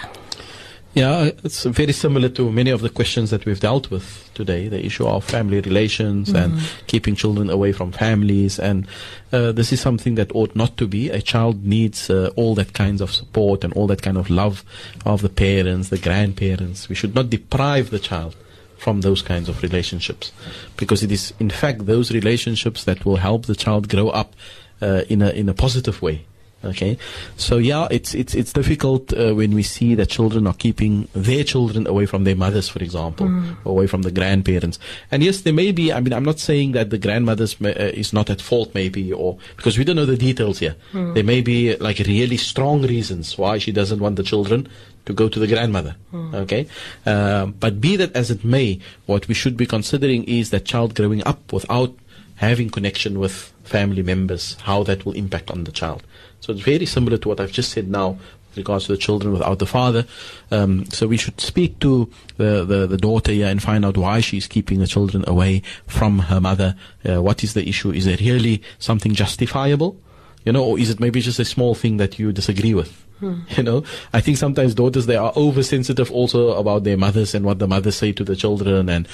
Yeah, 0.94 1.30
it's 1.42 1.64
very 1.64 1.92
similar 1.92 2.28
to 2.28 2.52
many 2.52 2.70
of 2.70 2.80
the 2.80 2.88
questions 2.88 3.30
that 3.30 3.44
we've 3.44 3.58
dealt 3.58 3.90
with 3.90 4.30
today. 4.34 4.68
The 4.68 4.86
issue 4.86 5.04
of 5.04 5.24
family 5.24 5.60
relations 5.60 6.30
and 6.30 6.60
keeping 6.86 7.16
children 7.16 7.50
away 7.50 7.72
from 7.72 7.90
families, 7.90 8.60
and 8.60 8.86
uh, 9.32 9.50
this 9.50 9.72
is 9.72 9.80
something 9.80 10.14
that 10.14 10.32
ought 10.36 10.54
not 10.54 10.76
to 10.76 10.86
be. 10.86 11.10
A 11.10 11.20
child 11.20 11.64
needs 11.64 12.10
uh, 12.10 12.30
all 12.36 12.54
that 12.54 12.74
kinds 12.74 13.00
of 13.00 13.10
support 13.10 13.64
and 13.64 13.72
all 13.72 13.88
that 13.88 14.02
kind 14.02 14.16
of 14.16 14.30
love 14.30 14.62
of 15.04 15.20
the 15.20 15.28
parents, 15.28 15.88
the 15.88 15.98
grandparents. 15.98 16.88
We 16.88 16.94
should 16.94 17.14
not 17.16 17.28
deprive 17.28 17.90
the 17.90 17.98
child 17.98 18.36
from 18.78 19.00
those 19.00 19.20
kinds 19.20 19.48
of 19.48 19.64
relationships, 19.64 20.30
because 20.76 21.02
it 21.02 21.10
is 21.10 21.32
in 21.40 21.50
fact 21.50 21.86
those 21.86 22.12
relationships 22.12 22.84
that 22.84 23.04
will 23.04 23.16
help 23.16 23.46
the 23.46 23.56
child 23.56 23.88
grow 23.88 24.10
up 24.10 24.32
uh, 24.80 25.02
in 25.08 25.22
a 25.22 25.30
in 25.30 25.48
a 25.48 25.54
positive 25.54 26.00
way. 26.02 26.24
Okay, 26.64 26.96
so 27.36 27.58
yeah, 27.58 27.86
it's 27.90 28.14
it's 28.14 28.34
it's 28.34 28.52
difficult 28.52 29.12
uh, 29.12 29.34
when 29.34 29.54
we 29.54 29.62
see 29.62 29.94
that 29.96 30.08
children 30.08 30.46
are 30.46 30.54
keeping 30.54 31.08
their 31.12 31.44
children 31.44 31.86
away 31.86 32.06
from 32.06 32.24
their 32.24 32.36
mothers, 32.36 32.68
for 32.68 32.82
example, 32.82 33.26
or 33.64 33.72
away 33.72 33.86
from 33.86 34.02
the 34.02 34.10
grandparents. 34.10 34.78
And 35.10 35.22
yes, 35.22 35.42
there 35.42 35.52
may 35.52 35.72
be. 35.72 35.92
I 35.92 36.00
mean, 36.00 36.12
I'm 36.12 36.24
not 36.24 36.38
saying 36.38 36.72
that 36.72 36.90
the 36.90 36.98
grandmother's 36.98 37.60
ma- 37.60 37.68
uh, 37.68 37.92
is 37.94 38.12
not 38.12 38.30
at 38.30 38.40
fault, 38.40 38.74
maybe, 38.74 39.12
or 39.12 39.36
because 39.56 39.76
we 39.78 39.84
don't 39.84 39.96
know 39.96 40.06
the 40.06 40.16
details 40.16 40.58
here. 40.60 40.76
There 40.92 41.24
may 41.24 41.40
be 41.42 41.76
like 41.76 41.98
really 41.98 42.36
strong 42.38 42.82
reasons 42.82 43.36
why 43.36 43.58
she 43.58 43.72
doesn't 43.72 44.00
want 44.00 44.16
the 44.16 44.22
children 44.22 44.68
to 45.06 45.12
go 45.12 45.28
to 45.28 45.38
the 45.38 45.46
grandmother. 45.46 45.96
Okay, 46.14 46.66
um, 47.04 47.54
but 47.60 47.80
be 47.80 47.96
that 47.96 48.16
as 48.16 48.30
it 48.30 48.42
may, 48.44 48.78
what 49.06 49.28
we 49.28 49.34
should 49.34 49.56
be 49.56 49.66
considering 49.66 50.24
is 50.24 50.50
that 50.50 50.64
child 50.64 50.94
growing 50.94 51.22
up 51.26 51.52
without 51.52 51.92
having 52.36 52.68
connection 52.70 53.18
with 53.20 53.52
family 53.64 54.02
members, 54.02 54.56
how 54.62 54.82
that 54.82 55.04
will 55.06 55.12
impact 55.12 55.50
on 55.50 55.64
the 55.64 55.72
child. 55.72 56.02
So 56.44 56.52
it's 56.52 56.60
very 56.60 56.84
similar 56.84 57.16
to 57.16 57.28
what 57.28 57.40
I've 57.40 57.52
just 57.52 57.72
said 57.72 57.88
now 57.88 58.18
with 58.50 58.58
regards 58.58 58.84
to 58.84 58.92
the 58.92 58.98
children 58.98 59.32
without 59.32 59.60
the 59.60 59.66
father. 59.66 60.04
Um, 60.50 60.84
so 60.90 61.06
we 61.06 61.16
should 61.16 61.40
speak 61.40 61.78
to 61.78 62.10
the, 62.36 62.66
the, 62.66 62.86
the 62.86 62.98
daughter 62.98 63.32
here 63.32 63.46
and 63.46 63.62
find 63.62 63.82
out 63.82 63.96
why 63.96 64.20
she's 64.20 64.46
keeping 64.46 64.78
the 64.78 64.86
children 64.86 65.24
away 65.26 65.62
from 65.86 66.18
her 66.18 66.42
mother. 66.42 66.76
Uh, 67.02 67.22
what 67.22 67.42
is 67.42 67.54
the 67.54 67.66
issue? 67.66 67.92
Is 67.92 68.06
it 68.06 68.20
really 68.20 68.62
something 68.78 69.14
justifiable? 69.14 69.98
You 70.44 70.52
know, 70.52 70.62
or 70.62 70.78
is 70.78 70.90
it 70.90 71.00
maybe 71.00 71.22
just 71.22 71.38
a 71.38 71.46
small 71.46 71.74
thing 71.74 71.96
that 71.96 72.18
you 72.18 72.30
disagree 72.30 72.74
with? 72.74 73.03
You 73.56 73.62
know, 73.62 73.84
I 74.12 74.20
think 74.20 74.36
sometimes 74.36 74.74
daughters 74.74 75.06
they 75.06 75.16
are 75.16 75.32
oversensitive 75.36 76.10
also 76.10 76.54
about 76.58 76.84
their 76.84 76.96
mothers 76.96 77.34
and 77.34 77.44
what 77.44 77.58
the 77.58 77.68
mothers 77.68 77.96
say 77.96 78.12
to 78.12 78.24
the 78.24 78.34
children, 78.34 78.88
and 78.88 79.08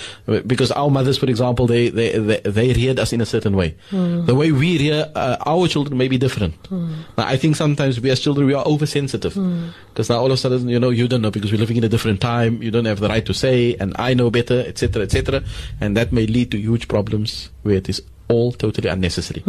because 0.47 0.71
our 0.73 0.91
mothers, 0.91 1.19
for 1.19 1.27
example, 1.27 1.67
they 1.67 1.91
they 1.91 2.19
they, 2.19 2.41
they 2.41 2.73
reared 2.73 2.99
us 2.99 3.13
in 3.13 3.21
a 3.21 3.27
certain 3.27 3.57
way. 3.57 3.77
Hmm. 3.91 4.25
The 4.25 4.35
way 4.35 4.53
we 4.53 4.79
rear 4.79 5.11
uh, 5.15 5.37
our 5.47 5.69
children 5.69 5.99
may 5.99 6.09
be 6.09 6.19
different. 6.19 6.55
Hmm. 6.67 7.03
Now, 7.19 7.27
I 7.27 7.37
think 7.37 7.57
sometimes 7.57 8.01
we 8.01 8.11
as 8.11 8.21
children 8.21 8.47
we 8.47 8.55
are 8.55 8.65
oversensitive 8.65 9.35
hmm. 9.35 9.69
because 9.91 10.09
now 10.09 10.19
all 10.19 10.27
of 10.27 10.33
a 10.33 10.37
sudden 10.37 10.69
you 10.69 10.81
know 10.81 10.91
you 10.91 11.07
don't 11.07 11.23
know 11.23 11.31
because 11.31 11.53
we're 11.53 11.61
living 11.61 11.77
in 11.77 11.85
a 11.85 11.89
different 11.89 12.21
time. 12.21 12.63
You 12.63 12.71
don't 12.71 12.87
have 12.87 13.01
the 13.01 13.09
right 13.09 13.25
to 13.27 13.35
say, 13.35 13.77
and 13.79 13.95
I 13.99 14.15
know 14.15 14.31
better, 14.31 14.65
etc., 14.67 15.03
etc., 15.03 15.43
and 15.81 15.97
that 15.97 16.13
may 16.13 16.27
lead 16.27 16.51
to 16.53 16.59
huge 16.59 16.89
problems 16.89 17.51
where 17.63 17.77
it 17.77 17.89
is 17.89 18.03
all 18.29 18.53
totally 18.53 18.89
unnecessary. 18.89 19.43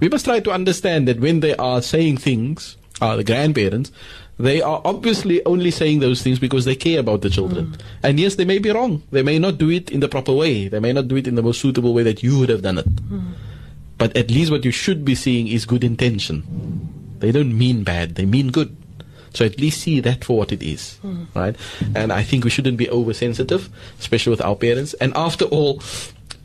We 0.00 0.08
must 0.08 0.24
try 0.24 0.40
to 0.40 0.50
understand 0.50 1.06
that 1.06 1.20
when 1.20 1.40
they 1.40 1.54
are 1.56 1.82
saying 1.82 2.16
things, 2.16 2.78
uh, 3.02 3.16
the 3.16 3.24
grandparents, 3.24 3.90
they 4.38 4.62
are 4.62 4.80
obviously 4.84 5.44
only 5.44 5.70
saying 5.70 5.98
those 6.00 6.22
things 6.22 6.38
because 6.38 6.64
they 6.64 6.74
care 6.74 7.00
about 7.00 7.20
the 7.20 7.30
children. 7.30 7.66
Mm. 7.66 7.80
And 8.02 8.20
yes, 8.20 8.36
they 8.36 8.44
may 8.44 8.58
be 8.58 8.70
wrong. 8.70 9.02
They 9.10 9.22
may 9.22 9.38
not 9.38 9.58
do 9.58 9.70
it 9.70 9.90
in 9.90 10.00
the 10.00 10.08
proper 10.08 10.32
way. 10.32 10.68
They 10.68 10.80
may 10.80 10.92
not 10.92 11.08
do 11.08 11.16
it 11.16 11.26
in 11.26 11.34
the 11.34 11.42
most 11.42 11.60
suitable 11.60 11.92
way 11.92 12.02
that 12.04 12.22
you 12.22 12.38
would 12.38 12.48
have 12.48 12.62
done 12.62 12.78
it. 12.78 12.86
Mm. 12.86 13.34
But 13.98 14.16
at 14.16 14.30
least 14.30 14.50
what 14.50 14.64
you 14.64 14.70
should 14.70 15.04
be 15.04 15.14
seeing 15.14 15.48
is 15.48 15.66
good 15.66 15.84
intention. 15.84 16.42
They 17.18 17.30
don't 17.30 17.56
mean 17.56 17.84
bad, 17.84 18.14
they 18.14 18.24
mean 18.24 18.50
good. 18.50 18.76
So 19.34 19.44
at 19.44 19.58
least 19.58 19.80
see 19.80 20.00
that 20.00 20.24
for 20.24 20.36
what 20.36 20.52
it 20.52 20.62
is, 20.62 20.98
mm. 21.04 21.26
right? 21.34 21.56
And 21.94 22.12
I 22.12 22.22
think 22.22 22.44
we 22.44 22.50
shouldn't 22.50 22.76
be 22.76 22.90
oversensitive, 22.90 23.70
especially 23.98 24.30
with 24.30 24.42
our 24.42 24.56
parents. 24.56 24.94
And 24.94 25.12
after 25.16 25.46
all, 25.46 25.82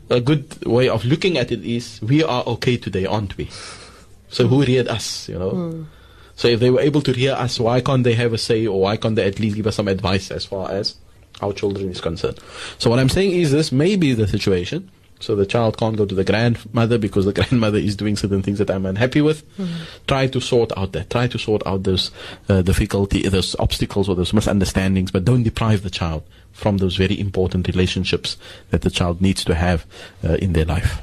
a 0.08 0.20
good 0.20 0.64
way 0.64 0.88
of 0.88 1.04
looking 1.04 1.36
at 1.36 1.52
it 1.52 1.64
is 1.64 2.00
we 2.00 2.24
are 2.24 2.42
okay 2.46 2.76
today, 2.76 3.04
aren't 3.04 3.36
we? 3.36 3.50
So 4.30 4.46
who 4.46 4.64
reared 4.64 4.88
us, 4.88 5.28
you 5.28 5.38
know? 5.38 5.86
So 6.38 6.46
if 6.46 6.60
they 6.60 6.70
were 6.70 6.80
able 6.80 7.02
to 7.02 7.12
hear 7.12 7.32
us, 7.32 7.58
why 7.58 7.80
can't 7.80 8.04
they 8.04 8.14
have 8.14 8.32
a 8.32 8.38
say 8.38 8.64
or 8.64 8.80
why 8.80 8.96
can't 8.96 9.16
they 9.16 9.26
at 9.26 9.40
least 9.40 9.56
give 9.56 9.66
us 9.66 9.74
some 9.74 9.88
advice 9.88 10.30
as 10.30 10.44
far 10.44 10.70
as 10.70 10.94
our 11.42 11.52
children 11.52 11.90
is 11.90 12.00
concerned? 12.00 12.38
So 12.78 12.88
what 12.88 13.00
I'm 13.00 13.08
saying 13.08 13.32
is 13.32 13.50
this 13.50 13.72
may 13.72 13.96
be 13.96 14.14
the 14.14 14.28
situation. 14.28 14.88
So 15.18 15.34
the 15.34 15.44
child 15.44 15.78
can't 15.78 15.96
go 15.96 16.06
to 16.06 16.14
the 16.14 16.22
grandmother 16.22 16.96
because 16.96 17.24
the 17.24 17.32
grandmother 17.40 17.78
is 17.78 17.96
doing 17.96 18.16
certain 18.16 18.44
things 18.44 18.58
that 18.60 18.70
I'm 18.70 18.86
unhappy 18.86 19.20
with. 19.20 19.42
Try 20.06 20.28
to 20.28 20.40
sort 20.40 20.70
out 20.78 20.92
that. 20.92 21.10
Try 21.10 21.26
to 21.26 21.38
sort 21.40 21.66
out 21.66 21.82
those 21.82 22.12
uh, 22.48 22.62
difficulty, 22.62 23.28
those 23.28 23.56
obstacles 23.58 24.08
or 24.08 24.14
those 24.14 24.32
misunderstandings, 24.32 25.10
but 25.10 25.24
don't 25.24 25.42
deprive 25.42 25.82
the 25.82 25.90
child 25.90 26.22
from 26.52 26.78
those 26.78 26.94
very 26.94 27.18
important 27.18 27.66
relationships 27.66 28.36
that 28.70 28.82
the 28.82 28.90
child 28.90 29.20
needs 29.20 29.42
to 29.42 29.56
have 29.56 29.86
uh, 30.22 30.34
in 30.34 30.52
their 30.52 30.66
life. 30.66 31.02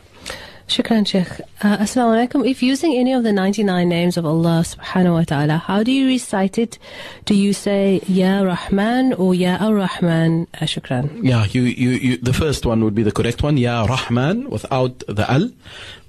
Shukran, 0.67 1.05
Sheikh. 1.05 1.29
Uh, 1.61 1.77
Assalamu 1.77 2.27
alaikum. 2.27 2.49
If 2.49 2.63
using 2.63 2.95
any 2.95 3.13
of 3.13 3.23
the 3.23 3.31
99 3.31 3.87
names 3.87 4.17
of 4.17 4.25
Allah 4.25 4.65
subhanahu 4.65 5.13
wa 5.13 5.23
ta'ala, 5.23 5.57
how 5.57 5.83
do 5.83 5.91
you 5.91 6.07
recite 6.07 6.57
it? 6.57 6.79
Do 7.25 7.35
you 7.35 7.53
say 7.53 8.01
Ya 8.07 8.41
Rahman 8.41 9.13
or 9.13 9.35
Ya 9.35 9.57
Ar 9.61 9.75
Rahman? 9.75 10.47
Uh, 10.55 10.65
shukran. 10.65 11.23
Yeah, 11.23 11.45
you, 11.45 11.61
you, 11.61 11.89
you, 11.91 12.17
the 12.17 12.33
first 12.33 12.65
one 12.65 12.83
would 12.83 12.95
be 12.95 13.03
the 13.03 13.11
correct 13.11 13.43
one, 13.43 13.57
Ya 13.57 13.85
Rahman, 13.85 14.49
without 14.49 15.03
the 15.07 15.29
Al, 15.29 15.51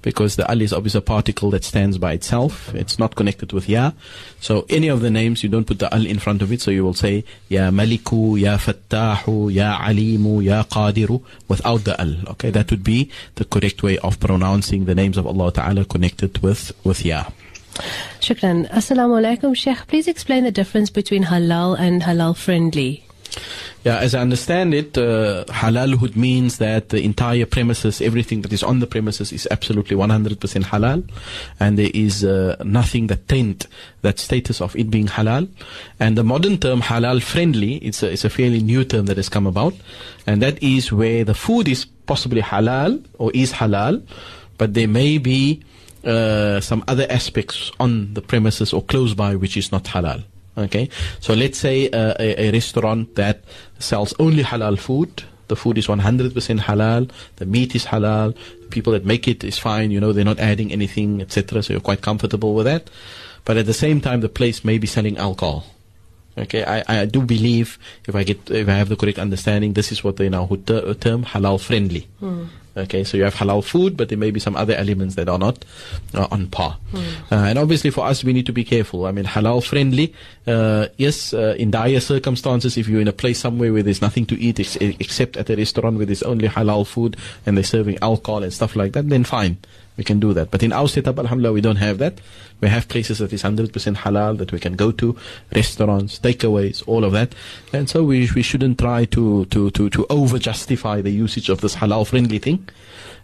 because 0.07 0.37
the 0.37 0.49
Al 0.49 0.61
is 0.61 0.71
obviously 0.71 0.99
a 0.99 1.01
particle 1.01 1.49
that 1.51 1.65
stands 1.65 1.97
by 1.97 2.13
itself. 2.13 2.73
It's 2.73 2.97
not 2.97 3.15
connected 3.15 3.51
with 3.51 3.67
Ya. 3.67 3.91
So 4.39 4.65
any 4.69 4.87
of 4.87 5.01
the 5.01 5.09
names, 5.09 5.43
you 5.43 5.49
don't 5.49 5.67
put 5.67 5.79
the 5.79 5.93
Al 5.93 6.05
in 6.05 6.17
front 6.17 6.41
of 6.41 6.49
it, 6.53 6.61
so 6.61 6.71
you 6.71 6.85
will 6.85 6.93
say 6.93 7.25
Ya 7.49 7.71
Maliku, 7.71 8.39
Ya 8.39 8.55
Fattahu, 8.55 9.53
Ya 9.53 9.77
Alimu, 9.79 10.41
Ya 10.41 10.63
Qadiru, 10.63 11.21
without 11.49 11.83
the 11.83 11.99
Al. 11.99 12.15
Okay, 12.29 12.51
that 12.51 12.71
would 12.71 12.85
be 12.85 13.11
the 13.35 13.43
correct 13.43 13.83
way 13.83 13.97
of 13.97 14.17
pronouncing 14.21 14.85
the 14.85 14.95
names 14.95 15.17
of 15.17 15.27
Allah 15.27 15.51
Ta'ala 15.51 15.83
connected 15.83 16.37
with, 16.37 16.71
with 16.85 17.03
Ya. 17.03 17.25
Shukran. 18.21 18.69
Assalamu 18.69 19.19
alaikum, 19.19 19.53
Sheikh. 19.57 19.87
Please 19.87 20.07
explain 20.07 20.45
the 20.45 20.51
difference 20.51 20.89
between 20.89 21.25
halal 21.25 21.77
and 21.77 22.03
halal 22.03 22.33
friendly. 22.33 23.03
Yeah, 23.83 23.99
as 23.99 24.13
I 24.13 24.21
understand 24.21 24.73
it, 24.73 24.97
uh, 24.97 25.45
halalhood 25.45 26.15
means 26.15 26.57
that 26.57 26.89
the 26.89 27.01
entire 27.03 27.45
premises, 27.45 28.01
everything 28.01 28.41
that 28.41 28.51
is 28.51 28.63
on 28.63 28.79
the 28.79 28.87
premises 28.87 29.31
is 29.31 29.47
absolutely 29.49 29.95
100% 29.95 30.37
halal. 30.63 31.09
And 31.59 31.77
there 31.77 31.91
is 31.93 32.25
uh, 32.25 32.57
nothing 32.65 33.07
that 33.07 33.27
taint 33.27 33.67
that 34.01 34.19
status 34.19 34.61
of 34.61 34.75
it 34.75 34.89
being 34.89 35.07
halal. 35.07 35.47
And 35.99 36.17
the 36.17 36.23
modern 36.23 36.57
term 36.57 36.81
halal 36.81 37.21
friendly, 37.21 37.75
it's 37.77 38.03
a, 38.03 38.11
it's 38.11 38.25
a 38.25 38.29
fairly 38.29 38.61
new 38.61 38.83
term 38.83 39.05
that 39.05 39.17
has 39.17 39.29
come 39.29 39.47
about. 39.47 39.73
And 40.25 40.41
that 40.41 40.61
is 40.61 40.91
where 40.91 41.23
the 41.23 41.33
food 41.33 41.67
is 41.67 41.85
possibly 41.85 42.41
halal 42.41 43.03
or 43.17 43.31
is 43.33 43.53
halal, 43.53 44.01
but 44.57 44.73
there 44.73 44.87
may 44.87 45.17
be 45.17 45.63
uh, 46.03 46.59
some 46.61 46.83
other 46.87 47.05
aspects 47.09 47.71
on 47.79 48.13
the 48.13 48.21
premises 48.21 48.73
or 48.73 48.83
close 48.83 49.13
by 49.13 49.35
which 49.35 49.57
is 49.57 49.71
not 49.71 49.83
halal. 49.85 50.23
Okay, 50.57 50.89
so 51.19 51.35
let's 51.35 51.59
say 51.59 51.87
uh, 51.91 52.15
a, 52.19 52.47
a 52.47 52.51
restaurant 52.51 53.13
that 53.15 53.43
sells 53.77 54.13
only 54.17 54.43
halal 54.43 54.79
food. 54.79 55.23
The 55.49 55.55
food 55.55 55.77
is 55.77 55.87
100% 55.87 56.33
halal. 56.59 57.11
The 57.35 57.45
meat 57.45 57.75
is 57.75 57.85
halal. 57.85 58.35
The 58.63 58.67
people 58.67 58.91
that 58.93 59.05
make 59.05 59.27
it 59.27 59.43
is 59.43 59.59
fine. 59.59 59.91
You 59.91 59.99
know, 59.99 60.13
they're 60.13 60.25
not 60.25 60.39
adding 60.39 60.71
anything, 60.71 61.21
etc. 61.21 61.61
So 61.61 61.73
you're 61.73 61.79
quite 61.79 62.01
comfortable 62.01 62.55
with 62.55 62.65
that. 62.65 62.89
But 63.45 63.57
at 63.57 63.65
the 63.67 63.73
same 63.73 64.01
time, 64.01 64.21
the 64.21 64.29
place 64.29 64.65
may 64.65 64.77
be 64.77 64.87
selling 64.87 65.17
alcohol. 65.17 65.63
Okay, 66.37 66.63
I, 66.63 67.01
I 67.01 67.05
do 67.05 67.21
believe 67.21 67.79
if 68.07 68.15
I 68.15 68.23
get 68.23 68.49
if 68.51 68.67
I 68.69 68.73
have 68.73 68.89
the 68.89 68.95
correct 68.95 69.17
understanding, 69.17 69.73
this 69.73 69.91
is 69.91 70.03
what 70.03 70.17
they 70.17 70.29
now 70.29 70.47
ter- 70.65 70.93
term 70.93 71.25
halal 71.25 71.59
friendly. 71.59 72.07
Okay, 72.77 73.03
so 73.03 73.17
you 73.17 73.23
have 73.23 73.33
halal 73.33 73.63
food, 73.63 73.97
but 73.97 74.09
there 74.09 74.19
may 74.19 74.29
be 74.29 74.39
some 74.39 74.55
other 74.55 74.75
elements 74.75 75.15
that 75.15 75.27
are 75.27 75.39
not 75.39 75.65
uh, 76.13 76.27
on 76.29 76.45
par. 76.45 76.77
Uh, 76.93 76.99
and 77.49 77.57
obviously, 77.57 77.89
for 77.89 78.05
us, 78.05 78.23
we 78.23 78.33
need 78.33 78.45
to 78.45 78.53
be 78.53 78.63
careful. 78.63 79.07
I 79.07 79.11
mean, 79.11 79.25
halal 79.25 79.65
friendly. 79.65 80.13
Uh, 80.45 80.85
yes, 80.97 81.33
uh, 81.33 81.55
in 81.57 81.71
dire 81.71 81.99
circumstances, 81.99 82.77
if 82.77 82.87
you're 82.87 83.01
in 83.01 83.07
a 83.07 83.13
place 83.13 83.39
somewhere 83.39 83.73
where 83.73 83.81
there's 83.81 84.03
nothing 84.03 84.27
to 84.27 84.39
eat 84.39 84.59
ex- 84.59 84.77
except 84.79 85.37
at 85.37 85.49
a 85.49 85.55
restaurant 85.55 85.97
where 85.97 86.05
there's 86.05 86.21
only 86.21 86.47
halal 86.49 86.85
food 86.85 87.17
and 87.47 87.57
they're 87.57 87.63
serving 87.63 87.97
alcohol 88.03 88.43
and 88.43 88.53
stuff 88.53 88.75
like 88.75 88.93
that, 88.93 89.09
then 89.09 89.23
fine. 89.23 89.57
We 89.97 90.03
can 90.03 90.19
do 90.19 90.33
that. 90.33 90.51
But 90.51 90.63
in 90.63 90.71
our 90.71 90.87
setup, 90.87 91.17
alhamdulillah, 91.17 91.53
we 91.53 91.61
don't 91.61 91.77
have 91.77 91.97
that. 91.97 92.21
We 92.61 92.69
have 92.69 92.87
places 92.87 93.17
that 93.17 93.33
is 93.33 93.43
100% 93.43 93.71
halal 93.95 94.37
that 94.37 94.51
we 94.51 94.59
can 94.59 94.75
go 94.75 94.91
to, 94.91 95.17
restaurants, 95.53 96.19
takeaways, 96.19 96.83
all 96.87 97.03
of 97.03 97.11
that. 97.13 97.33
And 97.73 97.89
so 97.89 98.03
we, 98.03 98.29
we 98.35 98.41
shouldn't 98.43 98.79
try 98.79 99.05
to, 99.05 99.45
to, 99.45 99.71
to, 99.71 99.89
to 99.89 100.05
over 100.09 100.39
justify 100.39 101.01
the 101.01 101.11
usage 101.11 101.49
of 101.49 101.61
this 101.61 101.75
halal 101.75 102.07
friendly 102.07 102.39
thing. 102.39 102.67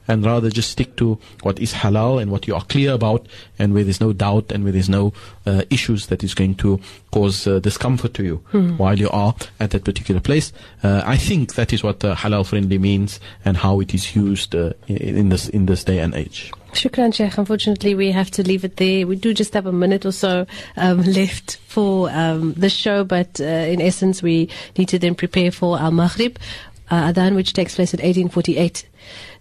and 0.07 0.25
rather 0.25 0.49
just 0.49 0.71
stick 0.71 0.95
to 0.97 1.17
what 1.43 1.59
is 1.59 1.73
halal 1.73 2.21
and 2.21 2.31
what 2.31 2.47
you 2.47 2.55
are 2.55 2.63
clear 2.65 2.93
about 2.93 3.25
and 3.57 3.73
where 3.73 3.83
there's 3.83 4.01
no 4.01 4.13
doubt 4.13 4.51
and 4.51 4.63
where 4.63 4.73
there's 4.73 4.89
no 4.89 5.13
uh, 5.45 5.63
issues 5.69 6.07
that 6.07 6.23
is 6.23 6.33
going 6.33 6.55
to 6.55 6.79
cause 7.11 7.47
uh, 7.47 7.59
discomfort 7.59 8.13
to 8.13 8.23
you 8.23 8.37
while 8.77 8.97
you 8.99 9.09
are 9.09 9.35
at 9.59 9.71
that 9.71 9.83
particular 9.83 10.19
place. 10.19 10.51
Uh, 10.83 11.01
I 11.05 11.17
think 11.17 11.55
that 11.55 11.71
is 11.71 11.83
what 11.83 12.03
uh, 12.03 12.15
halal 12.15 12.45
friendly 12.45 12.77
means 12.77 13.19
and 13.45 13.57
how 13.57 13.79
it 13.79 13.93
is 13.93 14.15
used 14.15 14.55
uh, 14.55 14.73
in, 14.87 15.17
in 15.17 15.29
this 15.29 15.49
in 15.49 15.65
this 15.67 15.83
day 15.83 15.99
and 15.99 16.13
age. 16.13 16.51
Shukran, 16.73 17.13
Sheikh. 17.13 17.37
Unfortunately, 17.37 17.95
we 17.95 18.11
have 18.11 18.31
to 18.31 18.43
leave 18.43 18.63
it 18.63 18.77
there. 18.77 19.07
We 19.07 19.15
do 19.15 19.33
just 19.33 19.53
have 19.53 19.65
a 19.65 19.71
minute 19.71 20.05
or 20.05 20.11
so 20.11 20.45
um, 20.77 21.01
left 21.03 21.57
for 21.67 22.09
um, 22.11 22.53
the 22.53 22.69
show, 22.69 23.03
but 23.03 23.39
uh, 23.39 23.43
in 23.43 23.81
essence, 23.81 24.21
we 24.21 24.49
need 24.77 24.89
to 24.89 24.99
then 24.99 25.15
prepare 25.15 25.51
for 25.51 25.79
Al 25.79 25.91
Maghrib, 25.91 26.37
uh, 26.89 27.11
Adhan, 27.11 27.35
which 27.35 27.53
takes 27.53 27.75
place 27.75 27.93
at 27.93 27.99
1848 27.99 28.87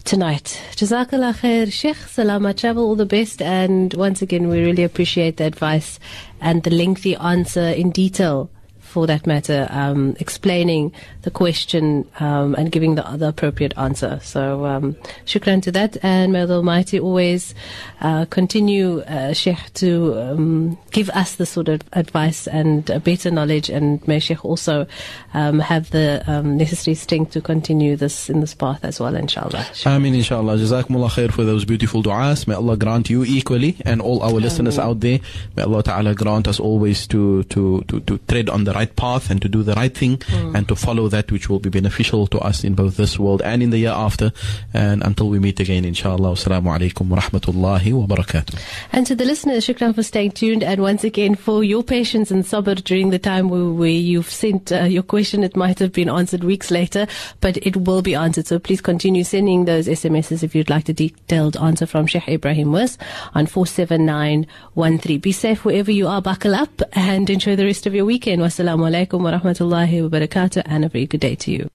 tonight. 0.04 0.60
Jazakallah 0.72 1.34
khair, 1.34 1.72
Sheikh. 1.72 1.96
Salama, 1.96 2.54
travel, 2.54 2.84
all 2.84 2.96
the 2.96 3.06
best. 3.06 3.40
And 3.42 3.92
once 3.94 4.22
again, 4.22 4.48
we 4.48 4.62
really 4.62 4.84
appreciate 4.84 5.36
the 5.36 5.44
advice 5.44 5.98
and 6.40 6.62
the 6.62 6.70
lengthy 6.70 7.16
answer 7.16 7.68
in 7.68 7.90
detail 7.90 8.50
for 8.92 9.06
that 9.06 9.26
matter, 9.26 9.66
um, 9.70 10.14
explaining 10.20 10.92
the 11.22 11.30
question 11.30 12.06
um, 12.20 12.54
and 12.54 12.70
giving 12.70 12.94
the, 12.94 13.02
the 13.16 13.28
appropriate 13.28 13.72
answer. 13.76 14.20
So, 14.22 14.66
um, 14.66 14.94
shukran 15.24 15.62
to 15.62 15.72
that, 15.72 15.96
and 16.02 16.32
may 16.32 16.44
the 16.44 16.56
Almighty 16.56 17.00
always 17.00 17.54
uh, 18.00 18.26
continue, 18.26 19.00
uh, 19.00 19.32
Sheikh, 19.32 19.72
to 19.74 20.20
um, 20.20 20.78
give 20.90 21.08
us 21.10 21.36
the 21.36 21.46
sort 21.46 21.68
of 21.68 21.80
advice 21.94 22.46
and 22.46 22.90
uh, 22.90 22.98
better 22.98 23.30
knowledge, 23.30 23.70
and 23.70 24.06
may 24.06 24.18
Sheikh 24.18 24.44
also 24.44 24.86
um, 25.32 25.58
have 25.58 25.90
the 25.90 26.22
um, 26.26 26.56
necessary 26.56 26.94
strength 26.94 27.32
to 27.32 27.40
continue 27.40 27.96
this 27.96 28.28
in 28.28 28.40
this 28.40 28.54
path 28.54 28.84
as 28.84 29.00
well, 29.00 29.16
inshallah. 29.16 29.66
Ameen, 29.86 30.14
inshallah. 30.14 30.56
Jazakumullah 30.56 31.10
khair 31.10 31.32
for 31.32 31.44
those 31.44 31.64
beautiful 31.64 32.02
du'as. 32.02 32.46
May 32.46 32.54
Allah 32.54 32.76
grant 32.76 33.08
you 33.08 33.24
equally 33.24 33.76
and 33.84 34.02
all 34.02 34.22
our 34.22 34.40
listeners 34.40 34.78
out 34.78 35.00
there. 35.00 35.20
May 35.56 35.62
Allah 35.62 35.82
Ta'ala 35.82 36.14
grant 36.14 36.48
us 36.48 36.60
always 36.60 37.06
to, 37.08 37.42
to, 37.44 37.82
to, 37.88 38.00
to 38.00 38.18
tread 38.28 38.48
on 38.50 38.64
the 38.64 38.72
right 38.72 38.81
path 38.86 39.30
and 39.30 39.40
to 39.42 39.48
do 39.48 39.62
the 39.62 39.74
right 39.74 39.96
thing 39.96 40.20
and 40.54 40.68
to 40.68 40.76
follow 40.76 41.08
that 41.08 41.30
which 41.30 41.48
will 41.48 41.60
be 41.60 41.70
beneficial 41.70 42.26
to 42.28 42.38
us 42.40 42.64
in 42.64 42.74
both 42.74 42.96
this 42.96 43.18
world 43.18 43.42
and 43.42 43.62
in 43.62 43.70
the 43.70 43.78
year 43.78 43.90
after. 43.90 44.32
And 44.72 45.02
until 45.02 45.28
we 45.28 45.38
meet 45.38 45.60
again, 45.60 45.84
inshallah. 45.84 46.32
Assalamu 46.32 46.76
alaikum 46.76 47.08
wa 47.08 47.18
rahmatullahi 47.18 47.92
wa 47.92 48.06
barakatuh. 48.06 48.58
And 48.92 49.06
to 49.06 49.14
the 49.14 49.24
listeners, 49.24 49.66
shukran 49.66 49.94
for 49.94 50.02
staying 50.02 50.32
tuned. 50.32 50.62
And 50.62 50.80
once 50.80 51.04
again, 51.04 51.34
for 51.34 51.64
your 51.64 51.82
patience 51.82 52.30
and 52.30 52.44
sabr 52.44 52.82
during 52.82 53.10
the 53.10 53.18
time 53.18 53.48
where, 53.48 53.64
where 53.64 53.88
you've 53.88 54.30
sent 54.30 54.72
uh, 54.72 54.84
your 54.84 55.02
question. 55.02 55.44
It 55.44 55.56
might 55.56 55.78
have 55.78 55.92
been 55.92 56.08
answered 56.08 56.44
weeks 56.44 56.70
later, 56.70 57.06
but 57.40 57.56
it 57.58 57.76
will 57.76 58.02
be 58.02 58.14
answered. 58.14 58.46
So 58.46 58.58
please 58.58 58.80
continue 58.80 59.24
sending 59.24 59.64
those 59.64 59.86
SMSs 59.86 60.42
if 60.42 60.54
you'd 60.54 60.70
like 60.70 60.88
a 60.88 60.92
detailed 60.92 61.56
answer 61.56 61.86
from 61.86 62.06
Sheikh 62.06 62.24
Ebrahim 62.24 62.68
Moos 62.68 62.98
on 63.34 63.46
47913. 63.46 65.20
Be 65.20 65.32
safe 65.32 65.64
wherever 65.64 65.90
you 65.90 66.08
are. 66.08 66.22
Buckle 66.22 66.54
up 66.54 66.82
and 66.92 67.28
enjoy 67.28 67.56
the 67.56 67.64
rest 67.64 67.86
of 67.86 67.94
your 67.94 68.04
weekend. 68.04 68.42
Wassalamu 68.42 68.71
alaikum 68.80 69.22
wa 69.22 69.32
rahmatullahi 69.32 70.02
wa 70.02 70.08
barakatuh 70.08 70.62
and 70.64 70.84
a 70.84 70.88
very 70.88 71.06
good 71.06 71.20
day 71.20 71.34
to 71.34 71.50
you. 71.50 71.68